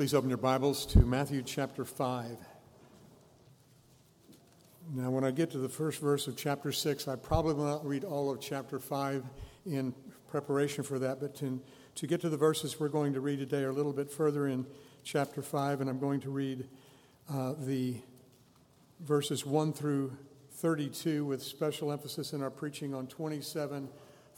Please 0.00 0.14
open 0.14 0.30
your 0.30 0.38
Bibles 0.38 0.86
to 0.86 1.00
Matthew 1.00 1.42
chapter 1.42 1.84
5. 1.84 2.38
Now, 4.94 5.10
when 5.10 5.24
I 5.24 5.30
get 5.30 5.50
to 5.50 5.58
the 5.58 5.68
first 5.68 6.00
verse 6.00 6.26
of 6.26 6.38
chapter 6.38 6.72
6, 6.72 7.06
I 7.06 7.16
probably 7.16 7.52
will 7.52 7.66
not 7.66 7.84
read 7.84 8.04
all 8.04 8.30
of 8.30 8.40
chapter 8.40 8.78
5 8.78 9.22
in 9.66 9.94
preparation 10.26 10.84
for 10.84 10.98
that, 11.00 11.20
but 11.20 11.34
to, 11.40 11.60
to 11.96 12.06
get 12.06 12.22
to 12.22 12.30
the 12.30 12.38
verses 12.38 12.80
we're 12.80 12.88
going 12.88 13.12
to 13.12 13.20
read 13.20 13.40
today 13.40 13.62
are 13.62 13.68
a 13.68 13.74
little 13.74 13.92
bit 13.92 14.10
further 14.10 14.46
in 14.46 14.64
chapter 15.04 15.42
5, 15.42 15.82
and 15.82 15.90
I'm 15.90 15.98
going 15.98 16.20
to 16.20 16.30
read 16.30 16.66
uh, 17.28 17.52
the 17.58 17.96
verses 19.00 19.44
1 19.44 19.74
through 19.74 20.16
32 20.52 21.26
with 21.26 21.42
special 21.42 21.92
emphasis 21.92 22.32
in 22.32 22.42
our 22.42 22.48
preaching 22.48 22.94
on 22.94 23.06
27 23.06 23.86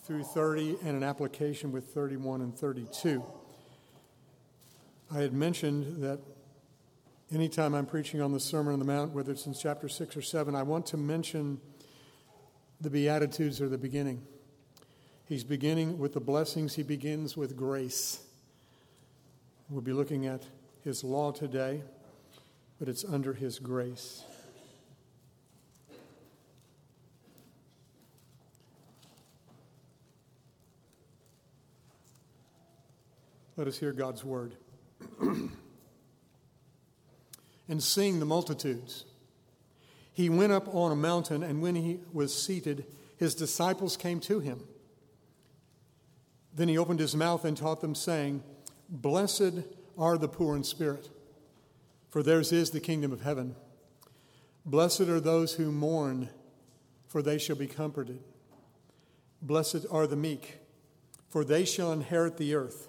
through 0.02 0.24
30 0.24 0.78
and 0.82 0.96
an 0.96 1.04
application 1.04 1.70
with 1.70 1.84
31 1.94 2.40
and 2.40 2.52
32. 2.52 3.22
I 5.14 5.20
had 5.20 5.34
mentioned 5.34 6.02
that 6.02 6.20
anytime 7.30 7.74
I'm 7.74 7.84
preaching 7.84 8.22
on 8.22 8.32
the 8.32 8.40
Sermon 8.40 8.72
on 8.72 8.78
the 8.78 8.86
Mount, 8.86 9.12
whether 9.12 9.32
it's 9.32 9.44
in 9.44 9.52
chapter 9.52 9.86
6 9.86 10.16
or 10.16 10.22
7, 10.22 10.54
I 10.54 10.62
want 10.62 10.86
to 10.86 10.96
mention 10.96 11.60
the 12.80 12.88
Beatitudes 12.88 13.60
or 13.60 13.68
the 13.68 13.76
beginning. 13.76 14.22
He's 15.26 15.44
beginning 15.44 15.98
with 15.98 16.14
the 16.14 16.20
blessings, 16.20 16.76
he 16.76 16.82
begins 16.82 17.36
with 17.36 17.58
grace. 17.58 18.20
We'll 19.68 19.82
be 19.82 19.92
looking 19.92 20.24
at 20.24 20.46
his 20.82 21.04
law 21.04 21.30
today, 21.30 21.82
but 22.78 22.88
it's 22.88 23.04
under 23.04 23.34
his 23.34 23.58
grace. 23.58 24.24
Let 33.58 33.68
us 33.68 33.76
hear 33.76 33.92
God's 33.92 34.24
word. 34.24 34.56
and 37.68 37.82
seeing 37.82 38.18
the 38.18 38.26
multitudes, 38.26 39.04
he 40.12 40.28
went 40.28 40.52
up 40.52 40.72
on 40.74 40.92
a 40.92 40.96
mountain, 40.96 41.42
and 41.42 41.62
when 41.62 41.74
he 41.74 42.00
was 42.12 42.34
seated, 42.34 42.84
his 43.16 43.34
disciples 43.34 43.96
came 43.96 44.20
to 44.20 44.40
him. 44.40 44.62
Then 46.54 46.68
he 46.68 46.76
opened 46.76 47.00
his 47.00 47.16
mouth 47.16 47.44
and 47.44 47.56
taught 47.56 47.80
them, 47.80 47.94
saying, 47.94 48.42
Blessed 48.88 49.64
are 49.96 50.18
the 50.18 50.28
poor 50.28 50.54
in 50.54 50.64
spirit, 50.64 51.08
for 52.10 52.22
theirs 52.22 52.52
is 52.52 52.70
the 52.70 52.80
kingdom 52.80 53.12
of 53.12 53.22
heaven. 53.22 53.56
Blessed 54.66 55.02
are 55.02 55.20
those 55.20 55.54
who 55.54 55.72
mourn, 55.72 56.28
for 57.06 57.22
they 57.22 57.38
shall 57.38 57.56
be 57.56 57.66
comforted. 57.66 58.20
Blessed 59.40 59.86
are 59.90 60.06
the 60.06 60.16
meek, 60.16 60.58
for 61.28 61.42
they 61.42 61.64
shall 61.64 61.90
inherit 61.90 62.36
the 62.36 62.54
earth. 62.54 62.88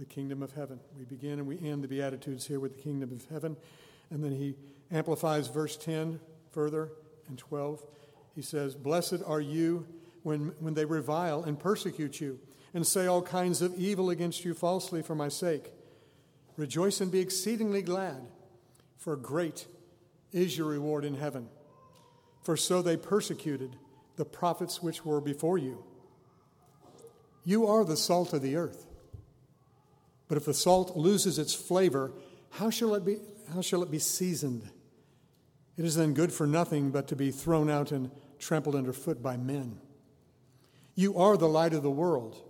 the 0.00 0.06
kingdom 0.06 0.42
of 0.42 0.52
heaven. 0.52 0.80
We 0.98 1.04
begin 1.04 1.32
and 1.32 1.46
we 1.46 1.60
end 1.60 1.84
the 1.84 1.88
Beatitudes 1.88 2.46
here 2.46 2.58
with 2.58 2.74
the 2.74 2.82
kingdom 2.82 3.12
of 3.12 3.24
heaven. 3.30 3.56
And 4.10 4.24
then 4.24 4.32
he 4.32 4.56
amplifies 4.90 5.48
verse 5.48 5.76
10 5.76 6.18
further 6.50 6.90
and 7.28 7.36
12. 7.36 7.84
He 8.34 8.40
says, 8.40 8.74
Blessed 8.74 9.18
are 9.26 9.42
you 9.42 9.86
when, 10.22 10.54
when 10.58 10.72
they 10.72 10.86
revile 10.86 11.44
and 11.44 11.60
persecute 11.60 12.18
you 12.18 12.40
and 12.72 12.86
say 12.86 13.06
all 13.06 13.20
kinds 13.20 13.60
of 13.60 13.74
evil 13.74 14.08
against 14.08 14.42
you 14.42 14.54
falsely 14.54 15.02
for 15.02 15.14
my 15.14 15.28
sake. 15.28 15.70
Rejoice 16.56 17.02
and 17.02 17.12
be 17.12 17.20
exceedingly 17.20 17.82
glad, 17.82 18.22
for 18.96 19.16
great 19.16 19.66
is 20.32 20.56
your 20.56 20.68
reward 20.68 21.04
in 21.04 21.14
heaven. 21.14 21.48
For 22.42 22.56
so 22.56 22.80
they 22.80 22.96
persecuted 22.96 23.76
the 24.16 24.24
prophets 24.24 24.82
which 24.82 25.04
were 25.04 25.20
before 25.20 25.58
you. 25.58 25.84
You 27.44 27.66
are 27.66 27.84
the 27.84 27.96
salt 27.96 28.32
of 28.32 28.40
the 28.40 28.56
earth. 28.56 28.86
But 30.30 30.36
if 30.36 30.44
the 30.44 30.54
salt 30.54 30.96
loses 30.96 31.40
its 31.40 31.52
flavor, 31.52 32.12
how 32.50 32.70
shall 32.70 32.94
it 32.94 33.04
be, 33.04 33.16
how 33.52 33.62
shall 33.62 33.82
it 33.82 33.90
be 33.90 33.98
seasoned? 33.98 34.62
It 35.76 35.84
is 35.84 35.96
then 35.96 36.14
good 36.14 36.32
for 36.32 36.46
nothing 36.46 36.92
but 36.92 37.08
to 37.08 37.16
be 37.16 37.32
thrown 37.32 37.68
out 37.68 37.90
and 37.90 38.12
trampled 38.38 38.76
underfoot 38.76 39.20
by 39.24 39.36
men. 39.36 39.80
You 40.94 41.18
are 41.18 41.36
the 41.36 41.48
light 41.48 41.74
of 41.74 41.82
the 41.82 41.90
world. 41.90 42.40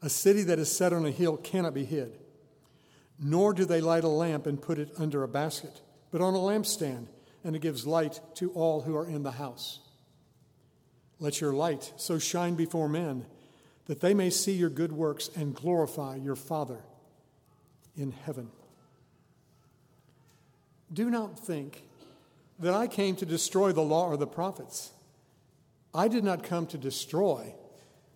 A 0.00 0.08
city 0.08 0.42
that 0.44 0.58
is 0.58 0.74
set 0.74 0.94
on 0.94 1.04
a 1.04 1.10
hill 1.10 1.36
cannot 1.36 1.74
be 1.74 1.84
hid. 1.84 2.18
Nor 3.18 3.52
do 3.52 3.66
they 3.66 3.82
light 3.82 4.04
a 4.04 4.08
lamp 4.08 4.46
and 4.46 4.62
put 4.62 4.78
it 4.78 4.90
under 4.96 5.22
a 5.22 5.28
basket, 5.28 5.82
but 6.10 6.22
on 6.22 6.32
a 6.32 6.38
lampstand, 6.38 7.08
and 7.44 7.54
it 7.54 7.60
gives 7.60 7.86
light 7.86 8.20
to 8.36 8.52
all 8.52 8.80
who 8.80 8.96
are 8.96 9.06
in 9.06 9.22
the 9.22 9.32
house. 9.32 9.80
Let 11.18 11.42
your 11.42 11.52
light 11.52 11.92
so 11.98 12.18
shine 12.18 12.54
before 12.54 12.88
men 12.88 13.26
that 13.90 14.00
they 14.00 14.14
may 14.14 14.30
see 14.30 14.52
your 14.52 14.70
good 14.70 14.92
works 14.92 15.30
and 15.34 15.52
glorify 15.52 16.14
your 16.14 16.36
Father 16.36 16.78
in 17.96 18.12
heaven. 18.12 18.48
Do 20.92 21.10
not 21.10 21.36
think 21.36 21.82
that 22.60 22.72
I 22.72 22.86
came 22.86 23.16
to 23.16 23.26
destroy 23.26 23.72
the 23.72 23.80
law 23.80 24.06
or 24.06 24.16
the 24.16 24.28
prophets. 24.28 24.92
I 25.92 26.06
did 26.06 26.22
not 26.22 26.44
come 26.44 26.68
to 26.68 26.78
destroy, 26.78 27.52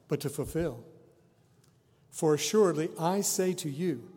but 0.06 0.20
to 0.20 0.28
fulfill. 0.28 0.84
For 2.12 2.34
assuredly 2.34 2.90
I 2.96 3.22
say 3.22 3.52
to 3.54 3.68
you, 3.68 4.08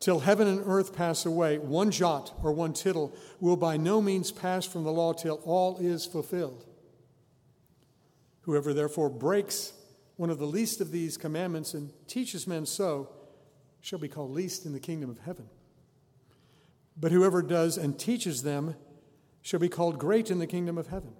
till 0.00 0.20
heaven 0.20 0.46
and 0.46 0.60
earth 0.66 0.94
pass 0.94 1.24
away, 1.24 1.56
one 1.56 1.92
jot 1.92 2.34
or 2.42 2.52
one 2.52 2.74
tittle 2.74 3.16
will 3.40 3.56
by 3.56 3.78
no 3.78 4.02
means 4.02 4.30
pass 4.30 4.66
from 4.66 4.84
the 4.84 4.92
law 4.92 5.14
till 5.14 5.40
all 5.46 5.78
is 5.78 6.04
fulfilled. 6.04 6.66
Whoever 8.42 8.74
therefore 8.74 9.08
breaks 9.08 9.72
one 10.16 10.30
of 10.30 10.38
the 10.38 10.46
least 10.46 10.80
of 10.80 10.90
these 10.90 11.16
commandments 11.16 11.74
and 11.74 11.92
teaches 12.06 12.46
men 12.46 12.66
so 12.66 13.08
shall 13.80 13.98
be 13.98 14.08
called 14.08 14.30
least 14.30 14.64
in 14.64 14.72
the 14.72 14.80
kingdom 14.80 15.10
of 15.10 15.18
heaven. 15.18 15.48
But 16.96 17.12
whoever 17.12 17.42
does 17.42 17.76
and 17.76 17.98
teaches 17.98 18.42
them 18.42 18.76
shall 19.42 19.60
be 19.60 19.68
called 19.68 19.98
great 19.98 20.30
in 20.30 20.38
the 20.38 20.46
kingdom 20.46 20.78
of 20.78 20.86
heaven. 20.86 21.12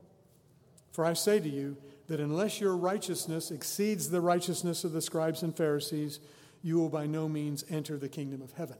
For 0.92 1.04
I 1.04 1.12
say 1.12 1.40
to 1.40 1.48
you 1.48 1.76
that 2.06 2.20
unless 2.20 2.60
your 2.60 2.76
righteousness 2.76 3.50
exceeds 3.50 4.10
the 4.10 4.20
righteousness 4.20 4.84
of 4.84 4.92
the 4.92 5.02
scribes 5.02 5.42
and 5.42 5.56
Pharisees, 5.56 6.20
you 6.62 6.78
will 6.78 6.88
by 6.88 7.06
no 7.06 7.28
means 7.28 7.64
enter 7.68 7.98
the 7.98 8.08
kingdom 8.08 8.40
of 8.40 8.52
heaven. 8.52 8.76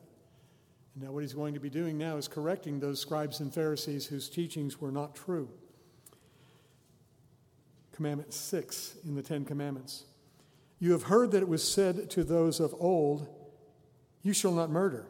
And 0.94 1.04
now, 1.04 1.10
what 1.10 1.22
he's 1.22 1.34
going 1.34 1.54
to 1.54 1.60
be 1.60 1.70
doing 1.70 1.98
now 1.98 2.16
is 2.16 2.28
correcting 2.28 2.78
those 2.78 3.00
scribes 3.00 3.40
and 3.40 3.52
Pharisees 3.52 4.06
whose 4.06 4.28
teachings 4.28 4.80
were 4.80 4.92
not 4.92 5.14
true. 5.14 5.50
Commandment 7.94 8.34
6 8.34 8.96
in 9.06 9.14
the 9.14 9.22
Ten 9.22 9.44
Commandments. 9.44 10.04
You 10.80 10.92
have 10.92 11.04
heard 11.04 11.30
that 11.30 11.42
it 11.42 11.48
was 11.48 11.66
said 11.66 12.10
to 12.10 12.24
those 12.24 12.58
of 12.58 12.74
old, 12.78 13.28
You 14.22 14.32
shall 14.32 14.52
not 14.52 14.68
murder, 14.68 15.06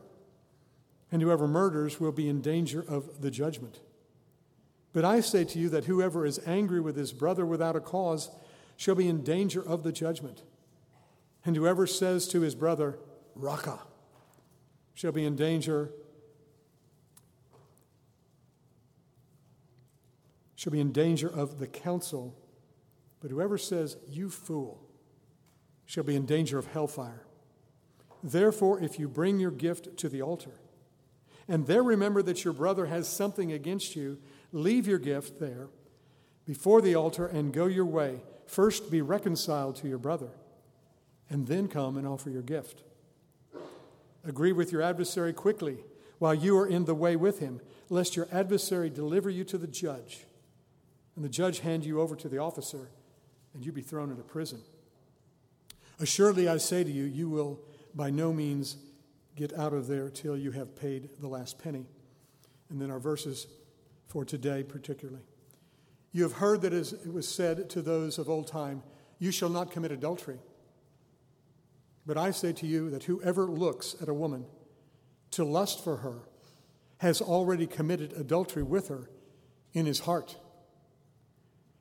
and 1.11 1.23
whoever 1.23 1.49
murders 1.49 1.99
will 1.99 2.13
be 2.13 2.29
in 2.29 2.43
danger 2.43 2.85
of 2.87 3.23
the 3.23 3.31
judgment. 3.31 3.81
But 4.93 5.05
I 5.05 5.21
say 5.21 5.45
to 5.45 5.59
you 5.59 5.69
that 5.71 5.87
whoever 5.87 6.27
is 6.27 6.39
angry 6.47 6.81
with 6.81 6.97
his 6.97 7.13
brother 7.13 7.47
without 7.47 7.75
a 7.75 7.81
cause 7.81 8.31
shall 8.77 8.95
be 8.95 9.09
in 9.09 9.25
danger 9.25 9.67
of 9.67 9.83
the 9.83 9.91
judgment. 9.91 10.43
And 11.45 11.57
whoever 11.57 11.87
says 11.87 12.29
to 12.29 12.43
his 12.43 12.55
brother, 12.55 12.99
Raca, 13.35 13.81
shall 14.95 15.13
be 15.13 15.25
in 15.25 15.37
danger 15.37 15.91
shall 20.55 20.73
be 20.73 20.81
in 20.81 20.93
danger 20.93 21.29
of 21.29 21.59
the 21.59 21.67
council 21.67 22.35
but 23.25 23.31
whoever 23.31 23.57
says, 23.57 23.97
You 24.11 24.29
fool, 24.29 24.87
shall 25.87 26.05
be 26.05 26.15
in 26.15 26.27
danger 26.27 26.59
of 26.59 26.67
hellfire. 26.67 27.25
Therefore, 28.23 28.79
if 28.79 28.99
you 28.99 29.09
bring 29.09 29.39
your 29.39 29.51
gift 29.51 29.97
to 29.97 30.11
the 30.11 30.21
altar, 30.21 30.51
and 31.49 31.67
there 31.67 31.83
remember 31.83 32.21
that 32.21 32.45
your 32.45 32.53
brother 32.53 32.85
has 32.85 33.09
something 33.09 33.51
against 33.51 33.97
you, 33.97 34.19
leave 34.53 34.87
your 34.87 34.99
gift 34.99 35.41
there 35.41 35.69
before 36.45 36.83
the 36.83 36.95
altar 36.95 37.27
and 37.27 37.55
go 37.55 37.65
your 37.65 37.87
way. 37.87 38.21
First 38.47 38.91
be 38.91 39.01
reconciled 39.01 39.77
to 39.77 39.89
your 39.89 39.97
brother, 39.97 40.33
and 41.31 41.47
then 41.47 41.67
come 41.67 41.97
and 41.97 42.07
offer 42.07 42.29
your 42.29 42.43
gift. 42.43 42.83
Agree 44.23 44.53
with 44.53 44.71
your 44.71 44.83
adversary 44.83 45.33
quickly 45.33 45.79
while 46.19 46.35
you 46.35 46.59
are 46.59 46.67
in 46.67 46.85
the 46.85 46.95
way 46.95 47.17
with 47.17 47.39
him, 47.39 47.63
lest 47.89 48.17
your 48.17 48.29
adversary 48.31 48.91
deliver 48.91 49.31
you 49.31 49.45
to 49.45 49.57
the 49.57 49.67
judge, 49.67 50.27
and 51.17 51.25
the 51.25 51.31
judge 51.31 51.61
hand 51.61 51.87
you 51.87 52.03
over 52.03 52.15
to 52.17 52.29
the 52.29 52.37
officer 52.37 52.91
and 53.55 53.65
you'd 53.65 53.75
be 53.75 53.83
thrown 53.83 54.11
into 54.11 54.23
prison. 54.23 54.61
Assuredly, 56.01 56.49
I 56.49 56.59
say 56.59 56.85
to 56.85 56.91
you, 56.91 57.05
you 57.05 57.29
will 57.29 57.61
by 57.95 58.11
no 58.11 58.33
means 58.33 58.77
get 59.37 59.57
out 59.57 59.73
of 59.73 59.87
there 59.87 60.11
till 60.11 60.37
you 60.37 60.51
have 60.51 60.77
paid 60.77 61.09
the 61.21 61.29
last 61.29 61.59
penny. 61.59 61.87
And 62.69 62.81
then 62.81 62.91
our 62.91 62.99
verses 62.99 63.47
for 64.07 64.25
today, 64.25 64.63
particularly. 64.63 65.23
You 66.13 66.23
have 66.23 66.35
heard 66.35 66.63
that 66.63 66.73
as 66.73 66.93
it 66.93 67.13
was 67.13 67.29
said 67.29 67.69
to 67.71 67.83
those 67.83 68.19
of 68.19 68.29
old 68.29 68.47
time, 68.47 68.83
You 69.19 69.31
shall 69.31 69.49
not 69.49 69.71
commit 69.71 69.93
adultery. 69.93 70.39
But 72.07 72.19
I 72.19 72.31
say 72.31 72.53
to 72.53 72.67
you 72.67 72.91
that 72.91 73.05
whoever 73.05 73.47
looks 73.47 73.97
at 74.01 74.09
a 74.09 74.15
woman 74.15 74.45
to 75.33 75.45
lust 75.45 75.83
for 75.83 75.99
her 75.99 76.29
has 76.99 77.21
already 77.21 77.67
committed 77.67 78.13
adultery 78.13 78.63
with 78.63 78.89
her 78.89 79.11
in 79.73 79.87
his 79.87 80.01
heart. 80.01 80.37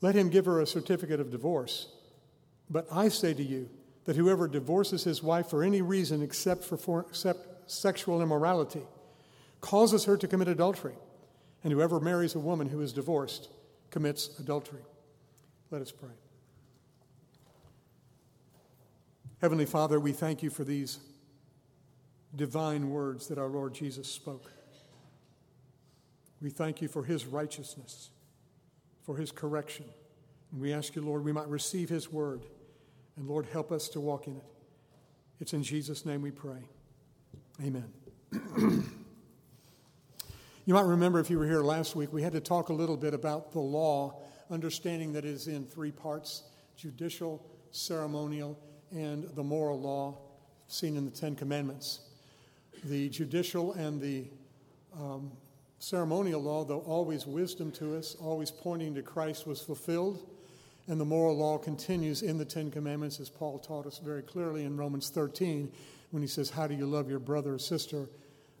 let 0.00 0.14
him 0.14 0.28
give 0.28 0.44
her 0.44 0.60
a 0.60 0.66
certificate 0.66 1.20
of 1.20 1.30
divorce. 1.30 1.88
But 2.68 2.86
I 2.90 3.08
say 3.08 3.34
to 3.34 3.42
you 3.42 3.68
that 4.04 4.16
whoever 4.16 4.48
divorces 4.48 5.04
his 5.04 5.22
wife 5.22 5.48
for 5.48 5.62
any 5.62 5.82
reason 5.82 6.22
except 6.22 6.64
for, 6.64 6.76
for 6.76 7.06
except 7.08 7.70
sexual 7.70 8.22
immorality 8.22 8.82
causes 9.60 10.04
her 10.04 10.16
to 10.16 10.28
commit 10.28 10.48
adultery, 10.48 10.94
and 11.64 11.72
whoever 11.72 11.98
marries 11.98 12.34
a 12.34 12.38
woman 12.38 12.68
who 12.68 12.80
is 12.80 12.92
divorced 12.92 13.48
commits 13.90 14.38
adultery. 14.38 14.82
Let 15.70 15.82
us 15.82 15.90
pray. 15.90 16.10
Heavenly 19.40 19.66
Father, 19.66 19.98
we 19.98 20.12
thank 20.12 20.42
you 20.42 20.50
for 20.50 20.64
these 20.64 20.98
divine 22.34 22.90
words 22.90 23.28
that 23.28 23.38
our 23.38 23.48
Lord 23.48 23.74
Jesus 23.74 24.08
spoke. 24.08 24.50
We 26.40 26.50
thank 26.50 26.80
you 26.82 26.88
for 26.88 27.04
his 27.04 27.26
righteousness, 27.26 28.10
for 29.06 29.16
his 29.16 29.30
correction. 29.30 29.86
And 30.50 30.60
we 30.60 30.72
ask 30.72 30.96
you, 30.96 31.02
Lord, 31.02 31.24
we 31.24 31.32
might 31.32 31.48
receive 31.48 31.88
his 31.88 32.12
word. 32.12 32.42
And 33.16 33.26
Lord, 33.28 33.46
help 33.46 33.70
us 33.72 33.88
to 33.90 34.00
walk 34.00 34.26
in 34.26 34.36
it. 34.36 34.44
It's 35.40 35.52
in 35.52 35.62
Jesus' 35.62 36.04
name 36.04 36.22
we 36.22 36.32
pray. 36.32 36.68
Amen. 37.62 37.90
you 40.66 40.74
might 40.74 40.84
remember 40.84 41.20
if 41.20 41.30
you 41.30 41.38
were 41.38 41.46
here 41.46 41.62
last 41.62 41.94
week, 41.94 42.12
we 42.12 42.22
had 42.22 42.32
to 42.32 42.40
talk 42.40 42.68
a 42.68 42.72
little 42.72 42.96
bit 42.96 43.14
about 43.14 43.52
the 43.52 43.60
law, 43.60 44.20
understanding 44.50 45.12
that 45.12 45.24
it 45.24 45.30
is 45.30 45.46
in 45.46 45.64
three 45.64 45.92
parts 45.92 46.42
judicial, 46.76 47.46
ceremonial, 47.70 48.58
and 48.90 49.24
the 49.34 49.42
moral 49.42 49.80
law 49.80 50.18
seen 50.68 50.96
in 50.96 51.04
the 51.04 51.10
Ten 51.10 51.34
Commandments. 51.34 52.00
The 52.84 53.08
judicial 53.08 53.72
and 53.72 54.00
the 54.00 54.26
um, 54.94 55.32
ceremonial 55.86 56.42
law, 56.42 56.64
though 56.64 56.80
always 56.80 57.26
wisdom 57.26 57.70
to 57.70 57.96
us, 57.96 58.16
always 58.16 58.50
pointing 58.50 58.92
to 58.92 59.02
Christ, 59.02 59.46
was 59.46 59.60
fulfilled. 59.60 60.28
And 60.88 61.00
the 61.00 61.04
moral 61.04 61.36
law 61.36 61.58
continues 61.58 62.22
in 62.22 62.38
the 62.38 62.44
Ten 62.44 62.72
Commandments, 62.72 63.20
as 63.20 63.30
Paul 63.30 63.60
taught 63.60 63.86
us 63.86 63.98
very 63.98 64.22
clearly 64.22 64.64
in 64.64 64.76
Romans 64.76 65.10
13, 65.10 65.70
when 66.10 66.22
he 66.22 66.26
says, 66.26 66.50
How 66.50 66.66
do 66.66 66.74
you 66.74 66.86
love 66.86 67.08
your 67.08 67.20
brother 67.20 67.54
or 67.54 67.58
sister? 67.60 68.08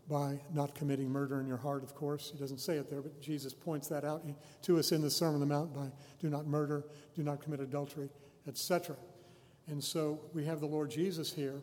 By 0.08 0.38
not 0.54 0.76
committing 0.76 1.10
murder 1.10 1.40
in 1.40 1.48
your 1.48 1.56
heart, 1.56 1.82
of 1.82 1.96
course. 1.96 2.30
He 2.30 2.38
doesn't 2.38 2.60
say 2.60 2.76
it 2.76 2.88
there, 2.88 3.00
but 3.00 3.20
Jesus 3.20 3.52
points 3.52 3.88
that 3.88 4.04
out 4.04 4.24
to 4.62 4.78
us 4.78 4.92
in 4.92 5.02
the 5.02 5.10
Sermon 5.10 5.34
on 5.34 5.40
the 5.40 5.46
Mount 5.52 5.74
by 5.74 5.90
do 6.20 6.28
not 6.28 6.46
murder, 6.46 6.84
do 7.16 7.24
not 7.24 7.42
commit 7.42 7.58
adultery, 7.58 8.08
etc. 8.46 8.94
And 9.66 9.82
so 9.82 10.20
we 10.32 10.44
have 10.44 10.60
the 10.60 10.66
Lord 10.66 10.92
Jesus 10.92 11.32
here 11.32 11.60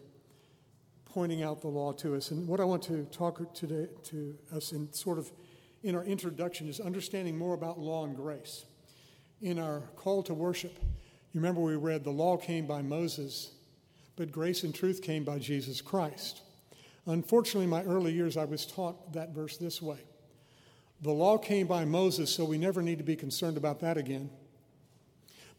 pointing 1.06 1.44
out 1.44 1.62
the 1.62 1.68
law 1.68 1.94
to 1.94 2.16
us. 2.16 2.32
And 2.32 2.48
what 2.48 2.60
I 2.60 2.66
want 2.66 2.82
to 2.84 3.06
talk 3.06 3.54
today 3.54 3.88
to 4.06 4.36
us 4.54 4.72
in 4.72 4.92
sort 4.92 5.20
of 5.20 5.32
in 5.84 5.96
our 5.96 6.04
introduction 6.04 6.70
is 6.70 6.80
understanding 6.80 7.38
more 7.38 7.54
about 7.54 7.78
law 7.78 8.06
and 8.06 8.16
grace. 8.16 8.66
In 9.42 9.60
our 9.60 9.82
call 9.98 10.24
to 10.24 10.34
worship, 10.34 10.78
you 11.34 11.42
remember 11.42 11.62
we 11.62 11.76
read 11.76 12.04
the 12.04 12.12
law 12.12 12.38
came 12.38 12.66
by 12.66 12.82
Moses, 12.82 13.52
but 14.16 14.32
grace 14.32 14.64
and 14.64 14.74
truth 14.74 15.02
came 15.02 15.26
by 15.26 15.40
Jesus 15.40 15.82
Christ. 15.82 16.42
Unfortunately, 17.06 17.66
in 17.66 17.70
my 17.70 17.84
early 17.84 18.14
years, 18.14 18.38
I 18.38 18.46
was 18.46 18.66
taught 18.66 19.14
that 19.14 19.36
verse 19.36 19.58
this 19.58 19.82
way 19.82 20.00
The 21.02 21.12
law 21.12 21.38
came 21.38 21.68
by 21.68 21.84
Moses, 21.84 22.34
so 22.34 22.46
we 22.46 22.58
never 22.58 22.82
need 22.82 23.00
to 23.00 23.04
be 23.04 23.18
concerned 23.18 23.58
about 23.58 23.82
that 23.82 23.98
again. 23.98 24.30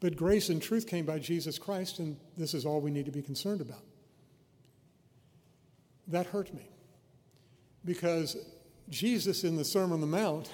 But 0.00 0.16
grace 0.16 0.48
and 0.48 0.60
truth 0.60 0.86
came 0.86 1.04
by 1.04 1.18
Jesus 1.18 1.58
Christ, 1.58 1.98
and 1.98 2.16
this 2.36 2.54
is 2.54 2.64
all 2.64 2.80
we 2.80 2.90
need 2.90 3.06
to 3.06 3.12
be 3.12 3.22
concerned 3.22 3.60
about. 3.60 3.82
That 6.08 6.26
hurt 6.26 6.52
me 6.52 6.68
because 7.84 8.36
Jesus 8.90 9.44
in 9.44 9.56
the 9.56 9.64
Sermon 9.64 9.94
on 9.94 10.00
the 10.00 10.06
Mount, 10.06 10.50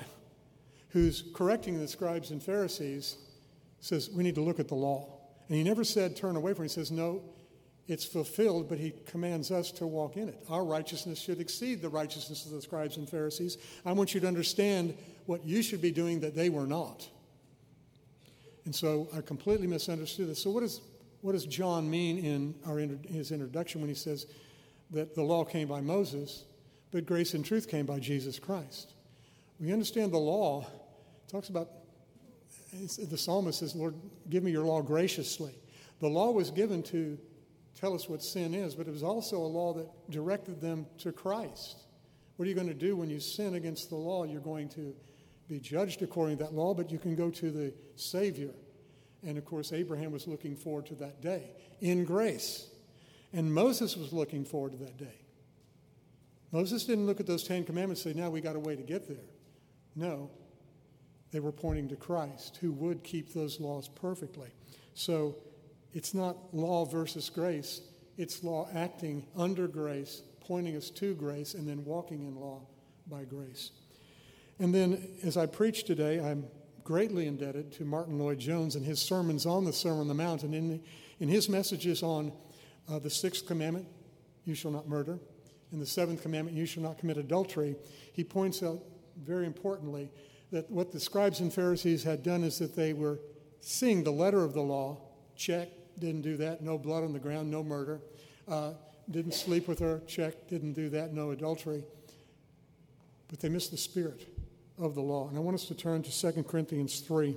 who's 0.91 1.25
correcting 1.35 1.79
the 1.79 1.89
scribes 1.89 2.31
and 2.31 2.43
Pharisees, 2.43 3.17
says, 3.81 4.11
We 4.11 4.23
need 4.23 4.35
to 4.37 4.43
look 4.43 4.61
at 4.61 4.69
the 4.69 4.75
law. 4.75 5.21
And 5.49 5.57
he 5.57 5.65
never 5.65 5.85
said, 5.85 6.17
Turn 6.17 6.37
away 6.37 6.55
from 6.55 6.65
it. 6.65 6.69
He 6.69 6.75
says, 6.75 6.91
No, 6.91 7.23
it's 7.89 8.05
fulfilled, 8.05 8.69
but 8.69 8.79
he 8.79 8.93
commands 9.07 9.51
us 9.51 9.73
to 9.73 9.87
walk 9.87 10.17
in 10.17 10.29
it. 10.29 10.45
Our 10.49 10.65
righteousness 10.65 11.19
should 11.21 11.41
exceed 11.41 11.83
the 11.83 11.89
righteousness 11.89 12.47
of 12.47 12.53
the 12.53 12.63
scribes 12.63 12.97
and 12.97 13.09
Pharisees. 13.09 13.59
I 13.85 13.93
want 13.93 14.15
you 14.15 14.21
to 14.21 14.29
understand 14.29 14.97
what 15.27 15.45
you 15.45 15.61
should 15.63 15.83
be 15.83 15.91
doing 15.91 16.21
that 16.21 16.37
they 16.37 16.51
were 16.51 16.67
not. 16.67 17.09
And 18.65 18.75
so 18.75 19.09
I 19.13 19.21
completely 19.23 19.67
misunderstood 19.67 20.29
this. 20.29 20.41
So, 20.41 20.51
what, 20.51 20.63
is, 20.63 20.81
what 21.23 21.33
does 21.33 21.47
John 21.47 21.91
mean 21.91 22.19
in 22.19 22.55
our, 22.65 22.79
his 22.79 23.33
introduction 23.33 23.81
when 23.81 23.89
he 23.89 23.97
says 23.97 24.27
that 24.93 25.15
the 25.15 25.23
law 25.23 25.45
came 25.45 25.67
by 25.67 25.81
Moses? 25.81 26.45
But 26.93 27.07
grace 27.07 27.35
and 27.35 27.45
truth 27.45 27.69
came 27.69 27.87
by 27.87 27.99
Jesus 27.99 28.39
Christ. 28.39 28.95
We 29.59 29.73
understand 29.73 30.13
the 30.13 30.19
law. 30.19 30.67
Talks 31.29 31.49
about 31.49 31.69
the 32.73 33.19
psalmist 33.19 33.59
says, 33.59 33.75
Lord, 33.75 33.95
give 34.29 34.43
me 34.43 34.51
your 34.51 34.65
law 34.65 34.81
graciously. 34.81 35.55
The 36.01 36.09
law 36.09 36.31
was 36.31 36.51
given 36.51 36.83
to 36.85 37.19
tell 37.79 37.95
us 37.95 38.09
what 38.09 38.23
sin 38.23 38.55
is, 38.55 38.75
but 38.75 38.87
it 38.87 38.91
was 38.91 39.03
also 39.03 39.39
a 39.39 39.47
law 39.47 39.73
that 39.75 39.89
directed 40.11 40.61
them 40.61 40.87
to 40.99 41.13
Christ. 41.13 41.77
What 42.37 42.47
are 42.47 42.49
you 42.49 42.55
going 42.55 42.69
to 42.69 42.75
do 42.75 42.97
when 42.97 43.11
you 43.11 43.21
sin 43.21 43.55
against 43.55 43.91
the 43.91 43.97
law? 43.97 44.25
You're 44.25 44.41
going 44.41 44.69
to 44.71 44.95
be 45.49 45.59
judged 45.59 46.03
according 46.03 46.39
to 46.39 46.45
that 46.45 46.55
law, 46.55 46.75
but 46.75 46.91
you 46.91 46.99
can 46.99 47.15
go 47.15 47.31
to 47.31 47.51
the 47.51 47.75
Savior. 47.97 48.51
And 49.27 49.37
of 49.37 49.45
course, 49.45 49.73
Abraham 49.73 50.13
was 50.13 50.27
looking 50.27 50.57
forward 50.57 50.87
to 50.87 50.95
that 50.97 51.21
day 51.21 51.51
in 51.81 52.05
grace. 52.05 52.69
And 53.33 53.53
Moses 53.53 53.97
was 53.97 54.13
looking 54.13 54.45
forward 54.45 54.73
to 54.73 54.79
that 54.79 54.97
day. 54.97 55.21
Moses 56.53 56.85
didn't 56.85 57.07
look 57.07 57.21
at 57.21 57.27
those 57.27 57.45
Ten 57.45 57.65
Commandments 57.65 58.05
and 58.05 58.15
say, 58.15 58.21
now 58.21 58.31
we 58.31 58.41
got 58.41 58.57
a 58.57 58.61
way 58.61 58.77
to 58.77 58.83
get 58.83 59.07
there. 59.07 59.29
No, 59.95 60.31
they 61.33 61.41
were 61.41 61.53
pointing 61.53 61.89
to 61.89 61.97
Christ 61.97 62.59
who 62.61 62.73
would 62.73 63.05
keep 63.05 63.33
those 63.33 63.61
laws 63.61 63.89
perfectly. 63.89 64.51
So 64.95 65.37
it's 65.93 66.15
not 66.15 66.37
law 66.53 66.85
versus 66.85 67.31
grace, 67.31 67.81
it's 68.17 68.43
law 68.43 68.69
acting 68.75 69.27
under 69.37 69.69
grace, 69.69 70.23
pointing 70.41 70.77
us 70.77 70.91
to 70.91 71.15
grace, 71.15 71.55
and 71.55 71.69
then 71.69 71.85
walking 71.85 72.27
in 72.27 72.37
law 72.37 72.61
by 73.07 73.25
grace. 73.25 73.71
And 74.59 74.75
then 74.75 75.09
as 75.23 75.37
I 75.37 75.47
preach 75.47 75.85
today, 75.85 76.21
I'm 76.21 76.47
greatly 76.85 77.27
indebted 77.27 77.73
to 77.73 77.85
Martyn 77.85 78.19
Lloyd-Jones 78.19 78.75
and 78.75 78.85
his 78.85 79.01
sermons 79.01 79.47
on 79.47 79.65
the 79.65 79.73
Sermon 79.73 80.01
on 80.01 80.09
the 80.09 80.15
Mount. 80.15 80.43
And 80.43 80.55
in, 80.55 80.83
in 81.21 81.29
his 81.29 81.49
messages 81.49 82.03
on 82.03 82.33
uh, 82.89 82.99
the 82.99 83.11
sixth 83.11 83.47
commandment, 83.47 83.87
you 84.45 84.55
shall 84.55 84.71
not 84.71 84.89
murder, 84.89 85.19
in 85.73 85.79
the 85.79 85.87
seventh 85.87 86.23
commandment, 86.23 86.57
you 86.57 86.67
shall 86.67 86.83
not 86.83 86.99
commit 86.99 87.17
adultery, 87.17 87.77
he 88.13 88.25
points 88.25 88.63
out 88.63 88.81
very 89.25 89.47
importantly 89.47 90.11
that 90.53 90.71
what 90.71 90.93
the 90.93 91.01
scribes 91.01 91.41
and 91.41 91.53
Pharisees 91.53 92.03
had 92.03 92.23
done 92.23 92.43
is 92.43 92.59
that 92.59 92.75
they 92.75 92.93
were 92.93 93.21
seeing 93.61 94.03
the 94.03 94.11
letter 94.11 94.43
of 94.43 94.53
the 94.53 94.61
law, 94.61 94.99
check, 95.37 95.69
didn't 95.99 96.23
do 96.23 96.37
that, 96.39 96.63
no 96.63 96.79
blood 96.79 97.05
on 97.05 97.13
the 97.13 97.19
ground, 97.19 97.51
no 97.51 97.63
murder, 97.63 98.01
uh, 98.49 98.73
didn't 99.11 99.35
sleep 99.35 99.69
with 99.69 99.79
her, 99.79 100.01
check, 100.07 100.49
didn't 100.49 100.73
do 100.73 100.89
that, 100.89 101.13
no 101.13 101.31
adultery. 101.31 101.85
But 103.29 103.41
they 103.41 103.49
missed 103.49 103.71
the 103.71 103.77
spirit 103.77 104.27
of 104.79 104.95
the 104.95 105.03
law. 105.03 105.29
And 105.29 105.37
I 105.37 105.41
want 105.41 105.55
us 105.55 105.67
to 105.67 105.75
turn 105.75 106.03
to 106.03 106.33
2 106.33 106.43
Corinthians 106.45 107.01
3 107.01 107.37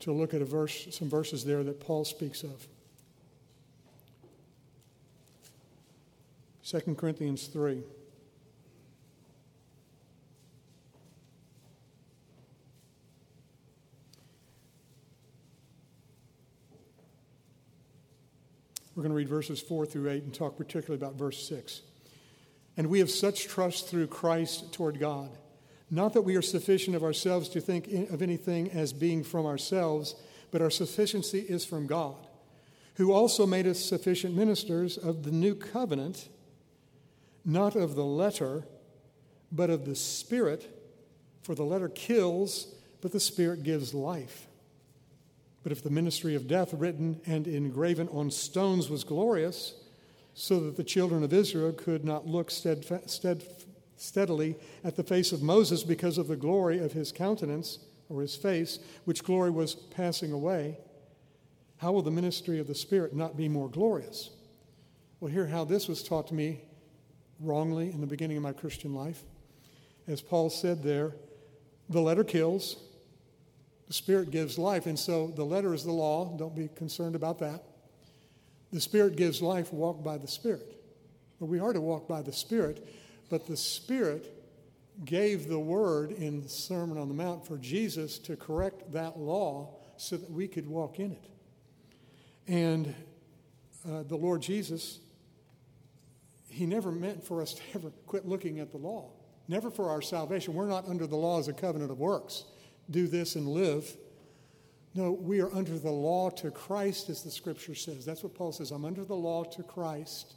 to 0.00 0.12
look 0.12 0.34
at 0.34 0.42
a 0.42 0.44
verse, 0.44 0.88
some 0.90 1.08
verses 1.08 1.44
there 1.44 1.64
that 1.64 1.80
Paul 1.80 2.04
speaks 2.04 2.42
of. 2.42 2.66
2 6.64 6.80
Corinthians 6.94 7.46
3. 7.46 7.82
We're 18.94 19.02
going 19.02 19.10
to 19.10 19.16
read 19.16 19.28
verses 19.28 19.60
4 19.60 19.86
through 19.86 20.08
8 20.08 20.22
and 20.22 20.32
talk 20.32 20.56
particularly 20.56 21.02
about 21.02 21.16
verse 21.16 21.46
6. 21.48 21.82
And 22.76 22.86
we 22.88 23.00
have 23.00 23.10
such 23.10 23.48
trust 23.48 23.88
through 23.88 24.06
Christ 24.06 24.72
toward 24.72 24.98
God. 24.98 25.36
Not 25.90 26.14
that 26.14 26.22
we 26.22 26.36
are 26.36 26.42
sufficient 26.42 26.96
of 26.96 27.04
ourselves 27.04 27.48
to 27.50 27.60
think 27.60 27.88
of 28.10 28.22
anything 28.22 28.70
as 28.70 28.92
being 28.92 29.22
from 29.22 29.46
ourselves, 29.46 30.14
but 30.50 30.62
our 30.62 30.70
sufficiency 30.70 31.40
is 31.40 31.64
from 31.64 31.86
God, 31.86 32.26
who 32.94 33.12
also 33.12 33.46
made 33.46 33.66
us 33.66 33.80
sufficient 33.80 34.34
ministers 34.34 34.96
of 34.96 35.24
the 35.24 35.30
new 35.30 35.54
covenant, 35.54 36.28
not 37.44 37.76
of 37.76 37.94
the 37.94 38.04
letter, 38.04 38.64
but 39.52 39.70
of 39.70 39.84
the 39.84 39.94
Spirit. 39.94 40.70
For 41.42 41.54
the 41.54 41.64
letter 41.64 41.88
kills, 41.88 42.74
but 43.00 43.12
the 43.12 43.20
Spirit 43.20 43.62
gives 43.62 43.92
life. 43.92 44.46
But 45.62 45.72
if 45.72 45.82
the 45.82 45.90
ministry 45.90 46.34
of 46.34 46.46
death, 46.46 46.72
written 46.72 47.20
and 47.26 47.46
engraven 47.46 48.08
on 48.08 48.30
stones, 48.30 48.90
was 48.90 49.04
glorious, 49.04 49.74
so 50.34 50.60
that 50.60 50.76
the 50.76 50.84
children 50.84 51.22
of 51.22 51.32
Israel 51.32 51.72
could 51.72 52.04
not 52.04 52.26
look 52.26 52.50
steadily 52.50 54.56
at 54.82 54.96
the 54.96 55.04
face 55.04 55.32
of 55.32 55.42
Moses 55.42 55.84
because 55.84 56.18
of 56.18 56.28
the 56.28 56.36
glory 56.36 56.78
of 56.78 56.92
his 56.92 57.12
countenance 57.12 57.78
or 58.08 58.20
his 58.20 58.36
face, 58.36 58.78
which 59.04 59.24
glory 59.24 59.50
was 59.50 59.74
passing 59.74 60.32
away, 60.32 60.78
how 61.78 61.92
will 61.92 62.02
the 62.02 62.10
ministry 62.10 62.58
of 62.58 62.66
the 62.66 62.74
Spirit 62.74 63.14
not 63.14 63.36
be 63.36 63.48
more 63.48 63.68
glorious? 63.68 64.30
Well, 65.20 65.30
hear 65.30 65.46
how 65.46 65.64
this 65.64 65.88
was 65.88 66.02
taught 66.02 66.28
to 66.28 66.34
me 66.34 66.62
wrongly 67.40 67.90
in 67.90 68.00
the 68.00 68.06
beginning 68.06 68.36
of 68.36 68.42
my 68.42 68.52
Christian 68.52 68.94
life. 68.94 69.22
As 70.06 70.20
Paul 70.20 70.50
said 70.50 70.82
there, 70.82 71.12
the 71.88 72.00
letter 72.00 72.24
kills, 72.24 72.76
the 73.86 73.92
Spirit 73.92 74.30
gives 74.30 74.58
life. 74.58 74.86
And 74.86 74.98
so 74.98 75.28
the 75.28 75.44
letter 75.44 75.74
is 75.74 75.84
the 75.84 75.92
law. 75.92 76.36
Don't 76.36 76.54
be 76.54 76.68
concerned 76.68 77.14
about 77.14 77.38
that. 77.40 77.62
The 78.72 78.80
Spirit 78.80 79.16
gives 79.16 79.42
life. 79.42 79.72
Walk 79.72 80.02
by 80.02 80.18
the 80.18 80.28
Spirit. 80.28 80.80
But 81.38 81.46
we 81.46 81.60
are 81.60 81.72
to 81.72 81.80
walk 81.80 82.08
by 82.08 82.22
the 82.22 82.32
Spirit. 82.32 82.86
But 83.28 83.46
the 83.46 83.56
Spirit 83.56 84.30
gave 85.04 85.48
the 85.48 85.58
word 85.58 86.12
in 86.12 86.42
the 86.42 86.48
Sermon 86.48 86.98
on 86.98 87.08
the 87.08 87.14
Mount 87.14 87.46
for 87.46 87.58
Jesus 87.58 88.18
to 88.20 88.36
correct 88.36 88.92
that 88.92 89.18
law 89.18 89.74
so 89.96 90.16
that 90.16 90.30
we 90.30 90.48
could 90.48 90.68
walk 90.68 90.98
in 90.98 91.12
it. 91.12 91.24
And 92.46 92.94
uh, 93.88 94.02
the 94.04 94.16
Lord 94.16 94.40
Jesus, 94.42 94.98
He 96.54 96.66
never 96.66 96.92
meant 96.92 97.24
for 97.24 97.42
us 97.42 97.54
to 97.54 97.62
ever 97.74 97.90
quit 98.06 98.28
looking 98.28 98.60
at 98.60 98.70
the 98.70 98.78
law. 98.78 99.10
Never 99.48 99.70
for 99.70 99.90
our 99.90 100.00
salvation. 100.00 100.54
We're 100.54 100.68
not 100.68 100.88
under 100.88 101.04
the 101.04 101.16
law 101.16 101.40
as 101.40 101.48
a 101.48 101.52
covenant 101.52 101.90
of 101.90 101.98
works 101.98 102.44
do 102.90 103.08
this 103.08 103.34
and 103.34 103.48
live. 103.48 103.96
No, 104.94 105.10
we 105.10 105.40
are 105.40 105.52
under 105.52 105.78
the 105.78 105.90
law 105.90 106.30
to 106.30 106.50
Christ, 106.50 107.08
as 107.08 107.22
the 107.22 107.30
scripture 107.30 107.74
says. 107.74 108.04
That's 108.04 108.22
what 108.22 108.34
Paul 108.34 108.52
says. 108.52 108.70
I'm 108.70 108.84
under 108.84 109.04
the 109.04 109.16
law 109.16 109.42
to 109.42 109.62
Christ 109.62 110.34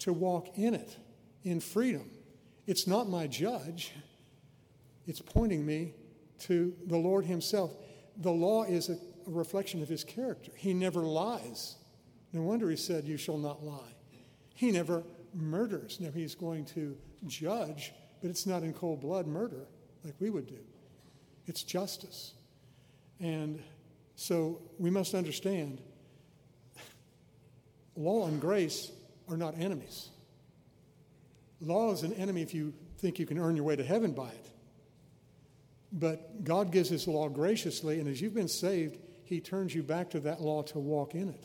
to 0.00 0.12
walk 0.12 0.58
in 0.58 0.74
it 0.74 0.96
in 1.44 1.60
freedom. 1.60 2.10
It's 2.66 2.86
not 2.86 3.08
my 3.08 3.26
judge, 3.26 3.92
it's 5.06 5.20
pointing 5.20 5.64
me 5.64 5.94
to 6.40 6.74
the 6.86 6.96
Lord 6.96 7.24
Himself. 7.24 7.76
The 8.16 8.32
law 8.32 8.64
is 8.64 8.88
a, 8.88 8.98
reflection 9.26 9.82
of 9.82 9.88
His 9.88 10.02
character. 10.02 10.50
He 10.56 10.72
never 10.72 11.02
lies. 11.02 11.76
No 12.32 12.42
wonder 12.42 12.70
He 12.70 12.76
said, 12.76 13.04
You 13.04 13.16
shall 13.16 13.38
not 13.38 13.64
lie. 13.64 13.94
He 14.54 14.70
never 14.70 15.04
murders. 15.36 15.98
Now, 16.00 16.10
He's 16.10 16.34
going 16.34 16.64
to 16.66 16.96
judge, 17.26 17.92
but 18.20 18.30
it's 18.30 18.46
not 18.46 18.62
in 18.62 18.72
cold 18.72 19.00
blood 19.00 19.26
murder 19.26 19.66
like 20.04 20.14
we 20.20 20.30
would 20.30 20.46
do 20.46 20.58
it's 21.46 21.62
justice. 21.62 22.32
And 23.20 23.62
so 24.16 24.60
we 24.78 24.90
must 24.90 25.14
understand 25.14 25.80
law 27.96 28.26
and 28.26 28.40
grace 28.40 28.90
are 29.28 29.36
not 29.36 29.58
enemies. 29.58 30.10
Law 31.60 31.92
is 31.92 32.02
an 32.02 32.12
enemy 32.14 32.42
if 32.42 32.52
you 32.52 32.74
think 32.98 33.18
you 33.18 33.26
can 33.26 33.38
earn 33.38 33.56
your 33.56 33.64
way 33.64 33.76
to 33.76 33.84
heaven 33.84 34.12
by 34.12 34.28
it. 34.28 34.50
But 35.92 36.44
God 36.44 36.72
gives 36.72 36.90
His 36.90 37.08
law 37.08 37.28
graciously, 37.28 38.00
and 38.00 38.08
as 38.08 38.20
you've 38.20 38.34
been 38.34 38.48
saved, 38.48 38.98
He 39.24 39.40
turns 39.40 39.74
you 39.74 39.82
back 39.82 40.10
to 40.10 40.20
that 40.20 40.40
law 40.40 40.62
to 40.64 40.78
walk 40.78 41.14
in 41.14 41.28
it 41.28 41.44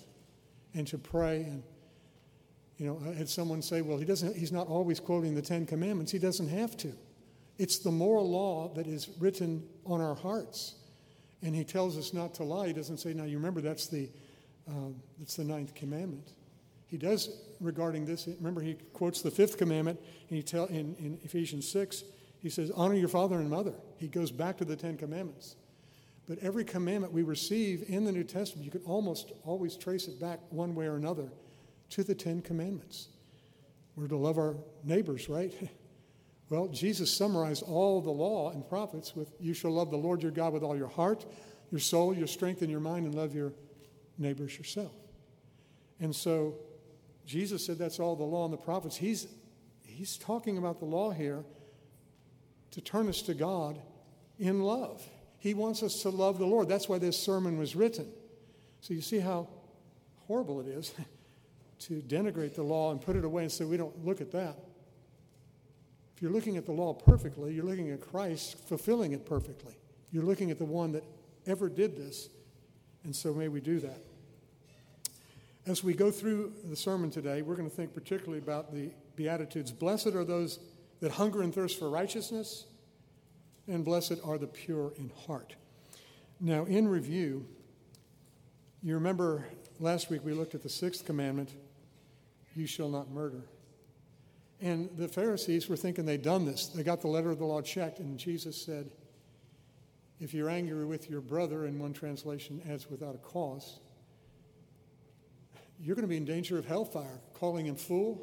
and 0.73 0.85
to 0.87 0.97
pray. 0.97 1.43
And, 1.43 1.63
you 2.81 2.87
know, 2.87 2.99
I 3.07 3.13
had 3.13 3.29
someone 3.29 3.61
say, 3.61 3.83
well, 3.83 3.99
he 3.99 4.05
doesn't, 4.05 4.35
he's 4.35 4.51
not 4.51 4.65
always 4.65 4.99
quoting 4.99 5.35
the 5.35 5.41
Ten 5.43 5.67
Commandments. 5.67 6.11
He 6.11 6.17
doesn't 6.17 6.47
have 6.47 6.75
to. 6.77 6.91
It's 7.59 7.77
the 7.77 7.91
moral 7.91 8.27
law 8.27 8.69
that 8.73 8.87
is 8.87 9.07
written 9.19 9.63
on 9.85 10.01
our 10.01 10.15
hearts. 10.15 10.73
And 11.43 11.55
he 11.55 11.63
tells 11.63 11.95
us 11.95 12.11
not 12.11 12.33
to 12.35 12.43
lie. 12.43 12.65
He 12.65 12.73
doesn't 12.73 12.97
say, 12.97 13.13
now 13.13 13.25
you 13.25 13.37
remember 13.37 13.61
that's 13.61 13.85
the, 13.85 14.09
uh, 14.67 14.93
that's 15.19 15.35
the 15.35 15.43
ninth 15.43 15.75
commandment. 15.75 16.31
He 16.87 16.97
does 16.97 17.29
regarding 17.59 18.03
this. 18.03 18.27
Remember, 18.39 18.61
he 18.61 18.73
quotes 18.93 19.21
the 19.21 19.29
fifth 19.29 19.59
commandment 19.59 19.99
and 20.29 20.37
he 20.37 20.41
tell, 20.41 20.65
in, 20.65 20.95
in 20.97 21.19
Ephesians 21.21 21.69
6. 21.69 22.03
He 22.39 22.49
says, 22.49 22.71
honor 22.71 22.95
your 22.95 23.09
father 23.09 23.35
and 23.35 23.47
mother. 23.47 23.75
He 23.97 24.07
goes 24.07 24.31
back 24.31 24.57
to 24.57 24.65
the 24.65 24.75
Ten 24.75 24.97
Commandments. 24.97 25.55
But 26.27 26.39
every 26.39 26.65
commandment 26.65 27.13
we 27.13 27.21
receive 27.21 27.83
in 27.89 28.05
the 28.05 28.11
New 28.11 28.23
Testament, 28.23 28.65
you 28.65 28.71
can 28.71 28.81
almost 28.85 29.33
always 29.43 29.77
trace 29.77 30.07
it 30.07 30.19
back 30.19 30.39
one 30.49 30.73
way 30.73 30.87
or 30.87 30.95
another 30.95 31.29
to 31.91 32.03
the 32.03 32.15
Ten 32.15 32.41
Commandments. 32.41 33.09
We're 33.95 34.07
to 34.07 34.17
love 34.17 34.37
our 34.37 34.55
neighbors, 34.83 35.29
right? 35.29 35.53
Well, 36.49 36.67
Jesus 36.67 37.09
summarized 37.09 37.63
all 37.63 38.01
the 38.01 38.11
law 38.11 38.51
and 38.51 38.67
prophets 38.67 39.15
with 39.15 39.31
You 39.39 39.53
shall 39.53 39.71
love 39.71 39.89
the 39.89 39.95
Lord 39.95 40.21
your 40.21 40.33
God 40.33 40.51
with 40.51 40.63
all 40.63 40.75
your 40.75 40.89
heart, 40.89 41.25
your 41.71 41.79
soul, 41.79 42.13
your 42.13 42.27
strength, 42.27 42.61
and 42.61 42.69
your 42.69 42.81
mind, 42.81 43.05
and 43.05 43.15
love 43.15 43.33
your 43.33 43.53
neighbors 44.17 44.57
yourself. 44.57 44.91
And 46.01 46.13
so 46.13 46.55
Jesus 47.25 47.65
said 47.65 47.77
that's 47.77 48.01
all 48.01 48.17
the 48.17 48.25
law 48.25 48.43
and 48.43 48.51
the 48.51 48.57
prophets. 48.57 48.97
He's, 48.97 49.27
he's 49.85 50.17
talking 50.17 50.57
about 50.57 50.79
the 50.79 50.85
law 50.85 51.11
here 51.11 51.45
to 52.71 52.81
turn 52.81 53.07
us 53.07 53.21
to 53.21 53.33
God 53.33 53.79
in 54.37 54.61
love. 54.61 55.01
He 55.39 55.53
wants 55.53 55.83
us 55.83 56.01
to 56.01 56.09
love 56.09 56.37
the 56.37 56.45
Lord. 56.45 56.67
That's 56.67 56.89
why 56.89 56.97
this 56.97 57.17
sermon 57.17 57.57
was 57.57 57.77
written. 57.77 58.11
So 58.81 58.93
you 58.93 58.99
see 58.99 59.19
how 59.19 59.47
horrible 60.27 60.59
it 60.59 60.67
is 60.67 60.93
to 61.81 62.01
denigrate 62.01 62.55
the 62.55 62.63
law 62.63 62.91
and 62.91 63.01
put 63.01 63.15
it 63.15 63.25
away 63.25 63.43
and 63.43 63.51
say, 63.51 63.65
we 63.65 63.77
don't 63.77 64.05
look 64.05 64.21
at 64.21 64.31
that. 64.31 64.57
If 66.15 66.21
you're 66.21 66.31
looking 66.31 66.57
at 66.57 66.65
the 66.65 66.71
law 66.71 66.93
perfectly, 66.93 67.53
you're 67.53 67.65
looking 67.65 67.89
at 67.89 68.01
Christ 68.01 68.57
fulfilling 68.67 69.13
it 69.13 69.25
perfectly. 69.25 69.75
You're 70.11 70.23
looking 70.23 70.51
at 70.51 70.57
the 70.57 70.65
one 70.65 70.91
that 70.91 71.03
ever 71.47 71.69
did 71.69 71.97
this. 71.97 72.29
And 73.03 73.15
so 73.15 73.33
may 73.33 73.47
we 73.47 73.61
do 73.61 73.79
that. 73.79 73.97
As 75.65 75.83
we 75.83 75.93
go 75.93 76.11
through 76.11 76.53
the 76.65 76.75
sermon 76.75 77.09
today, 77.09 77.41
we're 77.41 77.55
going 77.55 77.69
to 77.69 77.75
think 77.75 77.93
particularly 77.93 78.39
about 78.39 78.73
the 78.73 78.91
Beatitudes. 79.15 79.71
Blessed 79.71 80.07
are 80.07 80.23
those 80.23 80.59
that 80.99 81.11
hunger 81.11 81.41
and 81.41 81.53
thirst 81.53 81.79
for 81.79 81.89
righteousness, 81.89 82.65
and 83.67 83.83
blessed 83.85 84.17
are 84.23 84.37
the 84.37 84.47
pure 84.47 84.93
in 84.97 85.11
heart. 85.25 85.55
Now, 86.39 86.65
in 86.65 86.87
review, 86.87 87.45
you 88.81 88.95
remember 88.95 89.45
last 89.79 90.09
week 90.09 90.23
we 90.23 90.33
looked 90.33 90.55
at 90.55 90.63
the 90.63 90.69
sixth 90.69 91.05
commandment 91.05 91.51
you 92.55 92.67
shall 92.67 92.89
not 92.89 93.09
murder. 93.09 93.43
And 94.61 94.89
the 94.95 95.07
Pharisees 95.07 95.67
were 95.67 95.75
thinking 95.75 96.05
they'd 96.05 96.21
done 96.21 96.45
this. 96.45 96.67
They 96.67 96.83
got 96.83 97.01
the 97.01 97.07
letter 97.07 97.31
of 97.31 97.39
the 97.39 97.45
law 97.45 97.61
checked, 97.61 97.99
and 97.99 98.17
Jesus 98.17 98.61
said, 98.61 98.91
If 100.19 100.33
you're 100.33 100.49
angry 100.49 100.85
with 100.85 101.09
your 101.09 101.21
brother, 101.21 101.65
and 101.65 101.79
one 101.79 101.93
translation 101.93 102.61
adds 102.69 102.89
without 102.89 103.15
a 103.15 103.17
cause, 103.17 103.79
you're 105.79 105.95
going 105.95 106.03
to 106.03 106.09
be 106.09 106.17
in 106.17 106.25
danger 106.25 106.59
of 106.59 106.65
hellfire, 106.65 107.19
calling 107.33 107.65
him 107.65 107.75
fool. 107.75 108.21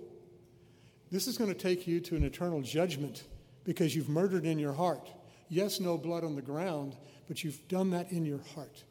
This 1.10 1.26
is 1.26 1.36
going 1.36 1.52
to 1.52 1.58
take 1.58 1.88
you 1.88 2.00
to 2.00 2.14
an 2.14 2.22
eternal 2.22 2.62
judgment 2.62 3.24
because 3.64 3.96
you've 3.96 4.08
murdered 4.08 4.44
in 4.44 4.60
your 4.60 4.72
heart. 4.72 5.10
Yes, 5.48 5.80
no 5.80 5.98
blood 5.98 6.22
on 6.22 6.36
the 6.36 6.42
ground, 6.42 6.96
but 7.26 7.42
you've 7.42 7.66
done 7.66 7.90
that 7.90 8.12
in 8.12 8.24
your 8.24 8.40
heart. 8.54 8.84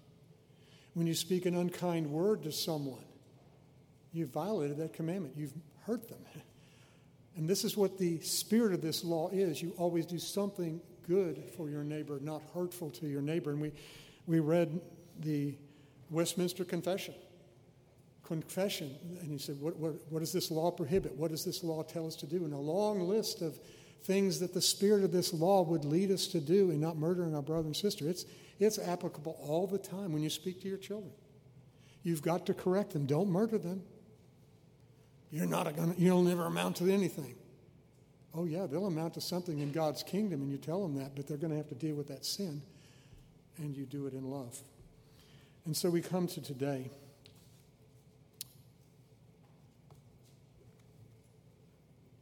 When 0.95 1.07
you 1.07 1.13
speak 1.13 1.45
an 1.45 1.55
unkind 1.55 2.11
word 2.11 2.43
to 2.43 2.51
someone, 2.51 3.05
you've 4.11 4.29
violated 4.29 4.77
that 4.77 4.93
commandment. 4.93 5.35
You've 5.37 5.53
hurt 5.85 6.07
them. 6.09 6.19
And 7.35 7.47
this 7.47 7.63
is 7.63 7.77
what 7.77 7.97
the 7.97 8.19
spirit 8.21 8.73
of 8.73 8.81
this 8.81 9.03
law 9.03 9.29
is. 9.29 9.61
You 9.61 9.73
always 9.77 10.05
do 10.05 10.17
something 10.17 10.81
good 11.07 11.43
for 11.55 11.69
your 11.69 11.83
neighbor, 11.83 12.19
not 12.21 12.41
hurtful 12.53 12.89
to 12.91 13.07
your 13.07 13.21
neighbor. 13.21 13.51
And 13.51 13.61
we, 13.61 13.71
we 14.25 14.39
read 14.39 14.81
the 15.19 15.55
Westminster 16.09 16.65
Confession. 16.65 17.13
Confession. 18.23 18.95
And 19.21 19.31
he 19.31 19.37
said, 19.37 19.61
what, 19.61 19.77
what, 19.77 19.93
what 20.09 20.19
does 20.19 20.33
this 20.33 20.51
law 20.51 20.71
prohibit? 20.71 21.15
What 21.15 21.31
does 21.31 21.45
this 21.45 21.63
law 21.63 21.83
tell 21.83 22.07
us 22.07 22.15
to 22.17 22.25
do? 22.25 22.43
And 22.43 22.53
a 22.53 22.57
long 22.57 23.01
list 23.01 23.41
of 23.41 23.59
things 24.03 24.39
that 24.39 24.53
the 24.53 24.61
spirit 24.61 25.03
of 25.03 25.11
this 25.11 25.33
law 25.33 25.63
would 25.63 25.85
lead 25.85 26.11
us 26.11 26.27
to 26.27 26.39
do 26.39 26.71
in 26.71 26.79
not 26.79 26.97
murdering 26.97 27.35
our 27.35 27.41
brother 27.41 27.67
and 27.67 27.75
sister. 27.75 28.07
It's, 28.07 28.25
it's 28.59 28.79
applicable 28.79 29.37
all 29.41 29.67
the 29.67 29.77
time 29.77 30.11
when 30.11 30.23
you 30.23 30.29
speak 30.29 30.61
to 30.61 30.67
your 30.67 30.77
children. 30.77 31.11
You've 32.03 32.21
got 32.21 32.45
to 32.47 32.53
correct 32.53 32.93
them. 32.93 33.05
Don't 33.05 33.29
murder 33.29 33.57
them. 33.57 33.83
You're 35.31 35.45
not 35.45 35.75
going 35.75 35.93
to, 35.93 36.01
you'll 36.01 36.23
never 36.23 36.45
amount 36.45 36.77
to 36.77 36.91
anything. 36.91 37.35
Oh, 38.33 38.45
yeah, 38.45 38.65
they'll 38.65 38.85
amount 38.85 39.15
to 39.15 39.21
something 39.21 39.59
in 39.59 39.71
God's 39.71 40.03
kingdom, 40.03 40.41
and 40.41 40.51
you 40.51 40.57
tell 40.57 40.81
them 40.81 40.95
that, 40.95 41.15
but 41.15 41.27
they're 41.27 41.37
going 41.37 41.51
to 41.51 41.57
have 41.57 41.69
to 41.69 41.75
deal 41.75 41.95
with 41.95 42.07
that 42.07 42.25
sin, 42.25 42.61
and 43.57 43.75
you 43.75 43.85
do 43.85 44.07
it 44.07 44.13
in 44.13 44.29
love. 44.29 44.57
And 45.65 45.75
so 45.75 45.89
we 45.89 46.01
come 46.01 46.27
to 46.27 46.41
today. 46.41 46.91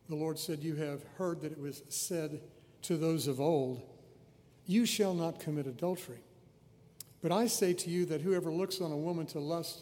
the 0.10 0.16
Lord 0.16 0.38
said, 0.38 0.64
You 0.64 0.76
have 0.76 1.04
heard 1.18 1.42
that 1.42 1.52
it 1.52 1.60
was 1.60 1.84
said 1.90 2.42
to 2.84 2.98
those 2.98 3.28
of 3.28 3.40
old, 3.40 3.82
You 4.66 4.86
shall 4.86 5.14
not 5.14 5.40
commit 5.40 5.68
adultery. 5.68 6.20
But 7.22 7.32
I 7.32 7.48
say 7.48 7.74
to 7.74 7.90
you 7.90 8.06
that 8.06 8.22
whoever 8.22 8.52
looks 8.52 8.82
on 8.82 8.92
a 8.92 8.98
woman 8.98 9.26
to 9.28 9.40
lust 9.40 9.82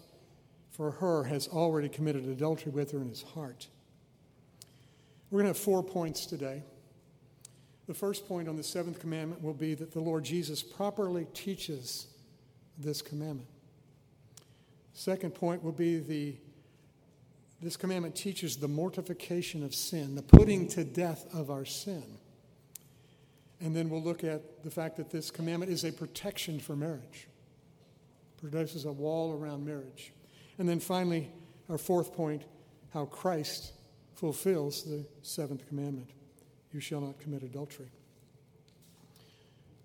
for 0.73 0.91
her 0.91 1.23
has 1.25 1.47
already 1.47 1.87
committed 1.87 2.27
adultery 2.27 2.71
with 2.71 2.91
her 2.91 2.99
in 2.99 3.07
his 3.07 3.21
heart. 3.21 3.67
We're 5.29 5.37
going 5.41 5.53
to 5.53 5.57
have 5.57 5.63
four 5.63 5.83
points 5.83 6.25
today. 6.25 6.63
The 7.87 7.93
first 7.93 8.27
point 8.27 8.49
on 8.49 8.55
the 8.55 8.63
seventh 8.63 8.99
commandment 8.99 9.41
will 9.43 9.53
be 9.53 9.75
that 9.75 9.91
the 9.91 9.99
Lord 9.99 10.23
Jesus 10.23 10.63
properly 10.63 11.27
teaches 11.33 12.07
this 12.77 13.01
commandment. 13.01 13.47
Second 14.93 15.35
point 15.35 15.63
will 15.63 15.71
be 15.71 15.99
the 15.99 16.35
this 17.61 17.77
commandment 17.77 18.13
teaches 18.13 18.57
the 18.57 18.67
mortification 18.67 19.63
of 19.63 19.73
sin, 19.73 20.15
the 20.15 20.21
putting 20.21 20.67
to 20.69 20.83
death 20.83 21.25
of 21.33 21.49
our 21.49 21.63
sin. 21.63 22.03
And 23.61 23.73
then 23.73 23.89
we'll 23.89 24.03
look 24.03 24.25
at 24.25 24.63
the 24.63 24.69
fact 24.69 24.97
that 24.97 25.09
this 25.09 25.31
commandment 25.31 25.71
is 25.71 25.85
a 25.85 25.93
protection 25.93 26.59
for 26.59 26.75
marriage, 26.75 27.29
produces 28.41 28.83
a 28.83 28.91
wall 28.91 29.31
around 29.31 29.65
marriage. 29.65 30.11
And 30.57 30.67
then 30.69 30.79
finally, 30.79 31.31
our 31.69 31.77
fourth 31.77 32.13
point 32.13 32.43
how 32.93 33.05
Christ 33.05 33.73
fulfills 34.15 34.83
the 34.83 35.05
seventh 35.21 35.67
commandment 35.67 36.09
you 36.71 36.79
shall 36.79 37.01
not 37.01 37.19
commit 37.19 37.43
adultery. 37.43 37.91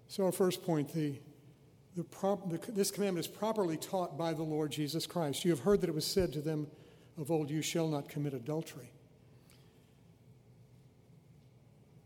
So, 0.08 0.24
our 0.24 0.32
first 0.32 0.62
point 0.62 0.92
the, 0.94 1.18
the, 1.96 2.04
prop, 2.04 2.48
the, 2.50 2.58
this 2.72 2.90
commandment 2.90 3.26
is 3.26 3.32
properly 3.32 3.76
taught 3.76 4.16
by 4.16 4.32
the 4.32 4.42
Lord 4.42 4.70
Jesus 4.70 5.06
Christ. 5.06 5.44
You 5.44 5.50
have 5.50 5.60
heard 5.60 5.80
that 5.82 5.90
it 5.90 5.94
was 5.94 6.06
said 6.06 6.32
to 6.32 6.40
them 6.40 6.66
of 7.18 7.30
old, 7.30 7.50
You 7.50 7.62
shall 7.62 7.88
not 7.88 8.08
commit 8.08 8.32
adultery. 8.32 8.90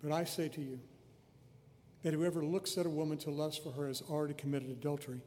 But 0.03 0.11
I 0.13 0.25
say 0.25 0.49
to 0.49 0.61
you 0.61 0.81
that 2.03 2.13
whoever 2.13 2.45
looks 2.45 2.77
at 2.77 2.87
a 2.87 2.91
woman 2.91 3.19
to 3.19 3.31
lust 3.31 3.63
for 3.63 3.71
her 3.73 3.87
has 3.87 4.03
already 4.03 4.35
committed 4.35 4.71
adultery 4.71 5.21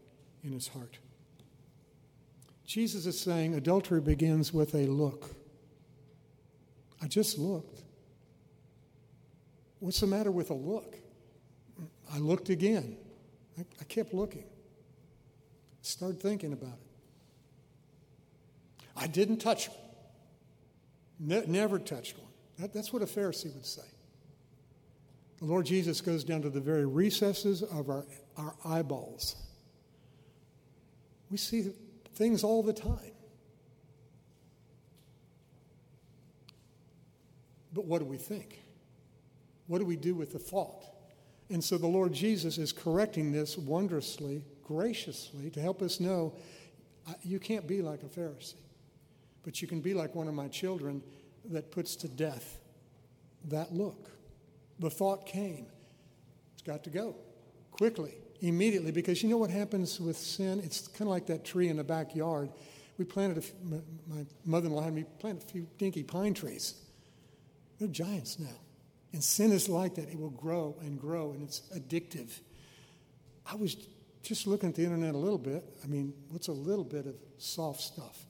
in 0.43 0.51
his 0.51 0.67
heart. 0.67 0.99
Jesus 2.65 3.05
is 3.05 3.19
saying 3.19 3.53
adultery 3.53 4.01
begins 4.01 4.51
with 4.53 4.73
a 4.73 4.87
look. 4.87 5.29
I 7.01 7.07
just 7.07 7.37
looked. 7.37 7.81
What's 9.79 9.99
the 9.99 10.07
matter 10.07 10.31
with 10.31 10.49
a 10.49 10.55
look? 10.55 10.95
I 12.11 12.17
looked 12.17 12.49
again. 12.49 12.97
I, 13.57 13.65
I 13.79 13.83
kept 13.83 14.13
looking. 14.13 14.45
Started 15.81 16.19
thinking 16.19 16.53
about 16.53 16.73
it. 16.73 16.79
I 18.97 19.07
didn't 19.07 19.37
touch 19.37 19.69
one. 19.69 19.77
Ne- 21.19 21.45
never 21.45 21.77
touched 21.77 22.17
one. 22.17 22.31
That, 22.57 22.73
that's 22.73 22.91
what 22.91 23.01
a 23.01 23.05
Pharisee 23.05 23.53
would 23.53 23.65
say. 23.65 23.83
The 25.39 25.45
Lord 25.45 25.65
Jesus 25.65 26.01
goes 26.01 26.23
down 26.23 26.41
to 26.43 26.49
the 26.49 26.61
very 26.61 26.85
recesses 26.85 27.61
of 27.61 27.89
our, 27.89 28.05
our 28.37 28.55
eyeballs. 28.63 29.35
We 31.29 31.37
see 31.37 31.71
things 32.15 32.43
all 32.43 32.63
the 32.63 32.73
time. 32.73 33.11
But 37.73 37.85
what 37.85 37.99
do 37.99 38.05
we 38.05 38.17
think? 38.17 38.61
What 39.67 39.79
do 39.79 39.85
we 39.85 39.97
do 39.97 40.15
with 40.15 40.31
the 40.31 40.39
thought? 40.39 40.85
And 41.49 41.63
so 41.63 41.77
the 41.77 41.87
Lord 41.87 42.13
Jesus 42.13 42.57
is 42.57 42.71
correcting 42.71 43.31
this 43.31 43.57
wondrously, 43.57 44.43
graciously, 44.63 45.49
to 45.51 45.61
help 45.61 45.81
us 45.81 45.99
know 45.99 46.33
you 47.21 47.39
can't 47.39 47.67
be 47.67 47.81
like 47.81 48.01
a 48.03 48.07
Pharisee. 48.07 48.55
But 49.43 49.61
you 49.61 49.67
can 49.67 49.81
be 49.81 49.93
like 49.93 50.15
one 50.15 50.27
of 50.27 50.33
my 50.33 50.47
children 50.47 51.03
that 51.51 51.71
puts 51.71 51.95
to 51.97 52.07
death 52.07 52.59
that 53.49 53.73
look. 53.73 54.09
The 54.79 54.89
thought 54.89 55.25
came. 55.25 55.67
It's 56.53 56.63
got 56.63 56.83
to 56.85 56.89
go 56.89 57.15
quickly, 57.71 58.15
immediately, 58.41 58.91
because 58.91 59.23
you 59.23 59.29
know 59.29 59.37
what 59.37 59.49
happens 59.49 59.99
with 59.99 60.17
sin? 60.17 60.59
It's 60.63 60.87
kind 60.87 61.01
of 61.01 61.07
like 61.09 61.27
that 61.27 61.45
tree 61.45 61.69
in 61.69 61.77
the 61.77 61.83
backyard. 61.83 62.49
We 62.97 63.05
planted, 63.05 63.43
a, 63.43 63.81
my 64.07 64.25
mother 64.45 64.67
in 64.67 64.73
law 64.73 64.83
had 64.83 64.93
me 64.93 65.05
plant 65.19 65.43
a 65.43 65.47
few 65.47 65.67
dinky 65.77 66.03
pine 66.03 66.33
trees. 66.33 66.75
They're 67.79 67.87
giants 67.87 68.39
now. 68.39 68.55
And 69.13 69.23
sin 69.23 69.51
is 69.51 69.69
like 69.69 69.95
that. 69.95 70.09
It 70.09 70.19
will 70.19 70.29
grow 70.29 70.75
and 70.81 70.99
grow, 70.99 71.31
and 71.31 71.43
it's 71.43 71.61
addictive. 71.75 72.31
I 73.45 73.55
was 73.55 73.75
just 74.23 74.47
looking 74.47 74.69
at 74.69 74.75
the 74.75 74.83
internet 74.83 75.13
a 75.13 75.17
little 75.17 75.37
bit. 75.37 75.63
I 75.83 75.87
mean, 75.87 76.13
what's 76.29 76.47
a 76.47 76.53
little 76.53 76.83
bit 76.83 77.05
of 77.05 77.15
soft 77.37 77.81
stuff? 77.81 78.25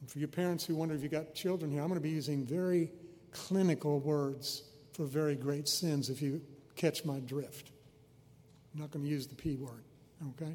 And 0.00 0.10
for 0.10 0.18
your 0.18 0.28
parents 0.28 0.64
who 0.64 0.74
wonder 0.74 0.94
if 0.94 1.02
you 1.02 1.08
got 1.08 1.34
children 1.34 1.70
here, 1.70 1.80
I'm 1.80 1.88
going 1.88 2.00
to 2.00 2.02
be 2.02 2.10
using 2.10 2.44
very 2.44 2.92
clinical 3.32 3.98
words 4.00 4.62
for 4.92 5.04
very 5.04 5.36
great 5.36 5.68
sins 5.68 6.08
if 6.10 6.22
you 6.22 6.40
catch 6.76 7.04
my 7.04 7.18
drift. 7.20 7.70
I'm 8.76 8.82
not 8.82 8.90
going 8.90 9.06
to 9.06 9.10
use 9.10 9.26
the 9.26 9.34
P 9.34 9.56
word, 9.56 9.84
okay? 10.34 10.54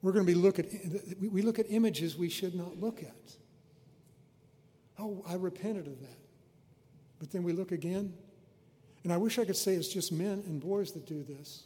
We're 0.00 0.12
going 0.12 0.24
to 0.24 0.32
be 0.32 0.38
look 0.38 0.58
at 0.58 0.64
we 1.20 1.42
look 1.42 1.58
at 1.58 1.66
images 1.68 2.16
we 2.16 2.30
should 2.30 2.54
not 2.54 2.80
look 2.80 3.02
at. 3.02 3.36
Oh, 4.98 5.22
I 5.28 5.34
repented 5.34 5.86
of 5.86 6.00
that. 6.00 6.18
But 7.18 7.32
then 7.32 7.42
we 7.42 7.52
look 7.52 7.70
again, 7.70 8.14
and 9.04 9.12
I 9.12 9.18
wish 9.18 9.38
I 9.38 9.44
could 9.44 9.58
say 9.58 9.74
it's 9.74 9.88
just 9.88 10.10
men 10.10 10.42
and 10.46 10.58
boys 10.58 10.92
that 10.92 11.06
do 11.06 11.22
this. 11.22 11.64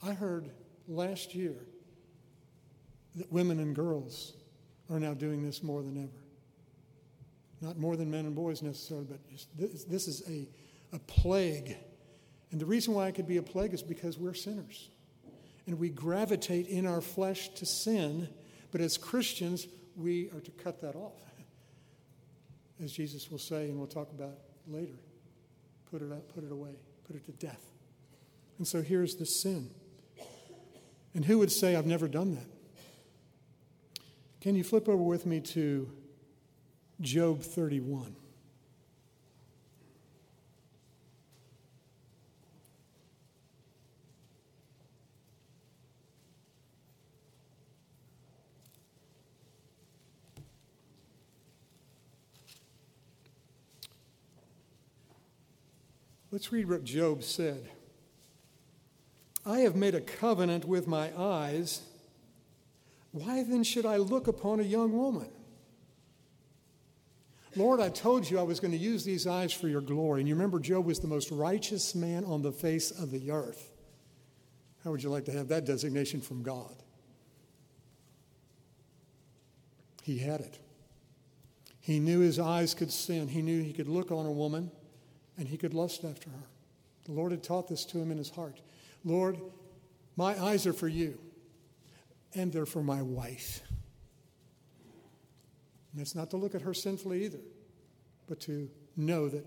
I 0.00 0.12
heard 0.12 0.48
last 0.86 1.34
year 1.34 1.56
that 3.16 3.32
women 3.32 3.58
and 3.58 3.74
girls 3.74 4.34
are 4.88 5.00
now 5.00 5.12
doing 5.12 5.44
this 5.44 5.64
more 5.64 5.82
than 5.82 5.96
ever. 5.98 6.22
Not 7.60 7.78
more 7.78 7.96
than 7.96 8.08
men 8.12 8.26
and 8.26 8.34
boys 8.36 8.62
necessarily, 8.62 9.06
but 9.10 9.18
this, 9.58 9.82
this 9.84 10.06
is 10.06 10.22
a, 10.28 10.48
a 10.94 11.00
plague. 11.00 11.76
And 12.50 12.60
the 12.60 12.66
reason 12.66 12.94
why 12.94 13.08
it 13.08 13.14
could 13.14 13.28
be 13.28 13.36
a 13.36 13.42
plague 13.42 13.74
is 13.74 13.82
because 13.82 14.18
we're 14.18 14.34
sinners. 14.34 14.88
And 15.66 15.78
we 15.78 15.88
gravitate 15.88 16.66
in 16.66 16.86
our 16.86 17.00
flesh 17.00 17.48
to 17.50 17.66
sin, 17.66 18.28
but 18.72 18.80
as 18.80 18.96
Christians, 18.96 19.68
we 19.96 20.30
are 20.30 20.40
to 20.40 20.50
cut 20.52 20.80
that 20.80 20.96
off. 20.96 21.12
As 22.82 22.92
Jesus 22.92 23.30
will 23.30 23.38
say, 23.38 23.68
and 23.68 23.76
we'll 23.76 23.86
talk 23.86 24.10
about 24.10 24.38
later. 24.66 24.98
Put 25.90 26.02
it, 26.02 26.12
out, 26.12 26.28
put 26.34 26.44
it 26.44 26.52
away, 26.52 26.76
put 27.06 27.16
it 27.16 27.26
to 27.26 27.32
death. 27.32 27.62
And 28.58 28.66
so 28.66 28.80
here's 28.80 29.16
the 29.16 29.26
sin. 29.26 29.70
And 31.14 31.24
who 31.24 31.38
would 31.38 31.50
say, 31.50 31.76
I've 31.76 31.86
never 31.86 32.08
done 32.08 32.36
that? 32.36 32.46
Can 34.40 34.54
you 34.54 34.64
flip 34.64 34.88
over 34.88 35.02
with 35.02 35.26
me 35.26 35.40
to 35.40 35.90
Job 37.00 37.42
31? 37.42 38.16
Let's 56.30 56.52
read 56.52 56.68
what 56.68 56.84
Job 56.84 57.22
said. 57.22 57.68
I 59.44 59.60
have 59.60 59.74
made 59.74 59.94
a 59.94 60.00
covenant 60.00 60.64
with 60.64 60.86
my 60.86 61.10
eyes 61.16 61.82
why 63.12 63.42
then 63.42 63.64
should 63.64 63.86
I 63.86 63.96
look 63.96 64.28
upon 64.28 64.60
a 64.60 64.64
young 64.64 64.96
woman? 64.96 65.28
Lord, 67.56 67.80
I 67.80 67.88
told 67.88 68.30
you 68.30 68.38
I 68.38 68.44
was 68.44 68.60
going 68.60 68.70
to 68.70 68.78
use 68.78 69.04
these 69.04 69.26
eyes 69.26 69.52
for 69.52 69.66
your 69.66 69.80
glory. 69.80 70.20
And 70.20 70.28
you 70.28 70.36
remember, 70.36 70.60
Job 70.60 70.86
was 70.86 71.00
the 71.00 71.08
most 71.08 71.32
righteous 71.32 71.94
man 71.96 72.24
on 72.24 72.42
the 72.42 72.52
face 72.52 72.92
of 72.92 73.10
the 73.10 73.32
earth. 73.32 73.72
How 74.84 74.92
would 74.92 75.02
you 75.02 75.10
like 75.10 75.24
to 75.24 75.32
have 75.32 75.48
that 75.48 75.64
designation 75.64 76.20
from 76.20 76.44
God? 76.44 76.74
He 80.02 80.18
had 80.18 80.40
it. 80.40 80.58
He 81.80 81.98
knew 81.98 82.20
his 82.20 82.38
eyes 82.38 82.72
could 82.72 82.92
sin. 82.92 83.26
He 83.26 83.42
knew 83.42 83.62
he 83.62 83.72
could 83.72 83.88
look 83.88 84.12
on 84.12 84.26
a 84.26 84.30
woman 84.30 84.70
and 85.40 85.48
he 85.48 85.56
could 85.56 85.72
lust 85.72 86.04
after 86.04 86.28
her. 86.28 86.46
The 87.06 87.12
Lord 87.12 87.32
had 87.32 87.42
taught 87.42 87.66
this 87.66 87.86
to 87.86 87.98
him 87.98 88.12
in 88.12 88.18
his 88.18 88.28
heart. 88.28 88.60
Lord, 89.04 89.40
my 90.14 90.38
eyes 90.38 90.66
are 90.66 90.74
for 90.74 90.86
you 90.86 91.18
and 92.34 92.52
they're 92.52 92.66
for 92.66 92.82
my 92.82 93.00
wife. 93.00 93.62
And 95.92 96.00
it's 96.00 96.14
not 96.14 96.30
to 96.30 96.36
look 96.36 96.54
at 96.54 96.60
her 96.60 96.74
sinfully 96.74 97.24
either, 97.24 97.40
but 98.28 98.38
to 98.40 98.70
know 98.96 99.28
that 99.30 99.46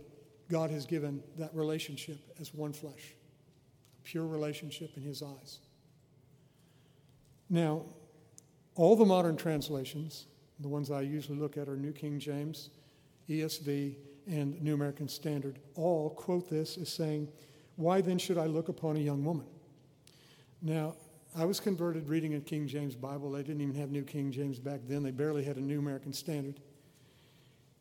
God 0.50 0.72
has 0.72 0.88
given 0.88 1.22
that 1.38 1.54
relationship 1.54 2.18
as 2.42 2.54
one 2.54 2.74
flesh, 2.74 3.14
a 4.00 4.02
pure 4.04 4.26
relationship 4.26 4.98
in 4.98 5.04
His 5.04 5.22
eyes. 5.22 5.60
Now, 7.50 7.84
all 8.76 8.96
the 8.96 9.06
modern 9.06 9.38
translations, 9.38 10.26
the 10.60 10.68
ones 10.68 10.92
I 10.92 11.02
usually 11.02 11.38
look 11.38 11.56
at 11.56 11.70
are 11.70 11.78
New 11.78 11.94
King 11.94 12.20
James, 12.20 12.72
ESV, 13.30 13.96
and 14.28 14.62
New 14.62 14.74
American 14.74 15.08
Standard, 15.08 15.60
all 15.76 16.10
quote 16.12 16.50
this 16.50 16.78
as 16.78 16.90
saying, 16.90 17.30
Why 17.76 18.02
then 18.02 18.18
should 18.18 18.38
I 18.38 18.46
look 18.46 18.70
upon 18.70 18.96
a 18.96 19.00
young 19.00 19.24
woman? 19.24 19.46
Now, 20.62 20.96
I 21.36 21.46
was 21.46 21.60
converted 21.60 22.08
reading 22.08 22.36
a 22.36 22.40
King 22.40 22.68
James 22.68 22.96
Bible. 22.96 23.32
They 23.32 23.42
didn't 23.42 23.62
even 23.62 23.76
have 23.76 23.90
New 23.90 24.04
King 24.04 24.32
James 24.32 24.60
back 24.60 24.82
then, 24.88 25.04
they 25.04 25.12
barely 25.12 25.44
had 25.44 25.58
a 25.58 25.62
New 25.62 25.80
American 25.80 26.14
Standard. 26.14 26.60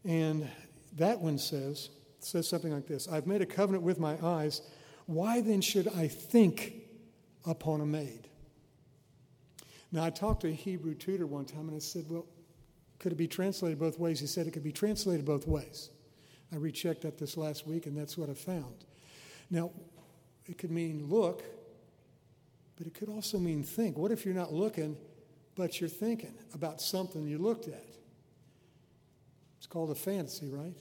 And 0.05 0.49
that 0.97 1.21
one 1.21 1.39
says, 1.39 1.91
says 2.19 2.49
something 2.49 2.73
like 2.73 2.87
this 2.87 3.09
I've 3.09 3.27
made 3.27 3.43
a 3.43 3.47
covenant 3.47 3.85
with 3.85 3.99
my 3.99 4.17
eyes. 4.23 4.63
Why 5.07 5.41
then 5.41 5.61
should 5.61 5.89
I 5.89 6.09
think 6.09 6.75
upon 7.45 7.81
a 7.81 7.87
maid? 7.87 8.29
Now, 9.91 10.05
I 10.05 10.11
talked 10.11 10.43
to 10.43 10.49
a 10.49 10.53
Hebrew 10.53 10.95
tutor 10.95 11.27
one 11.27 11.45
time 11.45 11.69
and 11.69 11.77
I 11.77 11.81
said, 11.81 12.07
Well, 12.09 12.27
could 12.99 13.13
it 13.13 13.17
be 13.17 13.29
translated 13.29 13.79
both 13.79 13.99
ways? 13.99 14.21
He 14.21 14.27
said 14.27 14.47
it 14.47 14.53
could 14.53 14.63
be 14.63 14.73
translated 14.73 15.27
both 15.27 15.47
ways. 15.47 15.91
I 16.53 16.57
rechecked 16.57 17.03
that 17.03 17.19
this 17.19 17.37
last 17.37 17.67
week 17.67 17.87
and 17.87 17.97
that's 17.97 18.19
what 18.19 18.29
I 18.29 18.35
found. 18.35 18.85
Now, 19.51 19.71
it 20.47 20.59
could 20.59 20.71
mean 20.71 21.07
look, 21.09 21.43
but 22.77 22.87
it 22.87 22.95
could 22.95 23.09
also 23.09 23.39
mean 23.39 23.63
think. 23.63 23.97
What 23.97 24.11
if 24.11 24.25
you're 24.25 24.35
not 24.35 24.53
looking, 24.53 24.97
but 25.55 25.81
you're 25.81 25.89
thinking 25.89 26.35
about 26.55 26.81
something 26.81 27.27
you 27.27 27.39
looked 27.39 27.69
at? 27.69 27.85
It's 29.59 29.67
called 29.67 29.91
a 29.91 29.95
fantasy, 29.95 30.49
right? 30.49 30.77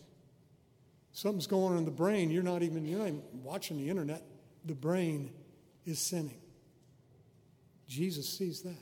Something's 1.13 1.47
going 1.47 1.73
on 1.73 1.77
in 1.79 1.85
the 1.85 1.91
brain. 1.91 2.31
You're 2.31 2.43
not 2.43 2.63
even 2.63 2.85
you're 2.85 2.99
not 2.99 3.07
even 3.07 3.23
watching 3.43 3.77
the 3.77 3.89
internet. 3.89 4.23
The 4.65 4.73
brain 4.73 5.31
is 5.85 5.99
sinning. 5.99 6.39
Jesus 7.87 8.27
sees 8.27 8.61
that. 8.61 8.81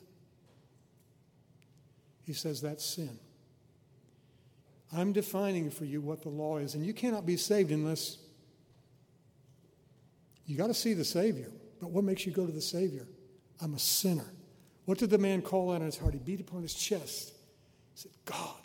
He 2.23 2.34
says 2.34 2.62
that's 2.62 2.86
sin. 2.86 3.19
I'm 4.91 5.13
defining 5.13 5.69
for 5.69 5.86
you 5.86 6.02
what 6.02 6.23
the 6.23 6.30
law 6.30 6.58
is, 6.58 6.75
and 6.75 6.86
you 6.86 6.93
cannot 6.93 7.25
be 7.25 7.38
saved 7.38 7.71
unless 7.71 8.17
you 10.45 10.58
got 10.58 10.67
to 10.67 10.73
see 10.73 10.93
the 10.93 11.06
Savior. 11.06 11.52
But 11.80 11.91
what 11.91 12.04
makes 12.04 12.25
you 12.25 12.32
go 12.32 12.45
to 12.45 12.52
the 12.52 12.62
Savior? 12.62 13.08
I'm 13.62 13.75
a 13.75 13.80
sinner. 13.80 14.34
What 14.86 14.97
did 14.97 15.12
the 15.12 15.17
man 15.17 15.41
call 15.41 15.71
out 15.71 15.82
in 15.82 15.86
his 15.86 15.97
heart? 15.97 16.13
He 16.13 16.19
beat 16.19 16.41
upon 16.41 16.63
his 16.63 16.73
chest. 16.73 17.34
He 17.93 18.02
said, 18.02 18.12
God, 18.25 18.56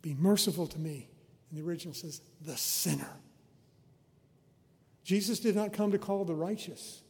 be 0.00 0.14
merciful 0.14 0.66
to 0.66 0.78
me. 0.78 1.10
And 1.50 1.58
the 1.58 1.68
original 1.68 1.94
says, 1.94 2.22
the 2.40 2.56
sinner. 2.56 3.10
Jesus 5.04 5.40
did 5.40 5.54
not 5.54 5.72
come 5.72 5.92
to 5.92 5.98
call 5.98 6.24
the 6.24 6.34
righteous, 6.34 7.02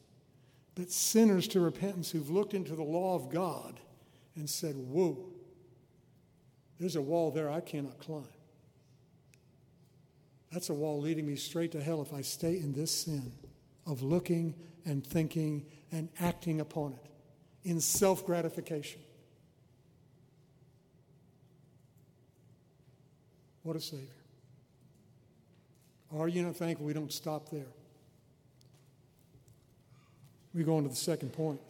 but 0.74 0.90
sinners 0.90 1.48
to 1.48 1.60
repentance 1.60 2.10
who've 2.10 2.30
looked 2.30 2.54
into 2.54 2.74
the 2.74 2.82
law 2.82 3.14
of 3.14 3.30
God 3.30 3.80
and 4.36 4.48
said, 4.48 4.76
Whoa, 4.76 5.26
there's 6.78 6.96
a 6.96 7.02
wall 7.02 7.30
there 7.30 7.50
I 7.50 7.60
cannot 7.60 7.98
climb. 7.98 8.28
That's 10.52 10.70
a 10.70 10.74
wall 10.74 11.00
leading 11.00 11.26
me 11.26 11.36
straight 11.36 11.72
to 11.72 11.82
hell 11.82 12.00
if 12.00 12.12
I 12.12 12.22
stay 12.22 12.58
in 12.58 12.72
this 12.72 12.90
sin 12.90 13.32
of 13.86 14.02
looking 14.02 14.54
and 14.84 15.06
thinking 15.06 15.66
and 15.92 16.08
acting 16.20 16.60
upon 16.60 16.92
it 16.92 17.10
in 17.68 17.80
self 17.80 18.24
gratification. 18.24 19.00
What 23.62 23.76
a 23.76 23.80
Savior. 23.80 24.06
Are 26.16 26.28
you 26.28 26.42
not 26.42 26.56
thankful 26.56 26.86
we 26.86 26.94
don't 26.94 27.12
stop 27.12 27.50
there? 27.50 27.66
We 30.54 30.64
go 30.64 30.76
on 30.76 30.84
to 30.84 30.88
the 30.88 30.96
second 30.96 31.34
point. 31.34 31.60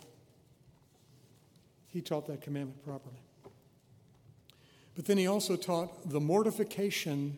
He 1.88 2.00
taught 2.00 2.26
that 2.28 2.40
commandment 2.40 2.84
properly. 2.84 3.16
But 4.98 5.04
then 5.04 5.16
he 5.16 5.28
also 5.28 5.54
taught 5.54 6.10
the 6.10 6.18
mortification 6.18 7.36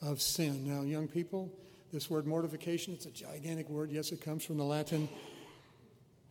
of 0.00 0.22
sin. 0.22 0.64
Now, 0.64 0.82
young 0.82 1.08
people, 1.08 1.52
this 1.92 2.08
word 2.08 2.24
mortification, 2.24 2.94
it's 2.94 3.04
a 3.04 3.10
gigantic 3.10 3.68
word. 3.68 3.90
Yes, 3.90 4.12
it 4.12 4.20
comes 4.20 4.44
from 4.44 4.58
the 4.58 4.64
Latin 4.64 5.08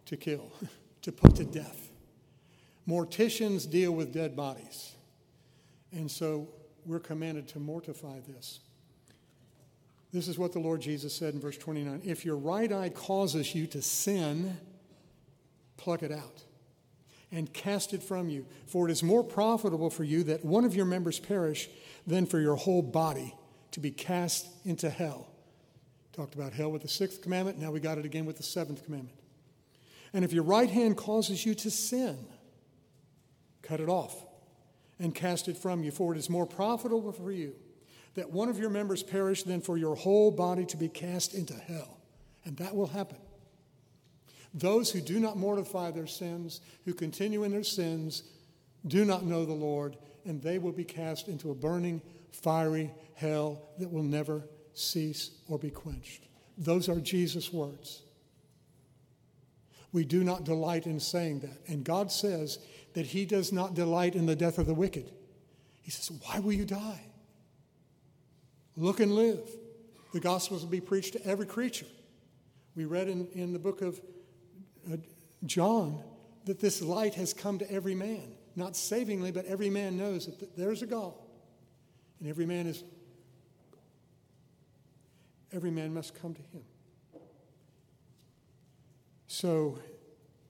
to 0.05 0.15
kill, 0.15 0.49
to 1.01 1.11
put 1.11 1.35
to 1.35 1.43
death. 1.43 1.89
Morticians 2.87 3.69
deal 3.69 3.91
with 3.91 4.13
dead 4.13 4.37
bodies. 4.37 4.95
And 5.91 6.09
so 6.09 6.47
we're 6.85 7.01
commanded 7.01 7.49
to 7.49 7.59
mortify 7.59 8.21
this. 8.25 8.61
This 10.13 10.29
is 10.29 10.37
what 10.37 10.53
the 10.53 10.59
Lord 10.59 10.79
Jesus 10.79 11.13
said 11.13 11.33
in 11.33 11.41
verse 11.41 11.57
29 11.57 12.03
If 12.05 12.23
your 12.23 12.37
right 12.37 12.71
eye 12.71 12.87
causes 12.87 13.53
you 13.53 13.67
to 13.67 13.81
sin, 13.81 14.55
pluck 15.75 16.03
it 16.03 16.13
out 16.13 16.45
and 17.31 17.51
cast 17.53 17.93
it 17.93 18.01
from 18.01 18.29
you. 18.29 18.45
For 18.65 18.87
it 18.87 18.91
is 18.91 19.03
more 19.03 19.23
profitable 19.23 19.89
for 19.89 20.03
you 20.03 20.23
that 20.23 20.43
one 20.43 20.65
of 20.65 20.75
your 20.75 20.85
members 20.85 21.19
perish 21.19 21.69
than 22.07 22.25
for 22.25 22.39
your 22.39 22.55
whole 22.55 22.81
body 22.81 23.35
to 23.71 23.79
be 23.79 23.91
cast 23.91 24.47
into 24.65 24.89
hell. 24.89 25.27
Talked 26.13 26.35
about 26.35 26.53
hell 26.53 26.71
with 26.71 26.81
the 26.81 26.87
sixth 26.87 27.21
commandment. 27.21 27.59
Now 27.59 27.71
we 27.71 27.79
got 27.79 27.97
it 27.97 28.05
again 28.05 28.25
with 28.25 28.37
the 28.37 28.43
seventh 28.43 28.83
commandment. 28.83 29.17
And 30.11 30.25
if 30.25 30.33
your 30.33 30.43
right 30.43 30.69
hand 30.69 30.97
causes 30.97 31.45
you 31.45 31.53
to 31.55 31.69
sin, 31.69 32.17
cut 33.61 33.79
it 33.79 33.89
off 33.89 34.25
and 34.97 35.13
cast 35.13 35.47
it 35.47 35.57
from 35.57 35.83
you. 35.83 35.91
For 35.91 36.13
it 36.13 36.17
is 36.17 36.29
more 36.29 36.47
profitable 36.47 37.11
for 37.11 37.31
you 37.31 37.53
that 38.15 38.31
one 38.31 38.49
of 38.49 38.57
your 38.57 38.71
members 38.71 39.03
perish 39.03 39.43
than 39.43 39.61
for 39.61 39.77
your 39.77 39.95
whole 39.95 40.31
body 40.31 40.65
to 40.65 40.77
be 40.77 40.89
cast 40.89 41.35
into 41.35 41.53
hell. 41.53 41.99
And 42.43 42.57
that 42.57 42.75
will 42.75 42.87
happen. 42.87 43.17
Those 44.53 44.91
who 44.91 45.01
do 45.01 45.19
not 45.19 45.37
mortify 45.37 45.91
their 45.91 46.07
sins, 46.07 46.61
who 46.85 46.93
continue 46.93 47.43
in 47.43 47.51
their 47.51 47.63
sins, 47.63 48.23
do 48.87 49.05
not 49.05 49.25
know 49.25 49.45
the 49.45 49.53
Lord, 49.53 49.97
and 50.25 50.41
they 50.41 50.57
will 50.57 50.71
be 50.71 50.83
cast 50.83 51.27
into 51.27 51.51
a 51.51 51.55
burning, 51.55 52.01
fiery 52.31 52.91
hell 53.15 53.61
that 53.77 53.91
will 53.91 54.03
never 54.03 54.43
cease 54.73 55.31
or 55.47 55.59
be 55.59 55.69
quenched. 55.69 56.27
Those 56.57 56.89
are 56.89 56.99
Jesus' 56.99 57.53
words. 57.53 58.01
We 59.91 60.05
do 60.05 60.23
not 60.23 60.43
delight 60.43 60.85
in 60.85 60.99
saying 60.99 61.39
that. 61.39 61.57
And 61.67 61.83
God 61.83 62.11
says 62.11 62.59
that 62.93 63.07
He 63.07 63.25
does 63.25 63.51
not 63.51 63.73
delight 63.73 64.15
in 64.15 64.25
the 64.25 64.35
death 64.35 64.57
of 64.57 64.67
the 64.67 64.73
wicked. 64.73 65.11
He 65.81 65.91
says, 65.91 66.11
Why 66.25 66.39
will 66.39 66.53
you 66.53 66.65
die? 66.65 67.01
Look 68.75 68.99
and 68.99 69.13
live. 69.13 69.41
The 70.13 70.19
gospel 70.19 70.57
will 70.57 70.67
be 70.67 70.81
preached 70.81 71.13
to 71.13 71.25
every 71.25 71.45
creature. 71.45 71.85
We 72.75 72.85
read 72.85 73.09
in, 73.09 73.27
in 73.33 73.53
the 73.53 73.59
book 73.59 73.81
of 73.81 73.99
Uh, 74.91 74.97
John 75.45 76.03
that 76.45 76.59
this 76.59 76.81
light 76.81 77.15
has 77.15 77.33
come 77.33 77.59
to 77.59 77.71
every 77.71 77.95
man. 77.95 78.33
Not 78.55 78.75
savingly, 78.75 79.31
but 79.31 79.45
every 79.45 79.69
man 79.69 79.97
knows 79.97 80.25
that 80.25 80.57
there's 80.57 80.81
a 80.81 80.87
God. 80.87 81.13
And 82.19 82.27
every 82.27 82.45
man 82.45 82.67
is, 82.67 82.83
every 85.53 85.71
man 85.71 85.93
must 85.93 86.19
come 86.19 86.33
to 86.33 86.41
him. 86.41 86.63
So 89.27 89.79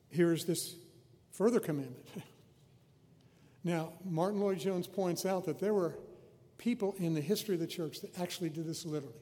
here's 0.09 0.45
this 0.45 0.75
further 1.31 1.59
commandment. 1.59 2.07
now, 3.63 3.93
Martyn 4.03 4.39
Lloyd-Jones 4.39 4.87
points 4.87 5.25
out 5.25 5.45
that 5.45 5.59
there 5.59 5.73
were 5.73 5.99
people 6.57 6.95
in 6.97 7.13
the 7.13 7.21
history 7.21 7.55
of 7.55 7.61
the 7.61 7.67
church 7.67 8.01
that 8.01 8.19
actually 8.19 8.49
did 8.49 8.65
this 8.65 8.85
literally. 8.85 9.15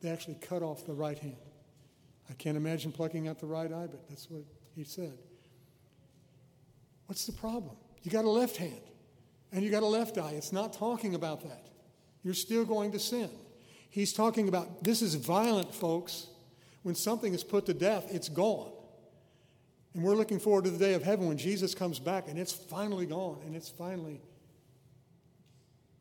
They 0.00 0.10
actually 0.10 0.36
cut 0.36 0.62
off 0.62 0.86
the 0.86 0.94
right 0.94 1.18
hand. 1.18 1.36
I 2.30 2.32
can't 2.34 2.56
imagine 2.56 2.92
plucking 2.92 3.28
out 3.28 3.38
the 3.38 3.46
right 3.46 3.70
eye, 3.72 3.86
but 3.90 4.08
that's 4.08 4.30
what 4.30 4.42
he 4.74 4.84
said. 4.84 5.18
What's 7.06 7.26
the 7.26 7.32
problem? 7.32 7.76
You 8.02 8.10
got 8.10 8.24
a 8.24 8.30
left 8.30 8.56
hand 8.56 8.80
and 9.52 9.62
you 9.62 9.70
got 9.70 9.82
a 9.82 9.86
left 9.86 10.18
eye. 10.18 10.32
It's 10.32 10.52
not 10.52 10.72
talking 10.72 11.14
about 11.14 11.42
that. 11.42 11.66
You're 12.22 12.34
still 12.34 12.64
going 12.64 12.92
to 12.92 12.98
sin. 12.98 13.30
He's 13.90 14.12
talking 14.12 14.48
about 14.48 14.82
this 14.82 15.02
is 15.02 15.14
violent, 15.14 15.74
folks. 15.74 16.26
When 16.82 16.94
something 16.94 17.32
is 17.32 17.44
put 17.44 17.66
to 17.66 17.74
death, 17.74 18.06
it's 18.10 18.28
gone. 18.28 18.72
And 19.94 20.02
we're 20.02 20.16
looking 20.16 20.40
forward 20.40 20.64
to 20.64 20.70
the 20.70 20.78
day 20.78 20.94
of 20.94 21.02
heaven 21.02 21.28
when 21.28 21.38
Jesus 21.38 21.74
comes 21.74 22.00
back 22.00 22.28
and 22.28 22.38
it's 22.38 22.52
finally 22.52 23.06
gone 23.06 23.40
and 23.46 23.54
it's 23.54 23.68
finally 23.68 24.20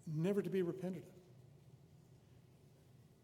never 0.08 0.42
to 0.42 0.50
be 0.50 0.62
repented 0.62 1.04
of. 1.04 1.13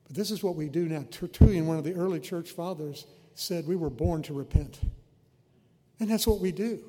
But 0.09 0.17
this 0.17 0.31
is 0.31 0.43
what 0.43 0.55
we 0.55 0.67
do 0.69 0.89
now. 0.89 1.05
Tertullian, 1.11 1.67
one 1.67 1.77
of 1.77 1.83
the 1.83 1.93
early 1.93 2.19
church 2.19 2.49
fathers, 2.49 3.05
said 3.35 3.67
we 3.67 3.75
were 3.75 3.91
born 3.91 4.23
to 4.23 4.33
repent. 4.33 4.79
And 5.99 6.09
that's 6.09 6.25
what 6.25 6.39
we 6.39 6.51
do. 6.51 6.83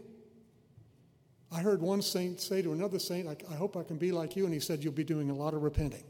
I 1.52 1.60
heard 1.60 1.82
one 1.82 2.00
saint 2.00 2.40
say 2.40 2.62
to 2.62 2.72
another 2.72 2.98
saint, 2.98 3.28
I, 3.28 3.36
I 3.52 3.56
hope 3.56 3.76
I 3.76 3.82
can 3.82 3.98
be 3.98 4.10
like 4.10 4.36
you. 4.36 4.46
And 4.46 4.54
he 4.54 4.60
said, 4.60 4.82
You'll 4.82 4.92
be 4.94 5.04
doing 5.04 5.30
a 5.30 5.34
lot 5.34 5.52
of 5.52 5.62
repenting. 5.62 6.04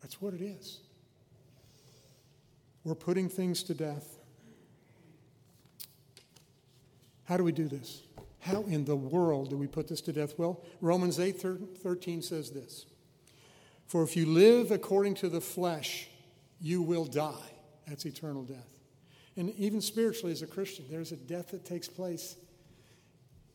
That's 0.00 0.20
what 0.20 0.34
it 0.34 0.40
is. 0.40 0.78
We're 2.84 2.94
putting 2.94 3.28
things 3.28 3.62
to 3.64 3.74
death. 3.74 4.18
How 7.24 7.36
do 7.36 7.42
we 7.42 7.52
do 7.52 7.68
this? 7.68 8.02
How 8.40 8.62
in 8.62 8.84
the 8.84 8.96
world 8.96 9.50
do 9.50 9.56
we 9.56 9.66
put 9.66 9.88
this 9.88 10.00
to 10.02 10.12
death? 10.12 10.34
Well, 10.38 10.64
Romans 10.80 11.18
8 11.18 11.42
13 11.82 12.22
says 12.22 12.50
this 12.50 12.86
For 13.88 14.02
if 14.02 14.16
you 14.16 14.26
live 14.26 14.70
according 14.70 15.14
to 15.16 15.28
the 15.28 15.40
flesh, 15.40 16.08
you 16.60 16.82
will 16.82 17.06
die. 17.06 17.32
That's 17.86 18.04
eternal 18.04 18.42
death. 18.42 18.68
And 19.36 19.50
even 19.54 19.80
spiritually, 19.80 20.32
as 20.32 20.42
a 20.42 20.46
Christian, 20.46 20.84
there's 20.90 21.10
a 21.10 21.16
death 21.16 21.52
that 21.52 21.64
takes 21.64 21.88
place. 21.88 22.36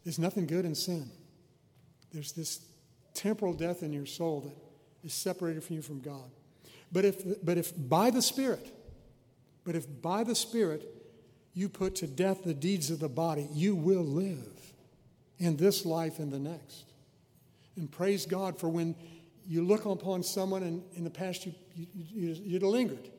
There's 0.04 0.18
nothing 0.18 0.48
good 0.48 0.66
in 0.66 0.76
sin. 0.76 1.10
There's 2.12 2.32
this 2.32 2.66
temporal 3.14 3.54
death 3.54 3.84
in 3.84 3.94
your 3.94 4.08
soul 4.08 4.42
that 4.42 5.08
is 5.08 5.14
separated 5.14 5.64
from 5.64 5.76
you 5.76 5.82
from 5.82 6.00
God. 6.00 6.32
But 6.92 7.06
if, 7.06 7.46
but 7.46 7.58
if 7.58 7.72
by 7.78 8.10
the 8.10 8.22
Spirit, 8.22 8.68
but 9.66 9.76
if 9.76 9.86
by 10.02 10.24
the 10.24 10.36
Spirit 10.36 10.84
you 11.54 11.70
put 11.70 11.96
to 11.98 12.08
death 12.08 12.44
the 12.44 12.54
deeds 12.54 12.90
of 12.90 13.00
the 13.00 13.10
body, 13.10 13.48
you 13.52 13.76
will 13.76 14.04
live 14.04 14.74
in 15.38 15.58
this 15.58 15.86
life 15.86 16.18
and 16.18 16.32
the 16.32 16.40
next. 16.40 16.86
And 17.76 17.92
praise 17.92 18.26
God 18.26 18.60
for 18.60 18.70
when 18.70 18.96
you 19.48 19.64
look 19.64 19.86
upon 19.86 20.24
someone 20.24 20.64
and 20.64 20.84
in 20.96 21.04
the 21.04 21.10
past 21.10 21.46
you, 21.46 21.54
you, 21.76 21.88
you, 21.94 22.36
you'd 22.44 22.64
lingered. 22.64 23.10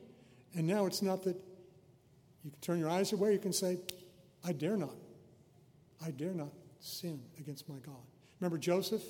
And 0.55 0.65
now 0.65 0.85
it's 0.85 1.01
not 1.01 1.23
that 1.23 1.35
you 2.43 2.51
can 2.51 2.59
turn 2.61 2.79
your 2.79 2.89
eyes 2.89 3.11
away, 3.13 3.33
you 3.33 3.39
can 3.39 3.53
say, 3.53 3.79
I 4.43 4.51
dare 4.53 4.77
not. 4.77 4.95
I 6.05 6.11
dare 6.11 6.33
not 6.33 6.49
sin 6.79 7.21
against 7.39 7.67
my 7.67 7.77
God. 7.77 7.95
Remember 8.39 8.57
Joseph? 8.57 9.03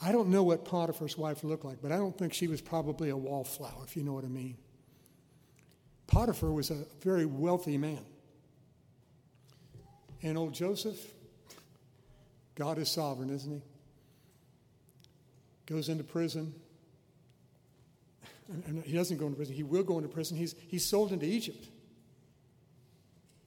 I 0.00 0.12
don't 0.12 0.28
know 0.28 0.44
what 0.44 0.64
Potiphar's 0.64 1.18
wife 1.18 1.42
looked 1.42 1.64
like, 1.64 1.82
but 1.82 1.90
I 1.90 1.96
don't 1.96 2.16
think 2.16 2.32
she 2.32 2.46
was 2.46 2.60
probably 2.60 3.08
a 3.08 3.16
wallflower, 3.16 3.82
if 3.84 3.96
you 3.96 4.04
know 4.04 4.12
what 4.12 4.24
I 4.24 4.28
mean. 4.28 4.56
Potiphar 6.06 6.52
was 6.52 6.70
a 6.70 6.84
very 7.00 7.26
wealthy 7.26 7.76
man. 7.76 8.04
And 10.22 10.38
old 10.38 10.54
Joseph, 10.54 10.98
God 12.54 12.78
is 12.78 12.88
sovereign, 12.88 13.30
isn't 13.30 13.52
he? 13.52 13.62
Goes 15.68 15.90
into 15.90 16.02
prison. 16.02 16.54
He 18.84 18.92
doesn't 18.92 19.18
go 19.18 19.26
into 19.26 19.36
prison, 19.36 19.54
he 19.54 19.62
will 19.62 19.82
go 19.82 19.98
into 19.98 20.08
prison. 20.08 20.36
He's, 20.38 20.54
he's 20.68 20.86
sold 20.86 21.12
into 21.12 21.26
Egypt. 21.26 21.68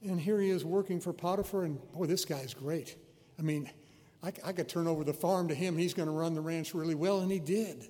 And 0.02 0.20
here 0.20 0.40
he 0.40 0.50
is 0.50 0.64
working 0.64 1.00
for 1.00 1.12
Potiphar, 1.12 1.64
and 1.64 1.80
boy, 1.92 2.06
this 2.06 2.24
guy's 2.24 2.54
great. 2.54 2.96
I 3.38 3.42
mean, 3.42 3.70
I, 4.22 4.32
I 4.44 4.52
could 4.52 4.68
turn 4.68 4.86
over 4.86 5.02
the 5.02 5.12
farm 5.12 5.48
to 5.48 5.54
him. 5.54 5.76
He's 5.76 5.94
going 5.94 6.06
to 6.06 6.12
run 6.12 6.34
the 6.34 6.40
ranch 6.40 6.74
really 6.74 6.94
well, 6.94 7.20
and 7.20 7.30
he 7.30 7.40
did. 7.40 7.88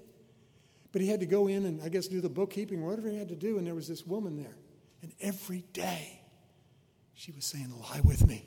But 0.92 1.02
he 1.02 1.08
had 1.08 1.20
to 1.20 1.26
go 1.26 1.46
in 1.46 1.66
and, 1.66 1.82
I 1.82 1.88
guess, 1.88 2.06
do 2.06 2.20
the 2.20 2.28
bookkeeping, 2.28 2.84
whatever 2.84 3.08
he 3.08 3.18
had 3.18 3.28
to 3.28 3.36
do, 3.36 3.58
and 3.58 3.66
there 3.66 3.74
was 3.74 3.88
this 3.88 4.06
woman 4.06 4.36
there. 4.36 4.56
And 5.02 5.12
every 5.20 5.64
day, 5.72 6.22
she 7.14 7.32
was 7.32 7.44
saying, 7.44 7.72
Lie 7.78 8.00
with 8.04 8.26
me. 8.26 8.46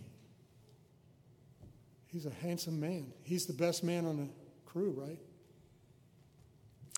He's 2.08 2.26
a 2.26 2.32
handsome 2.32 2.80
man. 2.80 3.13
He's 3.24 3.45
the 3.45 3.54
best 3.54 3.84
man 3.84 4.06
on 4.06 4.17
the 4.17 4.30
crew, 4.65 4.95
right? 4.95 5.19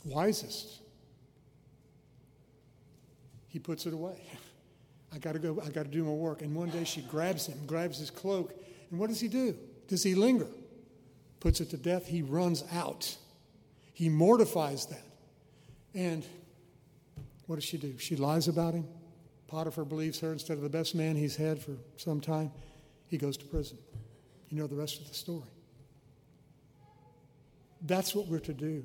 Wisest. 0.05 0.81
He 3.47 3.60
puts 3.60 3.86
it 3.86 3.93
away. 3.93 4.21
I 5.13 5.19
got 5.19 5.33
to 5.33 5.39
go, 5.39 5.62
I 5.65 5.69
got 5.69 5.86
to 5.86 5.91
do 5.91 6.03
my 6.03 6.12
work. 6.12 6.41
And 6.41 6.53
one 6.55 6.69
day 6.69 6.83
she 6.83 7.01
grabs 7.01 7.47
him, 7.47 7.57
grabs 7.65 7.97
his 7.97 8.10
cloak, 8.10 8.53
and 8.91 8.99
what 8.99 9.07
does 9.07 9.19
he 9.19 9.27
do? 9.27 9.55
Does 9.88 10.03
he 10.03 10.15
linger? 10.15 10.47
Puts 11.39 11.62
it 11.62 11.69
to 11.71 11.77
death. 11.77 12.07
He 12.07 12.21
runs 12.21 12.63
out. 12.73 13.15
He 13.93 14.10
mortifies 14.10 14.86
that. 14.88 15.03
And 15.93 16.25
what 17.47 17.55
does 17.55 17.63
she 17.63 17.77
do? 17.77 17.97
She 17.97 18.15
lies 18.15 18.47
about 18.47 18.73
him. 18.73 18.88
Potiphar 19.47 19.86
believes 19.86 20.19
her 20.19 20.33
instead 20.33 20.57
of 20.57 20.63
the 20.63 20.69
best 20.69 20.93
man 20.93 21.15
he's 21.15 21.36
had 21.36 21.60
for 21.60 21.71
some 21.95 22.19
time. 22.19 22.51
He 23.07 23.17
goes 23.17 23.38
to 23.38 23.45
prison. 23.45 23.77
You 24.49 24.57
know 24.57 24.67
the 24.67 24.75
rest 24.75 24.99
of 24.99 25.07
the 25.07 25.13
story. 25.13 25.49
That's 27.81 28.13
what 28.13 28.27
we're 28.27 28.39
to 28.39 28.53
do. 28.53 28.83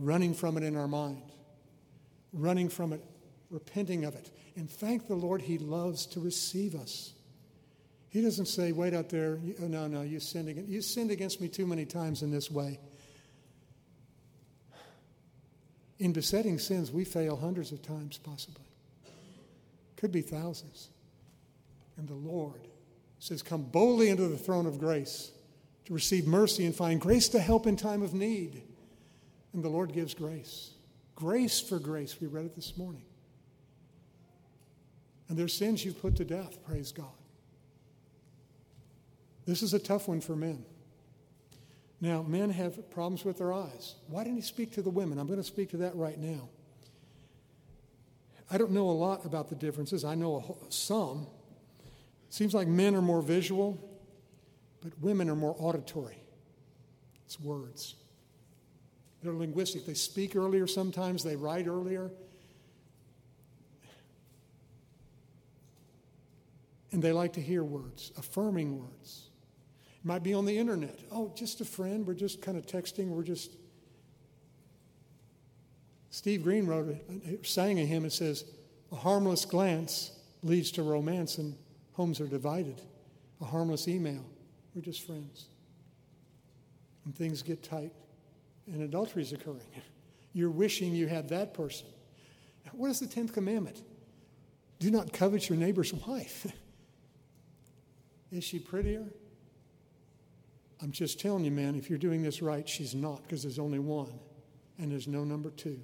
Running 0.00 0.32
from 0.32 0.56
it 0.56 0.62
in 0.62 0.76
our 0.76 0.88
mind, 0.88 1.22
running 2.32 2.70
from 2.70 2.94
it 2.94 3.04
repenting 3.50 4.04
of 4.04 4.14
it. 4.14 4.30
And 4.56 4.70
thank 4.70 5.08
the 5.08 5.14
Lord, 5.14 5.42
He 5.42 5.58
loves 5.58 6.06
to 6.06 6.20
receive 6.20 6.74
us. 6.74 7.12
He 8.08 8.22
doesn't 8.22 8.46
say, 8.46 8.72
wait 8.72 8.94
out 8.94 9.08
there, 9.08 9.38
oh, 9.62 9.66
no, 9.66 9.86
no, 9.86 10.02
you 10.02 10.18
sinned, 10.18 10.48
against, 10.48 10.68
you 10.68 10.82
sinned 10.82 11.10
against 11.10 11.40
me 11.40 11.48
too 11.48 11.66
many 11.66 11.84
times 11.84 12.22
in 12.22 12.30
this 12.30 12.50
way. 12.50 12.80
In 15.98 16.12
besetting 16.12 16.58
sins, 16.58 16.90
we 16.90 17.04
fail 17.04 17.36
hundreds 17.36 17.72
of 17.72 17.82
times, 17.82 18.18
possibly. 18.18 18.64
Could 19.96 20.10
be 20.10 20.22
thousands. 20.22 20.88
And 21.98 22.08
the 22.08 22.14
Lord 22.14 22.66
says, 23.18 23.42
Come 23.42 23.62
boldly 23.62 24.08
into 24.08 24.26
the 24.26 24.38
throne 24.38 24.66
of 24.66 24.78
grace 24.78 25.30
to 25.84 25.92
receive 25.92 26.26
mercy 26.26 26.64
and 26.64 26.74
find 26.74 27.00
grace 27.00 27.28
to 27.28 27.38
help 27.38 27.66
in 27.66 27.76
time 27.76 28.02
of 28.02 28.14
need. 28.14 28.62
And 29.52 29.64
the 29.64 29.68
Lord 29.68 29.92
gives 29.92 30.14
grace. 30.14 30.70
Grace 31.14 31.60
for 31.60 31.78
grace. 31.78 32.20
We 32.20 32.28
read 32.28 32.46
it 32.46 32.54
this 32.54 32.76
morning. 32.76 33.02
And 35.28 35.38
their 35.38 35.48
sins 35.48 35.84
you've 35.84 36.00
put 36.00 36.16
to 36.16 36.24
death, 36.24 36.64
praise 36.64 36.92
God. 36.92 37.06
This 39.46 39.62
is 39.62 39.74
a 39.74 39.78
tough 39.78 40.08
one 40.08 40.20
for 40.20 40.34
men. 40.36 40.64
Now, 42.00 42.22
men 42.22 42.50
have 42.50 42.90
problems 42.90 43.24
with 43.24 43.38
their 43.38 43.52
eyes. 43.52 43.94
Why 44.08 44.24
didn't 44.24 44.36
he 44.36 44.42
speak 44.42 44.72
to 44.72 44.82
the 44.82 44.90
women? 44.90 45.18
I'm 45.18 45.26
going 45.26 45.38
to 45.38 45.44
speak 45.44 45.70
to 45.70 45.76
that 45.78 45.94
right 45.94 46.18
now. 46.18 46.48
I 48.50 48.58
don't 48.58 48.72
know 48.72 48.90
a 48.90 48.92
lot 48.92 49.24
about 49.24 49.48
the 49.48 49.54
differences. 49.54 50.04
I 50.04 50.14
know 50.14 50.56
some. 50.70 51.26
It 52.28 52.34
seems 52.34 52.54
like 52.54 52.66
men 52.66 52.96
are 52.96 53.02
more 53.02 53.22
visual, 53.22 53.78
but 54.82 54.98
women 55.00 55.28
are 55.28 55.36
more 55.36 55.54
auditory. 55.58 56.22
It's 57.26 57.38
words. 57.38 57.94
They're 59.22 59.32
linguistic. 59.32 59.86
They 59.86 59.94
speak 59.94 60.34
earlier 60.36 60.66
sometimes, 60.66 61.22
they 61.22 61.36
write 61.36 61.66
earlier. 61.66 62.10
And 66.92 67.02
they 67.02 67.12
like 67.12 67.34
to 67.34 67.40
hear 67.40 67.62
words, 67.62 68.10
affirming 68.18 68.80
words. 68.80 69.28
It 70.02 70.06
might 70.06 70.22
be 70.22 70.34
on 70.34 70.44
the 70.44 70.56
internet. 70.56 70.98
Oh, 71.12 71.32
just 71.36 71.60
a 71.60 71.64
friend. 71.64 72.06
We're 72.06 72.14
just 72.14 72.42
kind 72.42 72.56
of 72.56 72.66
texting. 72.66 73.08
We're 73.08 73.22
just. 73.22 73.52
Steve 76.10 76.42
Green 76.42 76.66
wrote, 76.66 76.96
a, 77.26 77.46
sang 77.46 77.78
a 77.78 77.84
hymn. 77.84 78.04
It 78.04 78.12
says, 78.12 78.44
A 78.90 78.96
harmless 78.96 79.44
glance 79.44 80.10
leads 80.42 80.72
to 80.72 80.82
romance, 80.82 81.38
and 81.38 81.54
homes 81.92 82.20
are 82.20 82.26
divided. 82.26 82.80
A 83.40 83.44
harmless 83.44 83.86
email. 83.86 84.24
We're 84.74 84.82
just 84.82 85.06
friends. 85.06 85.46
And 87.04 87.14
things 87.14 87.42
get 87.42 87.62
tight, 87.62 87.92
and 88.72 88.82
adultery 88.82 89.22
is 89.22 89.32
occurring. 89.32 89.60
You're 90.32 90.50
wishing 90.50 90.94
you 90.94 91.08
had 91.08 91.28
that 91.30 91.54
person. 91.54 91.86
What 92.72 92.90
is 92.90 93.00
the 93.00 93.06
10th 93.06 93.32
commandment? 93.32 93.82
Do 94.78 94.90
not 94.90 95.12
covet 95.12 95.48
your 95.48 95.58
neighbor's 95.58 95.92
wife. 96.06 96.46
Is 98.30 98.44
she 98.44 98.58
prettier? 98.58 99.04
I'm 100.82 100.92
just 100.92 101.20
telling 101.20 101.44
you, 101.44 101.50
man, 101.50 101.74
if 101.74 101.90
you're 101.90 101.98
doing 101.98 102.22
this 102.22 102.40
right, 102.40 102.66
she's 102.66 102.94
not, 102.94 103.22
because 103.22 103.42
there's 103.42 103.58
only 103.58 103.78
one, 103.78 104.18
and 104.78 104.90
there's 104.90 105.08
no 105.08 105.24
number 105.24 105.50
two. 105.50 105.78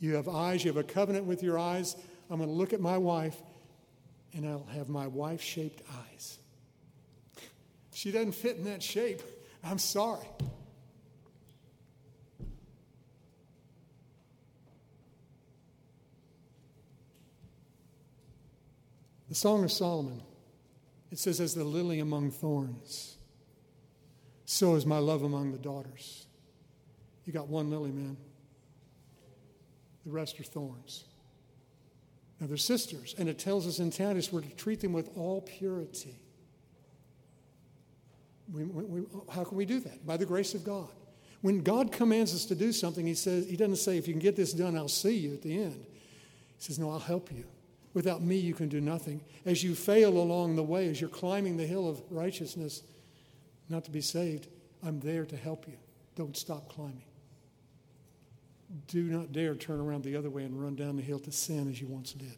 You 0.00 0.14
have 0.14 0.28
eyes, 0.28 0.64
you 0.64 0.72
have 0.72 0.78
a 0.78 0.82
covenant 0.82 1.26
with 1.26 1.42
your 1.42 1.58
eyes. 1.58 1.94
I'm 2.28 2.38
going 2.38 2.48
to 2.48 2.54
look 2.54 2.72
at 2.72 2.80
my 2.80 2.98
wife, 2.98 3.40
and 4.32 4.48
I'll 4.48 4.66
have 4.72 4.88
my 4.88 5.06
wife 5.06 5.40
shaped 5.40 5.82
eyes. 6.10 6.38
She 7.94 8.10
doesn't 8.10 8.32
fit 8.32 8.56
in 8.56 8.64
that 8.64 8.82
shape. 8.82 9.20
I'm 9.62 9.78
sorry. 9.78 10.26
The 19.32 19.38
Song 19.38 19.64
of 19.64 19.72
Solomon 19.72 20.20
it 21.10 21.18
says, 21.18 21.40
as 21.40 21.54
the 21.54 21.64
lily 21.64 22.00
among 22.00 22.32
thorns, 22.32 23.16
so 24.44 24.74
is 24.74 24.84
my 24.84 24.98
love 24.98 25.22
among 25.22 25.52
the 25.52 25.58
daughters. 25.58 26.26
You 27.24 27.32
got 27.32 27.48
one 27.48 27.70
lily, 27.70 27.92
man. 27.92 28.18
The 30.04 30.12
rest 30.12 30.38
are 30.38 30.42
thorns. 30.42 31.04
Now 32.40 32.46
they're 32.46 32.58
sisters, 32.58 33.14
and 33.16 33.26
it 33.26 33.38
tells 33.38 33.66
us 33.66 33.78
in 33.78 33.90
Titus 33.90 34.30
we're 34.30 34.42
to 34.42 34.54
treat 34.54 34.80
them 34.80 34.92
with 34.92 35.08
all 35.16 35.40
purity. 35.40 36.20
We, 38.52 38.64
we, 38.64 39.02
how 39.32 39.44
can 39.44 39.56
we 39.56 39.64
do 39.64 39.80
that? 39.80 40.06
By 40.06 40.18
the 40.18 40.26
grace 40.26 40.52
of 40.52 40.62
God. 40.62 40.90
When 41.40 41.62
God 41.62 41.90
commands 41.90 42.34
us 42.34 42.44
to 42.46 42.54
do 42.54 42.70
something, 42.70 43.06
He 43.06 43.14
says, 43.14 43.48
He 43.48 43.56
doesn't 43.56 43.76
say, 43.76 43.96
if 43.96 44.06
you 44.06 44.12
can 44.12 44.20
get 44.20 44.36
this 44.36 44.52
done, 44.52 44.76
I'll 44.76 44.88
see 44.88 45.16
you 45.16 45.32
at 45.32 45.40
the 45.40 45.56
end. 45.56 45.86
He 46.58 46.62
says, 46.62 46.78
No, 46.78 46.90
I'll 46.90 46.98
help 46.98 47.32
you. 47.32 47.46
Without 47.94 48.22
me, 48.22 48.36
you 48.36 48.54
can 48.54 48.68
do 48.68 48.80
nothing. 48.80 49.20
As 49.44 49.62
you 49.62 49.74
fail 49.74 50.16
along 50.16 50.56
the 50.56 50.62
way, 50.62 50.88
as 50.88 51.00
you're 51.00 51.10
climbing 51.10 51.56
the 51.56 51.66
hill 51.66 51.88
of 51.88 52.02
righteousness, 52.10 52.82
not 53.68 53.84
to 53.84 53.90
be 53.90 54.00
saved, 54.00 54.48
I'm 54.84 55.00
there 55.00 55.26
to 55.26 55.36
help 55.36 55.66
you. 55.66 55.76
Don't 56.16 56.36
stop 56.36 56.68
climbing. 56.68 57.04
Do 58.88 59.02
not 59.02 59.32
dare 59.32 59.54
turn 59.54 59.80
around 59.80 60.04
the 60.04 60.16
other 60.16 60.30
way 60.30 60.44
and 60.44 60.60
run 60.60 60.74
down 60.74 60.96
the 60.96 61.02
hill 61.02 61.18
to 61.20 61.32
sin 61.32 61.70
as 61.70 61.80
you 61.80 61.86
once 61.86 62.12
did. 62.12 62.36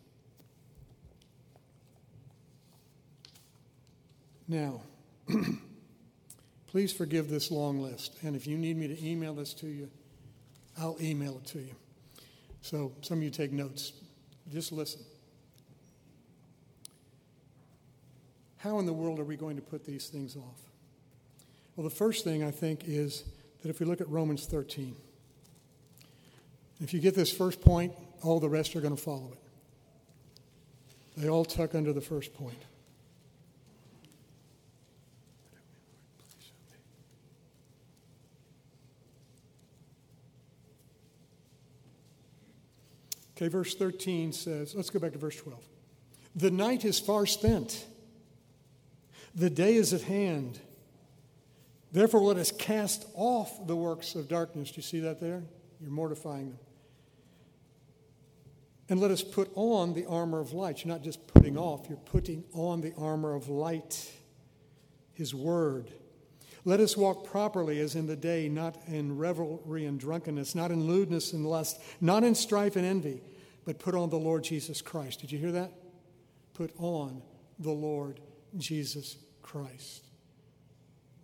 Now, 4.49 4.83
please 6.67 6.93
forgive 6.93 7.31
this 7.31 7.51
long 7.51 7.81
list. 7.81 8.17
And 8.23 8.35
if 8.35 8.47
you 8.47 8.59
need 8.59 8.77
me 8.77 8.89
to 8.89 9.07
email 9.07 9.35
this 9.35 9.55
to 9.55 9.69
you, 9.69 9.89
I'll 10.79 10.97
email 11.01 11.37
it 11.37 11.47
to 11.51 11.61
you. 11.61 11.75
So 12.63 12.93
some 13.01 13.19
of 13.19 13.25
you 13.25 13.31
take 13.31 13.53
notes. 13.53 13.93
Just 14.53 14.73
listen. 14.73 15.03
how 18.65 18.79
in 18.79 18.87
the 18.87 18.93
world 18.95 19.21
are 19.21 19.25
we 19.25 19.37
going 19.37 19.57
to 19.57 19.63
put 19.63 19.85
these 19.85 20.09
things 20.09 20.37
off? 20.37 20.59
Well, 21.77 21.85
the 21.85 21.95
first 21.95 22.25
thing 22.25 22.43
I 22.43 22.51
think 22.51 22.85
is 22.87 23.25
that 23.61 23.69
if 23.69 23.79
we 23.79 23.85
look 23.85 24.01
at 24.01 24.09
Romans 24.09 24.47
13, 24.47 24.97
if 26.81 26.95
you 26.95 27.01
get 27.01 27.15
this 27.15 27.31
first 27.31 27.61
point, 27.61 27.93
all 28.23 28.41
the 28.41 28.49
rest 28.49 28.75
are 28.75 28.81
going 28.81 28.97
to 28.97 29.03
follow 29.03 29.33
it. 29.33 29.39
They 31.21 31.29
all 31.29 31.45
tuck 31.45 31.75
under 31.75 31.93
the 31.93 32.01
first 32.01 32.33
point. 32.33 32.57
Okay, 43.37 43.49
verse 43.49 43.75
13 43.75 44.33
says, 44.33 44.75
let's 44.75 44.89
go 44.89 44.99
back 44.99 45.13
to 45.13 45.19
verse 45.19 45.37
12. 45.37 45.63
The 46.37 46.51
night 46.51 46.87
is 46.87 46.99
far 46.99 47.27
spent 47.27 47.85
the 49.35 49.51
day 49.51 49.75
is 49.75 49.93
at 49.93 50.03
hand. 50.03 50.61
Therefore, 51.93 52.21
let 52.21 52.37
us 52.37 52.51
cast 52.51 53.07
off 53.15 53.67
the 53.67 53.77
works 53.77 54.15
of 54.15 54.29
darkness. 54.29 54.71
Do 54.71 54.77
you 54.77 54.83
see 54.83 55.01
that 55.01 55.21
there? 55.21 55.43
You're 55.81 55.91
mortifying 55.91 56.49
them. 56.51 56.59
And 58.89 59.01
let 59.01 59.11
us 59.11 59.23
put 59.23 59.51
on 59.55 59.95
the 59.95 60.07
armor 60.07 60.41
of 60.41 60.53
light. 60.53 60.85
You're 60.85 60.93
not 60.93 61.03
just 61.03 61.27
putting 61.27 61.57
off, 61.57 61.87
you're 61.89 61.97
putting 61.99 62.45
on 62.53 62.81
the 62.81 62.93
armor 62.99 63.35
of 63.35 63.49
light, 63.49 64.11
His 65.15 65.35
Word. 65.35 65.91
Let 66.67 66.81
us 66.81 66.97
walk 66.97 67.27
properly 67.27 67.81
as 67.81 67.95
in 67.95 68.07
the 68.07 68.17
day, 68.17 68.49
not 68.49 68.77
in 68.87 69.17
revelry 69.17 69.85
and 69.85 70.01
drunkenness, 70.01 70.55
not 70.55 70.71
in 70.71 70.87
lewdness 70.87 71.33
and 71.33 71.47
lust, 71.47 71.81
not 72.01 72.25
in 72.25 72.35
strife 72.35 72.77
and 72.77 72.87
envy, 72.87 73.23
but 73.65 73.79
put 73.79 73.95
on 73.95 74.11
the 74.11 74.19
Lord 74.19 74.45
Jesus 74.45 74.81
Christ. 74.81 75.21
Did 75.21 75.33
you 75.33 75.39
hear 75.39 75.53
that? 75.53 75.73
Put 76.55 76.73
on 76.79 77.23
the 77.59 77.71
Lord 77.71 78.21
Jesus 78.57 79.17
Christ. 79.43 80.05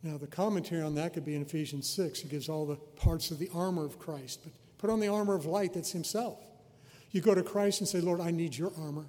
Now, 0.03 0.17
the 0.17 0.27
commentary 0.27 0.83
on 0.83 0.95
that 0.95 1.13
could 1.13 1.25
be 1.25 1.35
in 1.35 1.43
Ephesians 1.43 1.89
6. 1.91 2.23
It 2.23 2.31
gives 2.31 2.49
all 2.49 2.65
the 2.65 2.77
parts 2.77 3.31
of 3.31 3.39
the 3.39 3.51
armor 3.55 3.85
of 3.85 3.99
Christ. 3.99 4.41
But 4.43 4.53
put 4.79 4.91
on 4.91 5.01
the 5.01 5.09
armor 5.09 5.35
of 5.35 5.45
light 5.45 5.75
that's 5.75 5.93
Himself. 5.93 6.39
You 7.11 7.21
go 7.21 7.35
to 7.35 7.43
Christ 7.43 7.81
and 7.81 7.89
say, 7.89 8.01
Lord, 8.01 8.21
I 8.21 8.31
need 8.31 8.57
your 8.57 8.73
armor. 8.79 9.07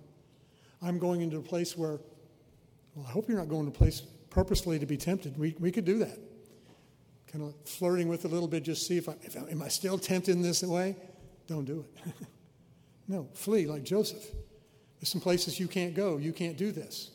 I'm 0.82 0.98
going 0.98 1.22
into 1.22 1.38
a 1.38 1.42
place 1.42 1.78
where, 1.78 2.00
well, 2.96 3.06
I 3.08 3.12
hope 3.12 3.30
you're 3.30 3.38
not 3.38 3.48
going 3.48 3.66
to 3.66 3.72
a 3.72 3.78
place 3.78 4.02
purposefully 4.30 4.80
to 4.80 4.86
be 4.86 4.98
tempted. 4.98 5.38
We, 5.38 5.56
we 5.60 5.72
could 5.72 5.86
do 5.86 6.00
that. 6.00 6.18
Kind 7.32 7.46
of 7.46 7.54
flirting 7.66 8.10
with 8.10 8.26
it 8.26 8.32
a 8.32 8.34
little 8.34 8.48
bit, 8.48 8.64
just 8.64 8.88
see 8.88 8.98
if 8.98 9.08
I, 9.08 9.16
if 9.22 9.38
I 9.38 9.50
am 9.50 9.62
I 9.62 9.70
still 9.70 9.98
tempted 9.98 10.36
in 10.36 10.42
this 10.42 10.64
way? 10.64 10.98
Don't 11.48 11.66
do 11.66 11.86
it. 12.06 12.14
no, 13.08 13.30
flee 13.34 13.68
like 13.68 13.84
Joseph. 13.84 14.26
There's 15.00 15.10
some 15.10 15.22
places 15.22 15.60
you 15.60 15.68
can't 15.68 15.94
go. 15.94 16.18
You 16.18 16.34
can't 16.34 16.58
do 16.58 16.72
this. 16.72 17.12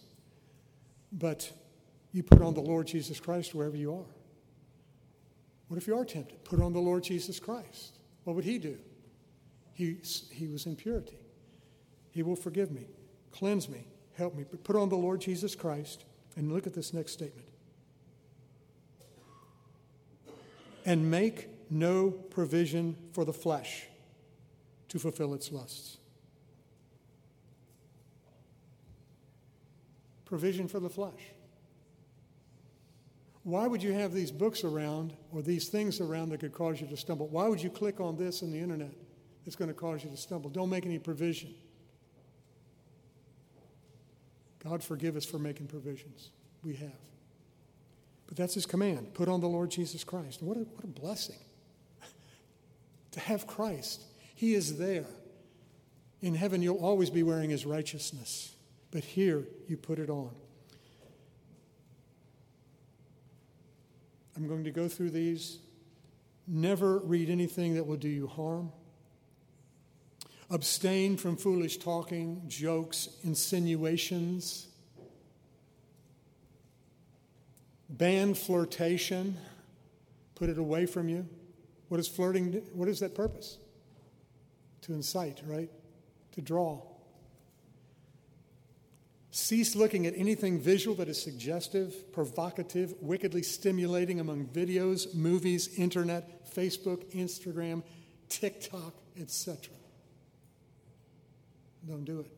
But 1.12 1.50
you 2.12 2.22
put 2.22 2.42
on 2.42 2.54
the 2.54 2.60
Lord 2.60 2.86
Jesus 2.86 3.20
Christ 3.20 3.54
wherever 3.54 3.76
you 3.76 3.92
are. 3.92 4.14
What 5.68 5.76
if 5.76 5.86
you 5.86 5.96
are 5.96 6.04
tempted? 6.04 6.44
Put 6.44 6.60
on 6.60 6.72
the 6.72 6.80
Lord 6.80 7.02
Jesus 7.02 7.40
Christ. 7.40 7.98
What 8.24 8.36
would 8.36 8.44
he 8.44 8.58
do? 8.58 8.78
He, 9.72 9.98
he 10.30 10.46
was 10.46 10.66
in 10.66 10.76
purity. 10.76 11.18
He 12.10 12.22
will 12.22 12.36
forgive 12.36 12.70
me, 12.70 12.86
cleanse 13.30 13.68
me, 13.68 13.86
help 14.14 14.34
me. 14.34 14.44
But 14.50 14.64
put 14.64 14.76
on 14.76 14.88
the 14.88 14.96
Lord 14.96 15.20
Jesus 15.20 15.54
Christ 15.54 16.04
and 16.36 16.50
look 16.52 16.66
at 16.66 16.74
this 16.74 16.94
next 16.94 17.12
statement. 17.12 17.48
And 20.84 21.10
make 21.10 21.48
no 21.68 22.10
provision 22.10 22.96
for 23.12 23.24
the 23.24 23.32
flesh 23.32 23.86
to 24.88 24.98
fulfill 24.98 25.34
its 25.34 25.52
lusts. 25.52 25.98
Provision 30.26 30.68
for 30.68 30.80
the 30.80 30.90
flesh. 30.90 31.32
Why 33.44 33.68
would 33.68 33.80
you 33.80 33.92
have 33.92 34.12
these 34.12 34.32
books 34.32 34.64
around 34.64 35.14
or 35.32 35.40
these 35.40 35.68
things 35.68 36.00
around 36.00 36.30
that 36.30 36.40
could 36.40 36.52
cause 36.52 36.80
you 36.80 36.88
to 36.88 36.96
stumble? 36.96 37.28
Why 37.28 37.46
would 37.46 37.62
you 37.62 37.70
click 37.70 38.00
on 38.00 38.16
this 38.16 38.42
on 38.42 38.50
the 38.50 38.58
internet 38.58 38.92
that's 39.44 39.54
going 39.54 39.68
to 39.68 39.74
cause 39.74 40.02
you 40.02 40.10
to 40.10 40.16
stumble? 40.16 40.50
Don't 40.50 40.68
make 40.68 40.84
any 40.84 40.98
provision. 40.98 41.54
God 44.64 44.82
forgive 44.82 45.14
us 45.14 45.24
for 45.24 45.38
making 45.38 45.68
provisions. 45.68 46.30
We 46.64 46.74
have. 46.74 46.90
But 48.26 48.36
that's 48.36 48.54
his 48.54 48.66
command. 48.66 49.14
Put 49.14 49.28
on 49.28 49.40
the 49.40 49.46
Lord 49.46 49.70
Jesus 49.70 50.02
Christ. 50.02 50.42
What 50.42 50.56
a, 50.56 50.60
what 50.60 50.82
a 50.82 50.88
blessing 50.88 51.38
to 53.12 53.20
have 53.20 53.46
Christ. 53.46 54.02
He 54.34 54.54
is 54.54 54.76
there. 54.76 55.06
In 56.20 56.34
heaven, 56.34 56.62
you'll 56.62 56.84
always 56.84 57.10
be 57.10 57.22
wearing 57.22 57.50
his 57.50 57.64
righteousness. 57.64 58.55
But 58.96 59.04
here, 59.04 59.46
you 59.68 59.76
put 59.76 59.98
it 59.98 60.08
on. 60.08 60.30
I'm 64.34 64.48
going 64.48 64.64
to 64.64 64.70
go 64.70 64.88
through 64.88 65.10
these. 65.10 65.58
Never 66.48 67.00
read 67.00 67.28
anything 67.28 67.74
that 67.74 67.86
will 67.86 67.98
do 67.98 68.08
you 68.08 68.26
harm. 68.26 68.72
Abstain 70.50 71.18
from 71.18 71.36
foolish 71.36 71.76
talking, 71.76 72.40
jokes, 72.48 73.10
insinuations. 73.22 74.66
Ban 77.90 78.32
flirtation. 78.32 79.36
Put 80.36 80.48
it 80.48 80.56
away 80.56 80.86
from 80.86 81.10
you. 81.10 81.28
What 81.88 82.00
is 82.00 82.08
flirting? 82.08 82.62
What 82.72 82.88
is 82.88 83.00
that 83.00 83.14
purpose? 83.14 83.58
To 84.80 84.94
incite, 84.94 85.42
right? 85.46 85.68
To 86.32 86.40
draw. 86.40 86.80
Cease 89.36 89.76
looking 89.76 90.06
at 90.06 90.14
anything 90.16 90.58
visual 90.58 90.96
that 90.96 91.10
is 91.10 91.22
suggestive, 91.22 92.10
provocative, 92.10 92.94
wickedly 93.02 93.42
stimulating 93.42 94.18
among 94.18 94.46
videos, 94.46 95.14
movies, 95.14 95.78
internet, 95.78 96.50
Facebook, 96.56 97.04
Instagram, 97.14 97.82
TikTok, 98.30 98.94
etc. 99.20 99.74
Don't 101.86 102.06
do 102.06 102.20
it. 102.20 102.30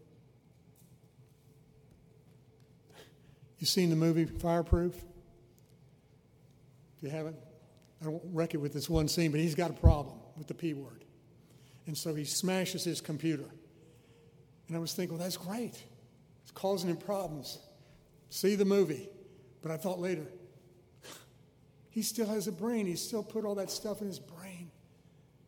You've 3.61 3.70
seen 3.70 3.90
the 3.90 3.96
movie 3.96 4.24
Fireproof? 4.24 4.96
If 4.96 5.04
you 7.02 7.11
haven't, 7.11 7.37
I 8.04 8.08
won't 8.08 8.24
wreck 8.32 8.54
it 8.54 8.56
with 8.56 8.72
this 8.72 8.90
one 8.90 9.06
scene, 9.06 9.30
but 9.30 9.38
he's 9.38 9.54
got 9.54 9.70
a 9.70 9.74
problem 9.74 10.18
with 10.37 10.48
the 10.48 10.54
P 10.54 10.74
word. 10.74 11.04
And 11.87 11.96
so 11.96 12.12
he 12.12 12.24
smashes 12.24 12.82
his 12.82 13.00
computer. 13.00 13.46
And 14.66 14.76
I 14.76 14.80
was 14.80 14.94
thinking, 14.94 15.16
well, 15.16 15.22
that's 15.22 15.37
great. 15.37 15.80
Causing 16.59 16.90
him 16.90 16.97
problems. 16.97 17.61
See 18.31 18.57
the 18.57 18.64
movie. 18.64 19.09
But 19.62 19.71
I 19.71 19.77
thought 19.77 20.01
later, 20.01 20.27
he 21.90 22.03
still 22.03 22.27
has 22.27 22.49
a 22.49 22.53
brain. 22.53 22.85
He 22.85 22.97
still 22.97 23.23
put 23.23 23.44
all 23.44 23.55
that 23.55 23.71
stuff 23.71 24.01
in 24.01 24.09
his 24.09 24.18
brain. 24.18 24.73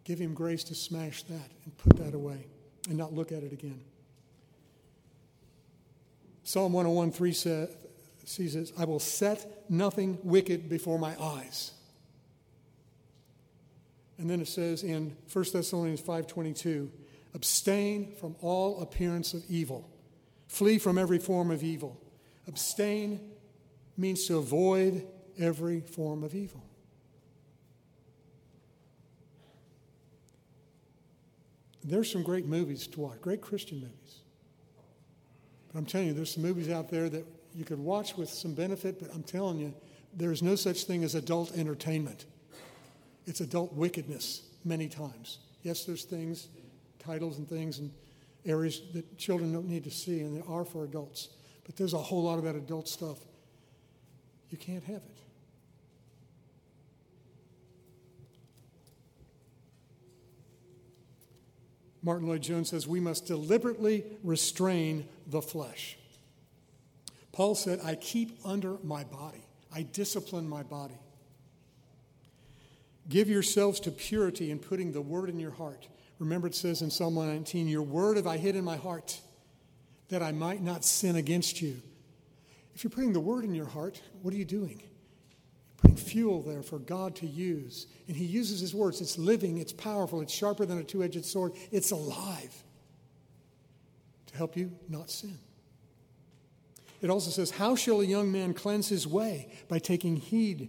Give 0.05 0.21
him 0.21 0.35
grace 0.35 0.63
to 0.65 0.75
smash 0.77 1.25
that 1.25 1.51
and 1.65 1.77
put 1.79 1.97
that 1.97 2.15
away 2.15 2.47
and 2.89 2.97
not 2.97 3.13
look 3.13 3.33
at 3.33 3.43
it 3.43 3.53
again. 3.53 3.81
Psalm 6.45 6.73
101 6.73 7.11
3 7.11 7.33
says, 7.33 7.69
says, 8.25 8.73
I 8.79 8.85
will 8.85 9.01
set 9.01 9.65
nothing 9.69 10.17
wicked 10.23 10.69
before 10.69 11.01
my 11.01 11.21
eyes. 11.21 11.73
And 14.17 14.31
then 14.31 14.41
it 14.41 14.47
says 14.47 14.85
in 14.85 15.17
1 15.33 15.45
Thessalonians 15.53 16.03
5:22, 16.03 16.89
abstain 17.35 18.15
from 18.21 18.37
all 18.41 18.81
appearance 18.81 19.35
of 19.35 19.43
evil. 19.49 19.91
Flee 20.51 20.79
from 20.79 20.99
every 20.99 21.21
form 21.21 21.53
of 21.53 21.63
evil. 21.63 21.97
Abstain 22.49 23.21
means 23.97 24.27
to 24.27 24.37
avoid 24.37 25.07
every 25.39 25.81
form 25.81 26.25
of 26.25 26.35
evil. 26.35 26.61
There's 31.85 32.11
some 32.11 32.25
great 32.25 32.47
movies 32.47 32.89
to 32.89 33.01
watch, 33.01 33.21
great 33.21 33.41
Christian 33.41 33.79
movies. 33.79 34.19
But 35.73 35.79
I'm 35.79 35.87
telling 35.87 36.09
you, 36.09 36.15
there's 36.15 36.35
some 36.35 36.43
movies 36.43 36.69
out 36.69 36.91
there 36.91 37.09
that 37.09 37.25
you 37.55 37.65
could 37.65 37.79
watch 37.79 38.17
with 38.17 38.29
some 38.29 38.53
benefit, 38.53 38.99
but 38.99 39.15
I'm 39.15 39.23
telling 39.23 39.61
you, 39.61 39.73
there's 40.13 40.43
no 40.43 40.57
such 40.57 40.83
thing 40.83 41.05
as 41.05 41.15
adult 41.15 41.57
entertainment. 41.57 42.27
It's 43.25 43.41
adult 43.41 43.73
wickedness 43.75 44.43
many 44.65 44.89
times. 44.89 45.39
Yes, 45.63 45.85
there's 45.85 46.03
things, 46.03 46.49
titles 46.99 47.39
and 47.39 47.49
things, 47.49 47.79
and 47.79 47.93
areas 48.45 48.81
that 48.95 49.19
children 49.19 49.53
don't 49.53 49.69
need 49.69 49.85
to 49.85 49.91
see, 49.91 50.21
and 50.21 50.37
they 50.37 50.43
are 50.47 50.65
for 50.65 50.85
adults. 50.85 51.29
But 51.65 51.77
there's 51.77 51.95
a 51.95 51.99
whole 51.99 52.25
lot 52.25 52.39
of 52.39 52.45
that 52.45 52.57
adult 52.57 52.89
stuff. 52.89 53.19
You 54.51 54.59
can't 54.59 54.85
have 54.85 54.97
it. 54.97 55.19
Martyn 62.03 62.29
Lloyd-Jones 62.29 62.71
says 62.71 62.87
we 62.87 62.99
must 62.99 63.27
deliberately 63.27 64.05
restrain 64.25 65.07
the 65.27 65.43
flesh. 65.43 65.99
Paul 67.33 67.55
said, 67.55 67.81
I 67.85 67.95
keep 67.95 68.39
under 68.45 68.79
my 68.83 69.05
body, 69.05 69.45
I 69.73 69.83
discipline 69.83 70.49
my 70.49 70.63
body. 70.63 70.99
Give 73.09 73.29
yourselves 73.29 73.81
to 73.81 73.91
purity 73.91 74.51
in 74.51 74.59
putting 74.59 74.93
the 74.93 75.01
word 75.01 75.29
in 75.29 75.39
your 75.39 75.51
heart. 75.51 75.89
Remember, 76.21 76.47
it 76.47 76.55
says 76.55 76.83
in 76.83 76.91
Psalm 76.91 77.17
119, 77.17 77.67
Your 77.67 77.83
word 77.83 78.19
have 78.19 78.27
I 78.27 78.37
hid 78.37 78.55
in 78.55 78.63
my 78.63 78.77
heart, 78.77 79.19
that 80.11 80.23
I 80.23 80.33
might 80.33 80.63
not 80.63 80.85
sin 80.85 81.17
against 81.17 81.63
you. 81.63 81.81
If 82.75 82.85
you're 82.85 82.91
putting 82.91 83.15
the 83.15 83.21
word 83.21 83.45
in 83.45 83.55
your 83.55 83.67
heart, 83.67 84.01
what 84.21 84.33
are 84.35 84.37
you 84.37 84.45
doing? 84.45 84.83
Putting 85.79 85.97
fuel 85.97 86.43
there 86.43 86.63
for 86.63 86.79
God 86.79 87.17
to 87.17 87.27
use. 87.27 87.87
And 88.07 88.15
He 88.15 88.27
uses 88.27 88.61
His 88.61 88.75
words. 88.75 89.01
It's 89.01 89.17
living, 89.17 89.57
it's 89.57 89.73
powerful, 89.73 90.21
it's 90.21 90.33
sharper 90.33 90.67
than 90.67 90.79
a 90.79 90.85
two 90.85 91.03
edged 91.03 91.25
sword, 91.25 91.55
it's 91.73 91.91
alive 91.91 92.55
to 94.27 94.37
help 94.37 94.57
you 94.59 94.71
not 94.91 95.11
sin. 95.11 95.39
It 97.01 97.09
also 97.09 97.31
says, 97.31 97.51
How 97.51 97.77
shall 97.77 98.03
a 98.03 98.05
young 98.05 98.31
man 98.31 98.53
cleanse 98.53 98.89
his 98.89 99.07
way? 99.07 99.51
By 99.69 99.79
taking 99.79 100.17
heed 100.17 100.69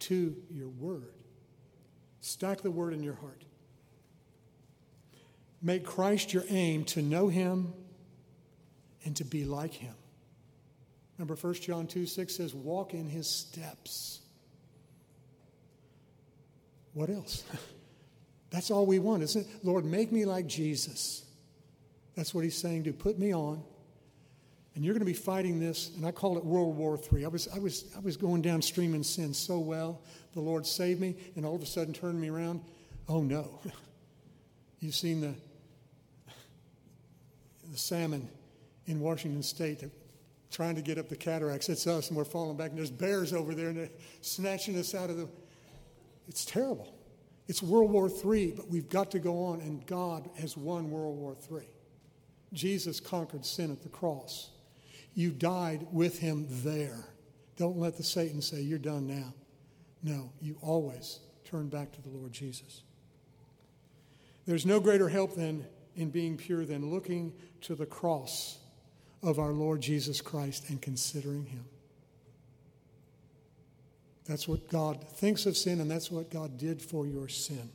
to 0.00 0.36
your 0.50 0.68
word. 0.68 1.14
Stack 2.20 2.60
the 2.60 2.70
word 2.70 2.92
in 2.92 3.02
your 3.02 3.14
heart. 3.14 3.44
Make 5.62 5.84
Christ 5.84 6.32
your 6.32 6.44
aim 6.48 6.84
to 6.86 7.02
know 7.02 7.28
him 7.28 7.72
and 9.04 9.14
to 9.16 9.24
be 9.24 9.44
like 9.44 9.74
him. 9.74 9.94
Remember 11.18 11.34
1 11.34 11.54
John 11.54 11.86
2 11.86 12.06
6 12.06 12.34
says, 12.34 12.54
Walk 12.54 12.94
in 12.94 13.08
his 13.08 13.28
steps. 13.28 14.20
What 16.94 17.10
else? 17.10 17.44
That's 18.50 18.70
all 18.70 18.86
we 18.86 18.98
want, 18.98 19.22
isn't 19.22 19.42
it? 19.42 19.64
Lord, 19.64 19.84
make 19.84 20.10
me 20.10 20.24
like 20.24 20.46
Jesus. 20.46 21.24
That's 22.16 22.34
what 22.34 22.42
he's 22.42 22.56
saying 22.56 22.84
to 22.84 22.92
put 22.92 23.18
me 23.18 23.32
on. 23.32 23.62
And 24.74 24.84
you're 24.84 24.94
going 24.94 25.00
to 25.00 25.06
be 25.06 25.12
fighting 25.12 25.60
this, 25.60 25.90
and 25.96 26.06
I 26.06 26.10
call 26.10 26.38
it 26.38 26.44
World 26.44 26.76
War 26.76 26.98
III. 27.12 27.24
I 27.24 27.28
was, 27.28 27.48
I, 27.48 27.58
was, 27.58 27.84
I 27.96 28.00
was 28.00 28.16
going 28.16 28.40
downstream 28.40 28.94
in 28.94 29.04
sin 29.04 29.34
so 29.34 29.58
well. 29.58 30.00
The 30.34 30.40
Lord 30.40 30.66
saved 30.66 31.00
me, 31.00 31.16
and 31.36 31.44
all 31.44 31.54
of 31.54 31.62
a 31.62 31.66
sudden 31.66 31.92
turned 31.92 32.20
me 32.20 32.30
around. 32.30 32.62
Oh 33.08 33.22
no. 33.22 33.60
You've 34.80 34.94
seen 34.94 35.20
the, 35.20 35.34
the 37.70 37.78
salmon 37.78 38.28
in 38.86 39.00
Washington 39.00 39.42
State 39.42 39.84
trying 40.50 40.74
to 40.74 40.82
get 40.82 40.98
up 40.98 41.08
the 41.08 41.16
cataracts. 41.16 41.68
It's 41.68 41.86
us, 41.86 42.08
and 42.08 42.16
we're 42.16 42.24
falling 42.24 42.56
back, 42.56 42.70
and 42.70 42.78
there's 42.78 42.90
bears 42.90 43.32
over 43.32 43.54
there, 43.54 43.68
and 43.68 43.78
they're 43.78 43.90
snatching 44.20 44.76
us 44.78 44.94
out 44.94 45.10
of 45.10 45.16
the. 45.16 45.28
It's 46.28 46.44
terrible. 46.44 46.92
It's 47.46 47.62
World 47.62 47.90
War 47.90 48.08
III, 48.08 48.52
but 48.52 48.68
we've 48.68 48.88
got 48.88 49.10
to 49.12 49.18
go 49.18 49.44
on, 49.44 49.60
and 49.60 49.84
God 49.86 50.28
has 50.38 50.56
won 50.56 50.90
World 50.90 51.16
War 51.16 51.36
III. 51.50 51.66
Jesus 52.52 53.00
conquered 53.00 53.44
sin 53.44 53.70
at 53.70 53.82
the 53.82 53.88
cross. 53.88 54.50
You 55.14 55.30
died 55.30 55.86
with 55.92 56.18
him 56.18 56.46
there. 56.48 57.06
Don't 57.56 57.78
let 57.78 57.96
the 57.96 58.02
Satan 58.02 58.42
say, 58.42 58.60
You're 58.60 58.78
done 58.78 59.06
now. 59.06 59.34
No, 60.02 60.32
you 60.40 60.56
always 60.62 61.20
turn 61.44 61.68
back 61.68 61.92
to 61.92 62.02
the 62.02 62.08
Lord 62.08 62.32
Jesus. 62.32 62.82
There's 64.46 64.64
no 64.64 64.80
greater 64.80 65.08
help 65.08 65.34
than 65.34 65.66
in 66.00 66.08
being 66.08 66.36
pure 66.36 66.64
than 66.64 66.90
looking 66.90 67.32
to 67.60 67.74
the 67.74 67.84
cross 67.84 68.58
of 69.22 69.38
our 69.38 69.52
Lord 69.52 69.82
Jesus 69.82 70.22
Christ 70.22 70.70
and 70.70 70.80
considering 70.80 71.44
him. 71.44 71.64
That's 74.24 74.48
what 74.48 74.68
God 74.68 75.06
thinks 75.06 75.44
of 75.44 75.56
sin, 75.56 75.80
and 75.80 75.90
that's 75.90 76.10
what 76.10 76.30
God 76.30 76.56
did 76.56 76.80
for 76.80 77.06
your 77.06 77.28
sin. 77.28 77.68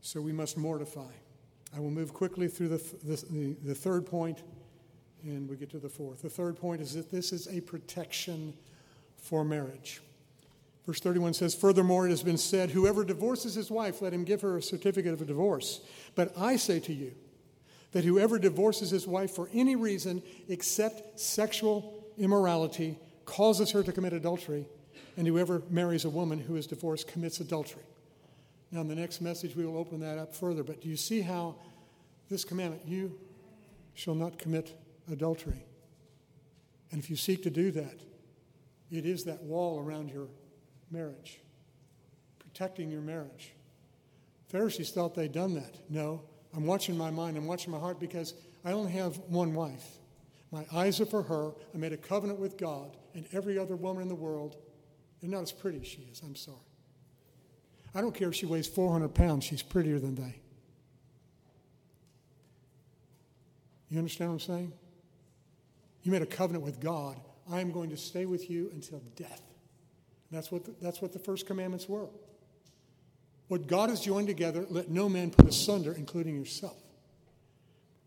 So 0.00 0.20
we 0.20 0.32
must 0.32 0.56
mortify. 0.56 1.12
I 1.76 1.80
will 1.80 1.90
move 1.90 2.14
quickly 2.14 2.48
through 2.48 2.68
the, 2.68 2.82
the, 3.04 3.56
the, 3.62 3.74
third 3.74 4.06
point, 4.06 4.42
and 5.22 5.48
we 5.48 5.56
get 5.56 5.70
to 5.70 5.78
the 5.78 5.88
fourth. 5.88 6.22
The 6.22 6.30
third 6.30 6.56
point 6.56 6.80
is 6.80 6.94
that 6.94 7.10
this 7.10 7.32
is 7.32 7.46
a 7.48 7.60
protection 7.60 8.54
for 9.16 9.44
marriage. 9.44 10.00
Verse 10.86 11.00
31 11.00 11.34
says, 11.34 11.54
Furthermore, 11.54 12.06
it 12.06 12.10
has 12.10 12.22
been 12.22 12.38
said, 12.38 12.70
Whoever 12.70 13.04
divorces 13.04 13.54
his 13.54 13.70
wife, 13.70 14.00
let 14.00 14.12
him 14.12 14.24
give 14.24 14.40
her 14.42 14.56
a 14.56 14.62
certificate 14.62 15.12
of 15.12 15.20
a 15.20 15.24
divorce. 15.24 15.80
But 16.14 16.32
I 16.38 16.56
say 16.56 16.78
to 16.80 16.92
you 16.92 17.12
that 17.90 18.04
whoever 18.04 18.38
divorces 18.38 18.90
his 18.90 19.06
wife 19.06 19.32
for 19.32 19.48
any 19.52 19.74
reason 19.74 20.22
except 20.48 21.18
sexual 21.18 22.04
immorality 22.16 22.98
causes 23.24 23.72
her 23.72 23.82
to 23.82 23.92
commit 23.92 24.12
adultery, 24.12 24.68
and 25.16 25.26
whoever 25.26 25.62
marries 25.68 26.04
a 26.04 26.10
woman 26.10 26.38
who 26.38 26.54
is 26.54 26.68
divorced 26.68 27.08
commits 27.08 27.40
adultery. 27.40 27.82
Now, 28.70 28.82
in 28.82 28.88
the 28.88 28.94
next 28.94 29.20
message, 29.20 29.56
we 29.56 29.66
will 29.66 29.78
open 29.78 30.00
that 30.00 30.18
up 30.18 30.34
further. 30.34 30.62
But 30.62 30.80
do 30.80 30.88
you 30.88 30.96
see 30.96 31.20
how 31.20 31.56
this 32.28 32.44
commandment, 32.44 32.82
you 32.86 33.18
shall 33.94 34.14
not 34.14 34.38
commit 34.38 34.78
adultery? 35.10 35.64
And 36.92 37.00
if 37.00 37.10
you 37.10 37.16
seek 37.16 37.42
to 37.42 37.50
do 37.50 37.72
that, 37.72 38.00
it 38.90 39.04
is 39.04 39.24
that 39.24 39.42
wall 39.42 39.80
around 39.80 40.10
your 40.10 40.28
marriage, 40.90 41.40
protecting 42.38 42.90
your 42.90 43.00
marriage. 43.00 43.52
Pharisees 44.48 44.90
thought 44.90 45.14
they'd 45.14 45.32
done 45.32 45.54
that. 45.54 45.76
No, 45.88 46.22
I'm 46.54 46.66
watching 46.66 46.96
my 46.96 47.10
mind, 47.10 47.36
I'm 47.36 47.46
watching 47.46 47.72
my 47.72 47.78
heart 47.78 48.00
because 48.00 48.34
I 48.64 48.72
only 48.72 48.92
have 48.92 49.16
one 49.28 49.54
wife. 49.54 49.84
My 50.52 50.64
eyes 50.72 51.00
are 51.00 51.06
for 51.06 51.22
her. 51.22 51.52
I 51.74 51.78
made 51.78 51.92
a 51.92 51.96
covenant 51.96 52.38
with 52.38 52.56
God, 52.56 52.96
and 53.14 53.26
every 53.32 53.58
other 53.58 53.76
woman 53.76 54.02
in 54.02 54.08
the 54.08 54.14
world, 54.14 54.56
they're 55.20 55.30
not 55.30 55.42
as 55.42 55.52
pretty 55.52 55.80
as 55.80 55.86
she 55.86 56.08
is. 56.10 56.22
I'm 56.24 56.36
sorry. 56.36 56.56
I 57.94 58.00
don't 58.00 58.14
care 58.14 58.28
if 58.28 58.34
she 58.34 58.46
weighs 58.46 58.68
400 58.68 59.14
pounds, 59.14 59.44
she's 59.44 59.62
prettier 59.62 59.98
than 59.98 60.14
they. 60.14 60.40
You 63.88 63.98
understand 63.98 64.30
what 64.30 64.34
I'm 64.34 64.40
saying? 64.40 64.72
You 66.02 66.12
made 66.12 66.22
a 66.22 66.26
covenant 66.26 66.64
with 66.64 66.80
God. 66.80 67.20
I 67.50 67.60
am 67.60 67.72
going 67.72 67.90
to 67.90 67.96
stay 67.96 68.26
with 68.26 68.50
you 68.50 68.70
until 68.72 69.02
death. 69.14 69.42
That's 70.30 70.50
what 70.50 70.64
the, 70.64 70.74
that's 70.80 71.00
what 71.00 71.12
the 71.12 71.18
first 71.18 71.46
commandments 71.46 71.88
were. 71.88 72.08
What 73.48 73.66
God 73.68 73.90
has 73.90 74.00
joined 74.00 74.26
together, 74.26 74.66
let 74.68 74.90
no 74.90 75.08
man 75.08 75.30
put 75.30 75.48
asunder, 75.48 75.92
including 75.92 76.36
yourself. 76.36 76.76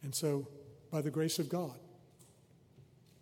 And 0.03 0.13
so, 0.13 0.47
by 0.91 1.01
the 1.01 1.11
grace 1.11 1.39
of 1.39 1.49
God, 1.49 1.77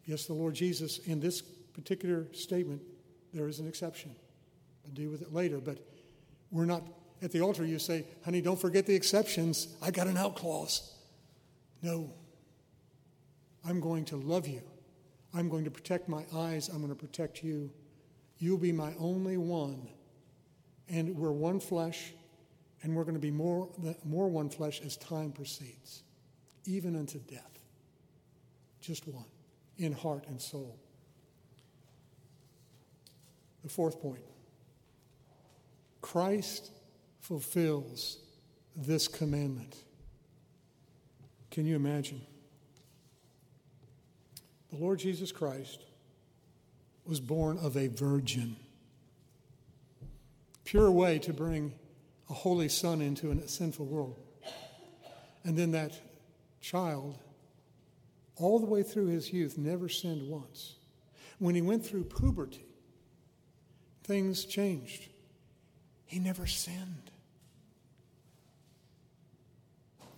yes, 0.06 0.26
the 0.26 0.34
Lord 0.34 0.56
Jesus, 0.56 1.00
in 1.00 1.20
this 1.20 1.42
particular 1.42 2.26
statement, 2.34 2.82
there 3.34 3.48
is 3.48 3.60
an 3.60 3.68
exception. 3.68 4.16
I'll 4.86 4.94
deal 4.94 5.12
with 5.12 5.22
it 5.22 5.34
later, 5.34 5.60
but 5.60 5.78
we're 6.50 6.66
not 6.66 6.82
at 7.22 7.32
the 7.32 7.42
altar, 7.42 7.66
you 7.66 7.80
say, 7.80 8.06
honey, 8.24 8.42
don't 8.42 8.60
forget 8.60 8.86
the 8.86 8.96
exceptions. 8.96 9.76
I 9.82 9.92
got 9.92 10.08
an 10.08 10.18
out 10.18 10.36
clause. 10.36 10.94
No. 11.82 12.12
I'm 13.66 13.80
going 13.80 14.06
to 14.06 14.18
love 14.18 14.48
you. 14.48 14.62
I'm 15.34 15.50
going 15.50 15.66
to 15.66 15.72
protect 15.72 16.08
my 16.08 16.24
eyes. 16.34 16.70
I'm 16.70 16.78
going 16.78 16.90
to 16.90 16.96
protect 16.96 17.44
you. 17.44 17.72
You'll 18.40 18.58
be 18.58 18.72
my 18.72 18.94
only 19.00 19.38
one. 19.38 19.88
And 20.90 21.18
we're 21.18 21.32
one 21.32 21.60
flesh, 21.60 22.14
and 22.82 22.96
we're 22.96 23.04
going 23.04 23.16
to 23.16 23.20
be 23.20 23.32
more, 23.32 23.70
more 24.06 24.30
one 24.30 24.50
flesh 24.50 24.82
as 24.86 24.96
time 24.98 25.32
proceeds, 25.32 26.04
even 26.66 26.96
unto 26.96 27.20
death. 27.20 27.60
Just 28.80 29.08
one, 29.08 29.26
in 29.78 29.92
heart 29.92 30.26
and 30.28 30.42
soul. 30.42 30.80
The 33.64 33.70
fourth 33.70 34.00
point 34.02 34.24
Christ 36.02 36.72
fulfills 37.20 38.20
this 38.78 39.10
commandment. 39.10 39.76
Can 41.52 41.66
you 41.66 41.76
imagine? 41.76 42.22
The 44.70 44.78
Lord 44.78 45.00
Jesus 45.00 45.32
Christ 45.34 45.84
was 47.08 47.20
born 47.20 47.58
of 47.60 47.78
a 47.78 47.88
virgin. 47.88 48.56
Pure 50.66 50.92
way 50.92 51.20
to 51.20 51.34
bring 51.34 51.74
a 52.30 52.34
holy 52.34 52.70
son 52.70 53.02
into 53.02 53.32
a 53.32 53.48
sinful 53.48 53.86
world. 53.86 54.20
And 55.44 55.58
then 55.58 55.72
that 55.72 55.94
child, 56.60 57.18
all 58.36 58.60
the 58.60 58.66
way 58.66 58.84
through 58.84 59.08
his 59.08 59.32
youth, 59.32 59.58
never 59.58 59.88
sinned 59.88 60.28
once. 60.28 60.76
When 61.40 61.56
he 61.56 61.62
went 61.62 61.86
through 61.86 62.06
puberty, 62.06 62.66
things 64.04 64.44
changed. 64.44 65.08
He 66.06 66.20
never 66.20 66.48
sinned. 66.48 67.12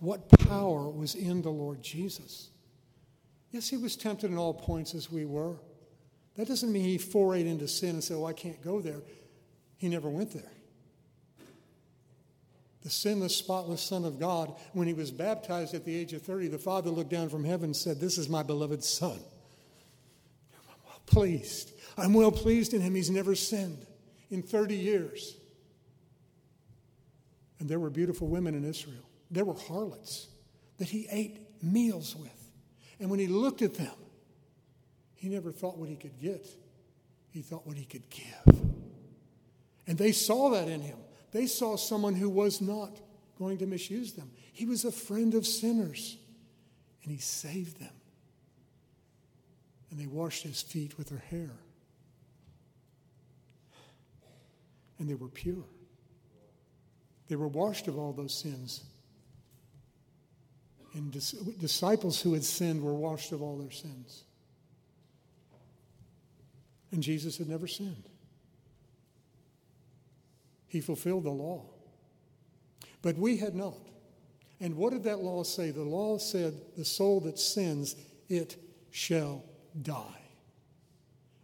What 0.00 0.28
power 0.30 0.88
was 0.88 1.14
in 1.14 1.42
the 1.42 1.50
Lord 1.50 1.82
Jesus? 1.82 2.48
Yes, 3.52 3.68
he 3.68 3.76
was 3.76 3.96
tempted 3.96 4.30
in 4.30 4.38
all 4.38 4.54
points 4.54 4.94
as 4.94 5.12
we 5.12 5.26
were. 5.26 5.56
That 6.40 6.48
doesn't 6.48 6.72
mean 6.72 6.84
he 6.84 6.96
forayed 6.96 7.44
into 7.44 7.68
sin 7.68 7.90
and 7.90 8.02
said, 8.02 8.16
Oh, 8.16 8.24
I 8.24 8.32
can't 8.32 8.62
go 8.64 8.80
there. 8.80 9.02
He 9.76 9.90
never 9.90 10.08
went 10.08 10.32
there. 10.32 10.50
The 12.80 12.88
sinless, 12.88 13.36
spotless 13.36 13.82
Son 13.82 14.06
of 14.06 14.18
God, 14.18 14.54
when 14.72 14.88
he 14.88 14.94
was 14.94 15.10
baptized 15.10 15.74
at 15.74 15.84
the 15.84 15.94
age 15.94 16.14
of 16.14 16.22
30, 16.22 16.48
the 16.48 16.58
Father 16.58 16.88
looked 16.88 17.10
down 17.10 17.28
from 17.28 17.44
heaven 17.44 17.64
and 17.66 17.76
said, 17.76 18.00
This 18.00 18.16
is 18.16 18.30
my 18.30 18.42
beloved 18.42 18.82
Son. 18.82 19.18
I'm 20.54 20.78
well 20.86 21.02
pleased. 21.04 21.72
I'm 21.98 22.14
well 22.14 22.32
pleased 22.32 22.72
in 22.72 22.80
him. 22.80 22.94
He's 22.94 23.10
never 23.10 23.34
sinned 23.34 23.84
in 24.30 24.40
30 24.42 24.76
years. 24.76 25.36
And 27.58 27.68
there 27.68 27.78
were 27.78 27.90
beautiful 27.90 28.28
women 28.28 28.54
in 28.54 28.64
Israel. 28.64 29.04
There 29.30 29.44
were 29.44 29.58
harlots 29.68 30.28
that 30.78 30.88
he 30.88 31.06
ate 31.10 31.62
meals 31.62 32.16
with. 32.16 32.50
And 32.98 33.10
when 33.10 33.18
he 33.20 33.26
looked 33.26 33.60
at 33.60 33.74
them, 33.74 33.92
he 35.20 35.28
never 35.28 35.52
thought 35.52 35.76
what 35.76 35.90
he 35.90 35.96
could 35.96 36.18
get, 36.18 36.46
he 37.30 37.42
thought 37.42 37.66
what 37.66 37.76
he 37.76 37.84
could 37.84 38.08
give. 38.08 38.58
And 39.86 39.98
they 39.98 40.12
saw 40.12 40.48
that 40.50 40.66
in 40.66 40.80
him. 40.80 40.96
They 41.30 41.46
saw 41.46 41.76
someone 41.76 42.14
who 42.14 42.30
was 42.30 42.62
not 42.62 42.98
going 43.38 43.58
to 43.58 43.66
misuse 43.66 44.14
them. 44.14 44.30
He 44.54 44.64
was 44.64 44.86
a 44.86 44.90
friend 44.90 45.34
of 45.34 45.46
sinners, 45.46 46.16
and 47.02 47.12
he 47.12 47.18
saved 47.18 47.78
them. 47.78 47.92
And 49.90 50.00
they 50.00 50.06
washed 50.06 50.42
his 50.42 50.62
feet 50.62 50.96
with 50.96 51.10
their 51.10 51.22
hair. 51.28 51.50
And 54.98 55.06
they 55.06 55.14
were 55.14 55.28
pure. 55.28 55.64
They 57.28 57.36
were 57.36 57.48
washed 57.48 57.88
of 57.88 57.98
all 57.98 58.14
those 58.14 58.32
sins. 58.32 58.84
And 60.94 61.12
dis- 61.12 61.32
disciples 61.32 62.22
who 62.22 62.32
had 62.32 62.42
sinned 62.42 62.82
were 62.82 62.94
washed 62.94 63.32
of 63.32 63.42
all 63.42 63.58
their 63.58 63.70
sins. 63.70 64.24
And 66.92 67.02
Jesus 67.02 67.38
had 67.38 67.48
never 67.48 67.66
sinned. 67.66 68.08
He 70.68 70.80
fulfilled 70.80 71.24
the 71.24 71.30
law. 71.30 71.64
But 73.02 73.16
we 73.16 73.38
had 73.38 73.54
not. 73.54 73.78
And 74.60 74.76
what 74.76 74.92
did 74.92 75.04
that 75.04 75.20
law 75.20 75.42
say? 75.42 75.70
The 75.70 75.82
law 75.82 76.18
said, 76.18 76.54
The 76.76 76.84
soul 76.84 77.20
that 77.20 77.38
sins, 77.38 77.96
it 78.28 78.56
shall 78.90 79.44
die. 79.80 80.20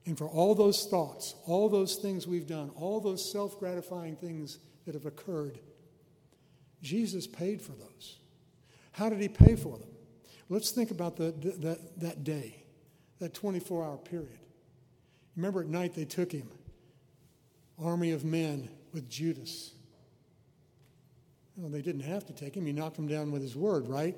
And 0.04 0.16
for 0.16 0.28
all 0.28 0.54
those 0.54 0.86
thoughts, 0.86 1.34
all 1.46 1.68
those 1.68 1.96
things 1.96 2.26
we've 2.26 2.46
done, 2.46 2.70
all 2.76 3.00
those 3.00 3.30
self 3.30 3.58
gratifying 3.58 4.16
things 4.16 4.58
that 4.84 4.94
have 4.94 5.06
occurred, 5.06 5.58
Jesus 6.82 7.26
paid 7.26 7.60
for 7.60 7.72
those. 7.72 8.18
How 8.92 9.08
did 9.08 9.20
he 9.20 9.28
pay 9.28 9.56
for 9.56 9.76
them? 9.78 9.88
Let's 10.48 10.70
think 10.70 10.92
about 10.92 11.16
the, 11.16 11.32
that, 11.58 12.00
that 12.00 12.22
day, 12.22 12.62
that 13.18 13.34
24 13.34 13.84
hour 13.84 13.96
period. 13.96 14.38
Remember 15.36 15.60
at 15.60 15.68
night 15.68 15.94
they 15.94 16.04
took 16.04 16.32
him, 16.32 16.48
army 17.82 18.12
of 18.12 18.24
men 18.24 18.68
with 18.92 19.08
Judas. 19.08 19.72
Well, 21.56 21.70
they 21.70 21.82
didn't 21.82 22.02
have 22.02 22.26
to 22.26 22.32
take 22.32 22.54
him. 22.54 22.66
He 22.66 22.72
knocked 22.72 22.98
him 22.98 23.06
down 23.06 23.32
with 23.32 23.42
his 23.42 23.54
word, 23.54 23.88
right? 23.88 24.16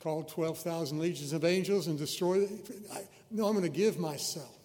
Called 0.00 0.28
12,000 0.28 0.98
legions 0.98 1.32
of 1.32 1.44
angels 1.44 1.86
and 1.86 1.98
destroyed. 1.98 2.48
I, 2.92 3.02
no, 3.30 3.46
I'm 3.46 3.52
going 3.52 3.64
to 3.64 3.68
give 3.68 3.98
myself. 3.98 4.58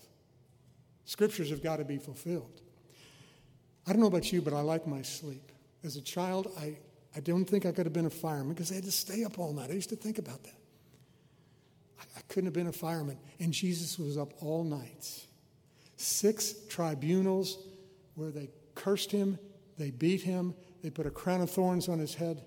Scriptures 1.06 1.50
have 1.50 1.64
got 1.64 1.78
to 1.78 1.86
be 1.86 1.98
fulfilled. 1.98 2.62
I 3.88 3.92
don't 3.92 4.02
know 4.02 4.08
about 4.08 4.32
you, 4.32 4.42
but 4.42 4.54
I 4.54 4.62
like 4.62 4.86
my 4.86 5.02
sleep. 5.02 5.52
As 5.84 5.96
a 5.96 6.02
child, 6.02 6.52
I, 6.60 6.78
I 7.16 7.20
don't 7.22 7.46
think 7.46 7.66
I 7.66 7.72
could 7.72 7.86
have 7.86 7.94
been 7.94 8.06
a 8.06 8.12
fireman 8.12 8.54
because 8.54 8.72
I 8.72 8.76
had 8.76 8.84
to 8.84 8.92
stay 8.92 9.24
up 9.24 9.40
all 9.40 9.54
night. 9.54 9.72
I 9.72 9.74
used 9.74 9.90
to 9.90 9.96
think 9.96 10.20
about 10.20 10.44
that. 10.44 10.59
I, 12.00 12.22
couldn't 12.28 12.46
have 12.46 12.54
been 12.54 12.68
a 12.68 12.72
fireman. 12.72 13.18
And 13.40 13.54
Jesus 13.54 13.98
was 13.98 14.18
up 14.18 14.34
all 14.42 14.64
night. 14.64 15.26
Six 15.98 16.54
tribunals 16.70 17.58
where 18.16 18.32
they 18.32 18.50
cursed 18.76 19.12
him, 19.12 19.38
they 19.78 19.92
beat 19.92 20.22
him, 20.22 20.54
they 20.82 20.90
put 20.90 21.06
a 21.06 21.12
crown 21.12 21.42
of 21.42 21.50
thorns 21.50 21.90
on 21.90 22.00
his 22.00 22.16
head. 22.16 22.42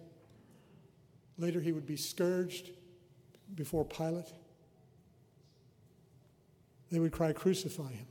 Later, 1.38 1.60
he 1.60 1.72
would 1.72 1.86
be 1.86 1.96
scourged 1.96 2.70
before 3.54 3.84
Pilate. 3.84 4.32
They 6.90 6.98
would 6.98 7.12
cry, 7.12 7.32
Crucify 7.32 7.90
him. 7.90 8.06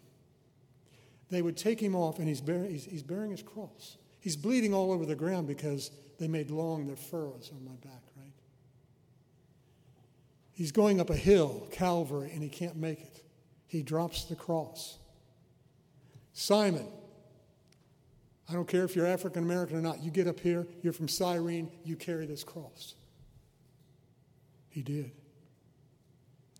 They 1.29 1.41
would 1.41 1.55
take 1.55 1.79
him 1.79 1.95
off, 1.95 2.19
and 2.19 2.27
he's, 2.27 2.41
he's, 2.41 2.85
he's 2.85 3.03
bearing 3.03 3.31
his 3.31 3.41
cross. 3.41 3.97
He's 4.19 4.35
bleeding 4.35 4.73
all 4.73 4.91
over 4.91 5.05
the 5.05 5.15
ground 5.15 5.47
because 5.47 5.91
they 6.19 6.27
made 6.27 6.51
long 6.51 6.85
their 6.85 6.95
furrows 6.95 7.51
on 7.53 7.63
my 7.63 7.75
back? 7.83 8.10
He's 10.61 10.71
going 10.71 11.01
up 11.01 11.09
a 11.09 11.15
hill, 11.15 11.67
Calvary, 11.71 12.29
and 12.31 12.43
he 12.43 12.47
can't 12.47 12.75
make 12.75 13.01
it. 13.01 13.23
He 13.65 13.81
drops 13.81 14.25
the 14.25 14.35
cross. 14.35 14.99
Simon, 16.33 16.85
I 18.47 18.53
don't 18.53 18.67
care 18.67 18.83
if 18.83 18.95
you're 18.95 19.07
African 19.07 19.41
American 19.41 19.75
or 19.75 19.81
not, 19.81 20.03
you 20.03 20.11
get 20.11 20.27
up 20.27 20.39
here, 20.39 20.67
you're 20.83 20.93
from 20.93 21.07
Cyrene, 21.07 21.71
you 21.83 21.95
carry 21.95 22.27
this 22.27 22.43
cross. 22.43 22.93
He 24.69 24.83
did. 24.83 25.09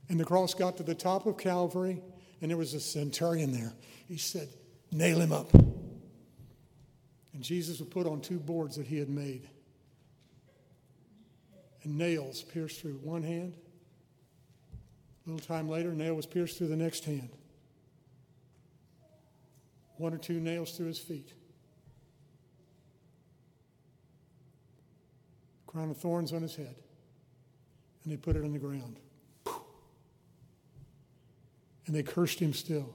And 0.10 0.20
the 0.20 0.26
cross 0.26 0.56
got 0.56 0.78
to 0.78 0.84
the 0.84 0.95
top 0.95 1.28
of 1.28 1.38
Calvary, 1.38 2.02
and 2.41 2.49
there 2.49 2.58
was 2.58 2.74
a 2.74 2.80
centurion 2.80 3.52
there. 3.52 3.74
He 4.08 4.18
said, 4.18 4.49
Nail 4.91 5.22
him 5.22 5.32
up. 5.32 5.54
And 5.54 7.43
Jesus 7.43 7.80
was 7.80 7.88
put 7.88 8.08
on 8.08 8.22
two 8.22 8.39
boards 8.39 8.78
that 8.78 8.88
he 8.88 8.97
had 8.97 9.10
made. 9.10 9.47
And 11.84 11.99
nails 11.99 12.41
pierced 12.41 12.82
through 12.82 12.93
one 12.93 13.22
hand. 13.22 13.54
A 15.32 15.36
little 15.36 15.47
time 15.47 15.69
later, 15.69 15.91
a 15.91 15.95
nail 15.95 16.13
was 16.13 16.25
pierced 16.25 16.57
through 16.57 16.67
the 16.67 16.75
next 16.75 17.05
hand. 17.05 17.29
One 19.95 20.13
or 20.13 20.17
two 20.17 20.41
nails 20.41 20.71
through 20.71 20.88
his 20.88 20.99
feet. 20.99 21.32
Crown 25.67 25.89
of 25.89 25.97
thorns 25.97 26.34
on 26.34 26.41
his 26.41 26.55
head. 26.55 26.75
And 28.03 28.11
they 28.11 28.17
put 28.17 28.36
it 28.36 28.43
on 28.43 28.51
the 28.51 28.59
ground 28.59 28.97
and 31.88 31.95
they 31.95 32.03
cursed 32.03 32.39
him 32.39 32.53
still. 32.53 32.93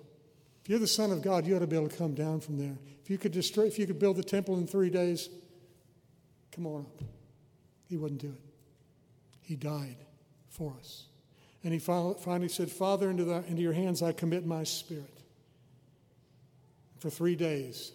If 0.62 0.68
you're 0.68 0.78
the 0.78 0.86
Son 0.86 1.12
of 1.12 1.22
God, 1.22 1.46
you 1.46 1.56
ought 1.56 1.60
to 1.60 1.66
be 1.66 1.76
able 1.76 1.88
to 1.88 1.96
come 1.96 2.14
down 2.14 2.40
from 2.40 2.58
there. 2.58 2.76
If 3.02 3.08
you 3.08 3.18
could 3.18 3.32
destroy, 3.32 3.64
if 3.64 3.78
you 3.78 3.86
could 3.86 3.98
build 3.98 4.16
the 4.16 4.22
temple 4.22 4.58
in 4.58 4.66
three 4.66 4.90
days, 4.90 5.30
come 6.50 6.66
on 6.66 6.80
up. 6.82 7.02
He 7.88 7.96
wouldn't 7.96 8.20
do 8.20 8.28
it. 8.28 8.42
He 9.42 9.54
died 9.54 9.96
for 10.48 10.74
us. 10.78 11.04
And 11.66 11.72
he 11.72 11.80
finally 11.80 12.46
said, 12.46 12.70
Father, 12.70 13.10
into, 13.10 13.24
the, 13.24 13.42
into 13.48 13.60
your 13.60 13.72
hands 13.72 14.00
I 14.00 14.12
commit 14.12 14.46
my 14.46 14.62
spirit. 14.62 15.18
For 17.00 17.10
three 17.10 17.34
days, 17.34 17.90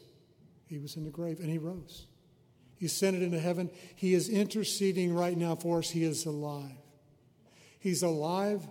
he 0.67 0.77
was 0.77 0.97
in 0.97 1.05
the 1.05 1.09
grave 1.09 1.39
and 1.39 1.49
he 1.49 1.57
rose. 1.57 2.05
He 2.75 2.87
ascended 2.87 3.23
into 3.23 3.39
heaven. 3.39 3.69
He 3.95 4.13
is 4.13 4.27
interceding 4.27 5.15
right 5.15 5.37
now 5.37 5.55
for 5.55 5.79
us. 5.79 5.89
He 5.89 6.03
is 6.03 6.25
alive. 6.25 6.75
He's 7.79 8.03
alive 8.03 8.67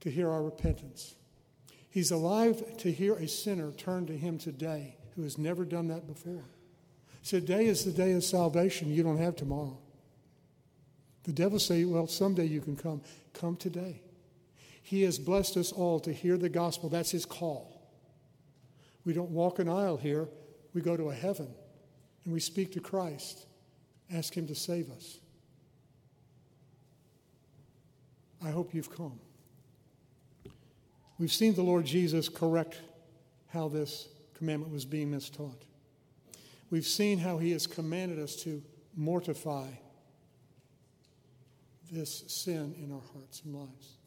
to 0.00 0.10
hear 0.10 0.28
our 0.28 0.42
repentance. 0.42 1.14
He's 1.88 2.10
alive 2.10 2.76
to 2.76 2.92
hear 2.92 3.14
a 3.14 3.26
sinner 3.26 3.72
turn 3.72 4.04
to 4.08 4.12
him 4.14 4.36
today 4.36 4.98
who 5.16 5.22
has 5.22 5.38
never 5.38 5.64
done 5.64 5.88
that 5.88 6.06
before. 6.06 6.44
Today 7.24 7.64
is 7.64 7.86
the 7.86 7.92
day 7.92 8.12
of 8.12 8.22
salvation. 8.22 8.92
You 8.92 9.02
don't 9.02 9.16
have 9.16 9.34
tomorrow. 9.34 9.78
The 11.24 11.32
devil 11.32 11.58
say, 11.58 11.84
well, 11.84 12.06
someday 12.06 12.46
you 12.46 12.60
can 12.60 12.76
come. 12.76 13.02
Come 13.32 13.56
today. 13.56 14.02
He 14.82 15.02
has 15.02 15.18
blessed 15.18 15.56
us 15.56 15.72
all 15.72 16.00
to 16.00 16.12
hear 16.12 16.36
the 16.36 16.48
gospel. 16.48 16.88
That's 16.88 17.10
his 17.10 17.24
call. 17.24 17.80
We 19.04 19.12
don't 19.12 19.30
walk 19.30 19.58
an 19.58 19.68
aisle 19.68 19.96
here. 19.96 20.28
We 20.74 20.80
go 20.80 20.96
to 20.96 21.10
a 21.10 21.14
heaven 21.14 21.48
and 22.24 22.32
we 22.32 22.40
speak 22.40 22.72
to 22.72 22.80
Christ, 22.80 23.46
ask 24.12 24.36
him 24.36 24.46
to 24.48 24.54
save 24.54 24.90
us. 24.90 25.18
I 28.44 28.50
hope 28.50 28.74
you've 28.74 28.94
come. 28.94 29.18
We've 31.18 31.32
seen 31.32 31.54
the 31.54 31.62
Lord 31.62 31.84
Jesus 31.84 32.28
correct 32.28 32.80
how 33.48 33.68
this 33.68 34.08
commandment 34.34 34.72
was 34.72 34.84
being 34.84 35.12
mistaught. 35.12 35.62
We've 36.70 36.86
seen 36.86 37.18
how 37.18 37.38
he 37.38 37.52
has 37.52 37.66
commanded 37.66 38.18
us 38.18 38.34
to 38.42 38.62
mortify 38.96 39.68
this 41.92 42.24
sin 42.26 42.74
in 42.82 42.90
our 42.90 43.02
hearts 43.12 43.42
and 43.44 43.54
lives. 43.54 43.98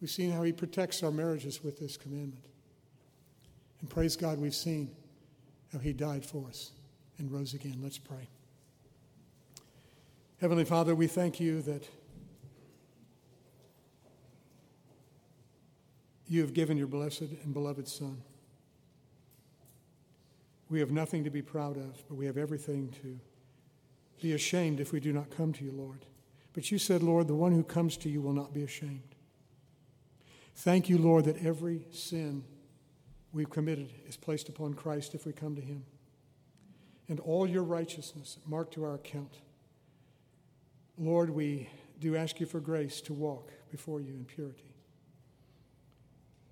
We've 0.00 0.10
seen 0.10 0.32
how 0.32 0.42
he 0.42 0.52
protects 0.52 1.02
our 1.02 1.12
marriages 1.12 1.62
with 1.62 1.78
this 1.78 1.96
commandment. 1.96 2.44
And 3.80 3.90
praise 3.90 4.16
God, 4.16 4.38
we've 4.38 4.54
seen 4.54 4.90
how 5.72 5.78
he 5.78 5.92
died 5.92 6.24
for 6.24 6.48
us 6.48 6.72
and 7.18 7.30
rose 7.30 7.54
again. 7.54 7.78
Let's 7.82 7.98
pray. 7.98 8.28
Heavenly 10.40 10.64
Father, 10.64 10.94
we 10.94 11.06
thank 11.06 11.38
you 11.38 11.62
that 11.62 11.86
you 16.26 16.40
have 16.40 16.54
given 16.54 16.76
your 16.76 16.88
blessed 16.88 17.28
and 17.44 17.52
beloved 17.52 17.86
Son. 17.86 18.22
We 20.68 20.80
have 20.80 20.90
nothing 20.90 21.22
to 21.24 21.30
be 21.30 21.42
proud 21.42 21.76
of, 21.76 22.02
but 22.08 22.14
we 22.16 22.24
have 22.26 22.38
everything 22.38 22.92
to 23.02 23.20
be 24.22 24.32
ashamed 24.32 24.80
if 24.80 24.92
we 24.92 24.98
do 24.98 25.12
not 25.12 25.30
come 25.30 25.52
to 25.52 25.64
you, 25.64 25.72
Lord. 25.72 26.06
But 26.52 26.70
you 26.70 26.78
said, 26.78 27.02
Lord, 27.02 27.28
the 27.28 27.34
one 27.34 27.52
who 27.52 27.64
comes 27.64 27.96
to 27.98 28.08
you 28.08 28.20
will 28.20 28.32
not 28.32 28.52
be 28.52 28.62
ashamed. 28.62 29.14
Thank 30.54 30.88
you, 30.88 30.98
Lord, 30.98 31.24
that 31.24 31.44
every 31.44 31.86
sin 31.90 32.44
we've 33.32 33.50
committed 33.50 33.90
is 34.06 34.16
placed 34.16 34.48
upon 34.48 34.74
Christ 34.74 35.14
if 35.14 35.24
we 35.24 35.32
come 35.32 35.56
to 35.56 35.62
him. 35.62 35.84
And 37.08 37.20
all 37.20 37.46
your 37.46 37.62
righteousness 37.62 38.38
marked 38.46 38.74
to 38.74 38.84
our 38.84 38.94
account. 38.94 39.38
Lord, 40.98 41.30
we 41.30 41.68
do 41.98 42.16
ask 42.16 42.38
you 42.38 42.46
for 42.46 42.60
grace 42.60 43.00
to 43.02 43.12
walk 43.12 43.50
before 43.70 44.00
you 44.00 44.12
in 44.12 44.24
purity. 44.24 44.74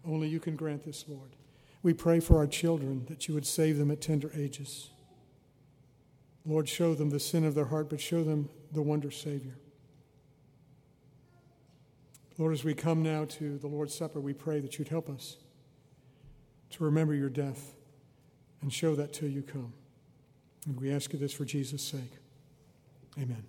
Only 0.06 0.28
you 0.28 0.40
can 0.40 0.56
grant 0.56 0.84
this, 0.84 1.04
Lord. 1.06 1.36
We 1.82 1.92
pray 1.92 2.20
for 2.20 2.38
our 2.38 2.46
children 2.46 3.04
that 3.08 3.28
you 3.28 3.34
would 3.34 3.46
save 3.46 3.76
them 3.78 3.90
at 3.90 4.00
tender 4.00 4.30
ages. 4.34 4.90
Lord, 6.46 6.68
show 6.68 6.94
them 6.94 7.10
the 7.10 7.20
sin 7.20 7.44
of 7.44 7.54
their 7.54 7.66
heart, 7.66 7.90
but 7.90 8.00
show 8.00 8.24
them 8.24 8.48
the 8.72 8.82
wonder 8.82 9.10
Savior. 9.10 9.59
Lord, 12.40 12.54
as 12.54 12.64
we 12.64 12.72
come 12.72 13.02
now 13.02 13.26
to 13.26 13.58
the 13.58 13.66
Lord's 13.66 13.94
Supper, 13.94 14.18
we 14.18 14.32
pray 14.32 14.60
that 14.60 14.78
you'd 14.78 14.88
help 14.88 15.10
us 15.10 15.36
to 16.70 16.82
remember 16.82 17.12
your 17.12 17.28
death 17.28 17.74
and 18.62 18.72
show 18.72 18.94
that 18.94 19.12
till 19.12 19.28
you 19.28 19.42
come. 19.42 19.74
And 20.66 20.80
we 20.80 20.90
ask 20.90 21.12
you 21.12 21.18
this 21.18 21.34
for 21.34 21.44
Jesus' 21.44 21.82
sake. 21.82 22.16
Amen. 23.18 23.44